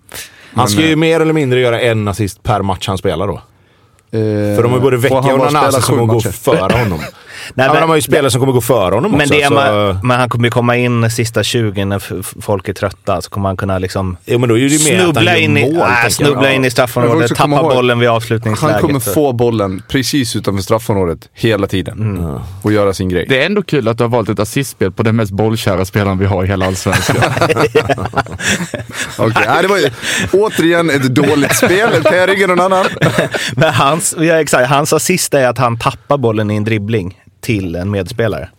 Han 0.53 0.67
ska 0.67 0.81
ju 0.81 0.95
mer 0.95 1.19
eller 1.19 1.33
mindre 1.33 1.59
göra 1.59 1.81
en 1.81 2.07
assist 2.07 2.43
per 2.43 2.61
match 2.61 2.87
han 2.87 2.97
spelar 2.97 3.27
då. 3.27 3.33
Eh, 3.33 4.55
För 4.55 4.63
de 4.63 4.71
har 4.71 4.79
både 4.79 4.97
Vecchia 4.97 5.17
och 5.33 5.39
bara 5.39 5.49
Nanasi 5.49 5.71
som 5.71 5.81
sju 5.81 5.99
kommer 5.99 6.05
gå 6.05 6.13
matcher? 6.13 6.29
före 6.31 6.73
honom. 6.83 6.99
Nej, 7.53 7.65
ja, 7.65 7.73
men 7.73 7.73
men- 7.73 7.81
de 7.81 7.89
har 7.89 7.95
ju 7.95 8.01
spelare 8.01 8.31
som 8.31 8.39
kommer 8.39 8.53
gå 8.53 8.61
före 8.61 8.95
honom 8.95 9.11
Men, 9.11 9.21
också. 9.21 9.33
det, 9.33 9.45
så, 9.47 9.53
man, 9.53 9.99
men 10.03 10.19
han 10.19 10.29
kommer 10.29 10.45
ju 10.45 10.51
komma 10.51 10.77
in 10.77 11.11
sista 11.11 11.43
20 11.43 11.85
när 11.85 12.41
folk 12.41 12.69
är 12.69 12.73
trötta. 12.73 13.21
Så 13.21 13.29
kommer 13.29 13.49
han 13.49 13.57
kunna 13.57 13.77
liksom 13.79 14.17
jo, 14.25 14.39
men 14.39 14.49
då 14.49 14.57
är 14.57 14.63
det 14.63 14.69
snubbla, 14.69 15.37
in 15.37 15.57
i, 15.57 15.73
mål, 15.73 15.81
äh, 15.89 15.95
jag. 16.03 16.11
snubbla 16.11 16.51
in 16.53 16.65
i 16.65 16.71
straffområdet, 16.71 17.35
tappa 17.35 17.51
ihåg- 17.51 17.73
bollen 17.73 17.99
vid 17.99 18.09
avslutningsläget. 18.09 18.73
Han 18.73 18.81
kommer 18.81 18.99
få 18.99 19.33
bollen 19.33 19.81
precis 19.89 20.35
utanför 20.35 20.61
straffområdet 20.63 21.29
hela 21.33 21.67
tiden. 21.67 22.27
Och 22.61 22.71
göra 22.71 22.93
sin 22.93 23.09
grej. 23.09 23.25
Det 23.29 23.41
är 23.41 23.45
ändå 23.45 23.63
kul 23.63 23.87
att 23.87 23.97
du 23.97 24.03
har 24.03 24.09
valt 24.09 24.29
ett 24.29 24.39
assistspel 24.39 24.91
på 24.91 25.03
den 25.03 25.15
mest 25.15 25.31
bollkära 25.31 25.85
spelaren 25.85 26.17
vi 26.17 26.25
har 26.25 26.43
i 26.43 26.47
hela 26.47 26.65
allsvenskan. 26.67 27.15
Okej, 29.17 29.43
nej, 29.47 29.61
det 29.61 29.67
var 29.67 29.77
ju 29.77 29.89
återigen 30.33 30.89
ett 30.89 31.15
dåligt 31.15 31.55
spel. 31.55 32.03
Kan 32.03 32.17
jag 32.17 32.29
ringa 32.29 32.47
någon 32.47 32.59
annan? 32.59 32.85
Men 33.55 33.73
hans, 33.73 34.15
ja, 34.19 34.33
exakt, 34.41 34.69
hans 34.69 34.93
assist 34.93 35.33
är 35.33 35.47
att 35.47 35.57
han 35.57 35.77
tappar 35.79 36.17
bollen 36.17 36.51
i 36.51 36.55
en 36.55 36.63
dribbling 36.63 37.17
till 37.41 37.75
en 37.75 37.91
medspelare. 37.91 38.49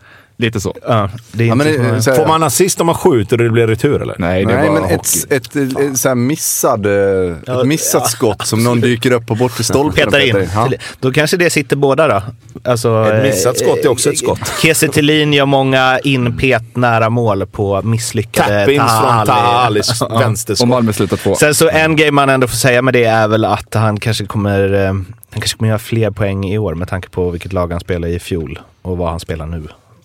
Lite 0.43 0.61
så. 0.61 0.75
Ja, 0.89 1.11
det 1.33 1.45
är 1.45 1.49
Ja, 1.49 1.53
inte 1.53 1.65
men, 1.79 2.03
så- 2.03 2.11
här- 2.11 2.19
Får 2.19 2.27
man 2.27 2.43
assist 2.43 2.81
om 2.81 2.87
man 2.87 2.95
skjuter 2.95 3.39
och 3.39 3.45
det 3.45 3.51
blir 3.51 3.67
retur 3.67 4.03
eller? 4.03 4.15
Nej, 4.19 4.45
det 4.45 4.55
Nej, 4.55 4.69
var 4.69 4.75
men 4.75 4.83
hockey. 4.83 4.95
ett, 4.95 5.33
ett, 5.33 5.57
ett, 5.57 5.79
ett 5.81 5.99
så 5.99 6.15
missad, 6.15 6.87
eh, 6.87 7.61
ett 7.61 7.67
missat 7.67 8.11
skott 8.11 8.47
som 8.47 8.65
någon 8.65 8.81
dyker 8.81 9.11
upp 9.13 9.27
på 9.27 9.35
bortre 9.35 9.65
stolpen 9.65 10.07
och 10.09 10.13
petar 10.13 10.41
in. 10.41 10.49
Ja. 10.55 10.69
Då 11.01 11.13
kanske 11.13 11.37
det 11.37 11.51
sitter 11.51 11.77
båda 11.77 12.09
då. 12.09 12.23
Alltså, 12.65 13.05
Ett 13.13 13.23
missat 13.23 13.59
skott 13.59 13.79
är 13.85 13.89
också 13.89 14.11
ett 14.11 14.19
skott. 14.19 14.53
Kiese 14.63 14.87
gör 14.87 15.47
många 15.47 15.99
inpet 16.05 16.77
nära 16.77 17.11
mål 17.11 17.47
på 17.47 17.83
misslyckade 17.83 18.65
Tap-ins 18.67 19.01
från 19.01 19.11
Taha 19.11 19.21
Ali. 19.21 19.27
Taha 19.27 19.67
Alis 19.67 20.03
Och 20.03 20.21
vänsterskott. 20.21 20.69
Malmö 20.69 20.93
slutar 20.93 21.17
två. 21.17 21.35
Sen 21.35 21.55
så 21.55 21.69
en 21.69 21.97
grej 21.97 22.11
man 22.11 22.29
ändå 22.29 22.47
får 22.49 22.57
säga 22.57 22.83
med 22.83 22.95
det 22.95 23.05
är 23.05 23.29
väl 23.29 23.45
att 23.45 23.75
han 23.75 24.01
kanske 24.01 24.27
kommer, 24.27 24.73
eh, 24.75 24.87
han 24.87 25.07
kanske 25.41 25.57
kommer 25.57 25.69
göra 25.69 25.79
fler 25.79 26.11
poäng 26.11 26.45
i 26.45 26.59
år 26.59 26.75
med 26.75 26.89
tanke 26.89 27.09
på 27.09 27.31
vilket 27.31 27.53
lag 27.53 27.71
han 27.73 27.81
spelade 27.81 28.13
i 28.13 28.19
fjol 28.19 28.59
och 28.83 28.97
vad 28.97 29.11
han 29.11 29.21
spelar 29.21 29.47
nu. 29.47 29.63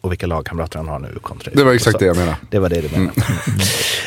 Och 0.07 0.11
vilka 0.11 0.27
lagkamrater 0.27 0.77
han 0.77 0.87
har 0.87 0.99
nu 0.99 1.19
kontra 1.21 1.51
Det 1.55 1.63
var 1.63 1.73
exakt 1.73 1.99
det 1.99 2.05
jag 2.05 2.17
menade. 2.17 2.37
Det 2.49 2.59
var 2.59 2.69
det 2.69 2.81
du 2.81 2.89
menade. 2.89 3.21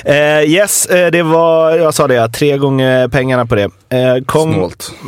Mm. 0.04 0.42
Eh, 0.44 0.50
yes, 0.50 0.86
eh, 0.86 1.10
det 1.10 1.22
var, 1.22 1.76
jag 1.76 1.94
sa 1.94 2.08
det, 2.08 2.28
tre 2.28 2.58
gånger 2.58 3.08
pengarna 3.08 3.46
på 3.46 3.54
det. 3.54 3.70
Eh, 3.88 4.24
kom, 4.26 4.54
Snålt. 4.54 4.92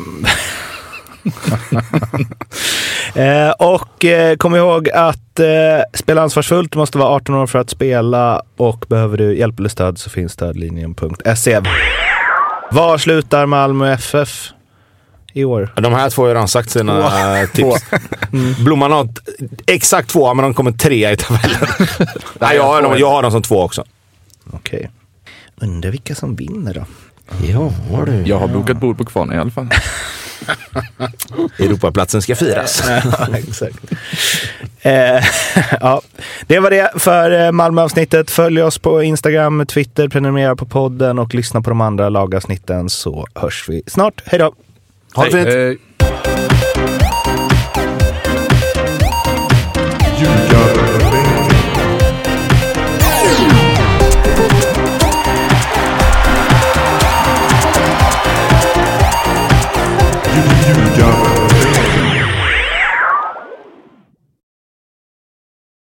Eh, 3.15 3.51
och 3.51 4.05
eh, 4.05 4.37
kom 4.37 4.57
ihåg 4.57 4.91
att 4.91 5.41
eh, 5.41 5.47
spela 5.95 6.23
ansvarsfullt. 6.23 6.73
Du 6.73 6.79
måste 6.79 6.99
vara 6.99 7.09
18 7.09 7.35
år 7.35 7.47
för 7.47 7.59
att 7.59 7.71
spela 7.71 8.43
och 8.57 8.85
behöver 8.89 9.17
du 9.17 9.39
hjälp 9.39 9.59
eller 9.59 9.69
stöd 9.69 9.99
så 9.99 10.11
finns 10.11 10.33
stödlinjen.se. 10.33 11.61
Var 12.71 12.99
slutar 12.99 13.47
Malmö 13.47 13.93
FF 13.93 14.49
i 15.33 15.45
år? 15.45 15.73
De 15.77 15.93
här 15.93 16.11
två 16.11 16.23
har 16.23 16.29
ju 16.29 16.35
redan 16.35 16.49
sagt 16.49 16.71
sina 16.71 17.41
eh, 17.41 17.49
tips. 17.53 17.85
Blomman 18.65 18.93
har 18.93 19.09
exakt 19.67 20.11
två, 20.11 20.35
men 20.35 20.43
de 20.43 20.55
kommer 20.55 20.73
trea 20.73 21.13
i 21.13 21.17
tabellen. 21.17 21.69
Nej, 22.39 22.57
jag, 22.57 22.63
har 22.65 22.83
dem, 22.83 22.99
jag 22.99 23.11
har 23.11 23.23
dem 23.23 23.31
som 23.31 23.43
två 23.43 23.63
också. 23.63 23.85
Okej. 24.53 24.91
Undrar 25.57 25.91
vilka 25.91 26.15
som 26.15 26.37
vinner 26.37 26.75
då? 26.75 26.85
Ja, 27.47 27.73
du. 28.07 28.23
Jag 28.27 28.39
har 28.39 28.49
bokat 28.49 28.77
bord 28.77 28.99
på 28.99 29.05
Kvarn 29.05 29.33
i 29.33 29.37
alla 29.37 29.51
fall. 29.51 29.69
Europaplatsen 31.59 32.23
ska 32.23 32.37
firas. 32.37 32.85
Ja, 32.89 33.37
exakt. 33.37 33.77
Eh, 34.81 35.25
ja, 35.81 36.03
det 36.47 36.59
var 36.59 36.71
det 36.71 36.91
för 36.97 37.45
eh, 37.45 37.53
Malmö-avsnittet. 37.53 38.31
Följ 38.31 38.63
oss 38.63 38.79
på 38.79 39.03
Instagram, 39.03 39.67
Twitter, 39.67 40.09
prenumerera 40.09 40.57
på 40.57 40.67
podden 40.67 41.19
och 41.19 41.35
lyssna 41.35 41.63
på 41.63 41.71
de 41.71 41.81
andra 41.81 42.09
lagavsnitten 42.09 42.91
så 42.91 43.27
hörs 43.35 43.69
vi 43.69 43.83
snart. 43.87 44.23
Hej 44.27 44.39
då! 44.39 44.55
Ha 45.15 45.25
det 45.25 45.33
fint. 45.33 45.79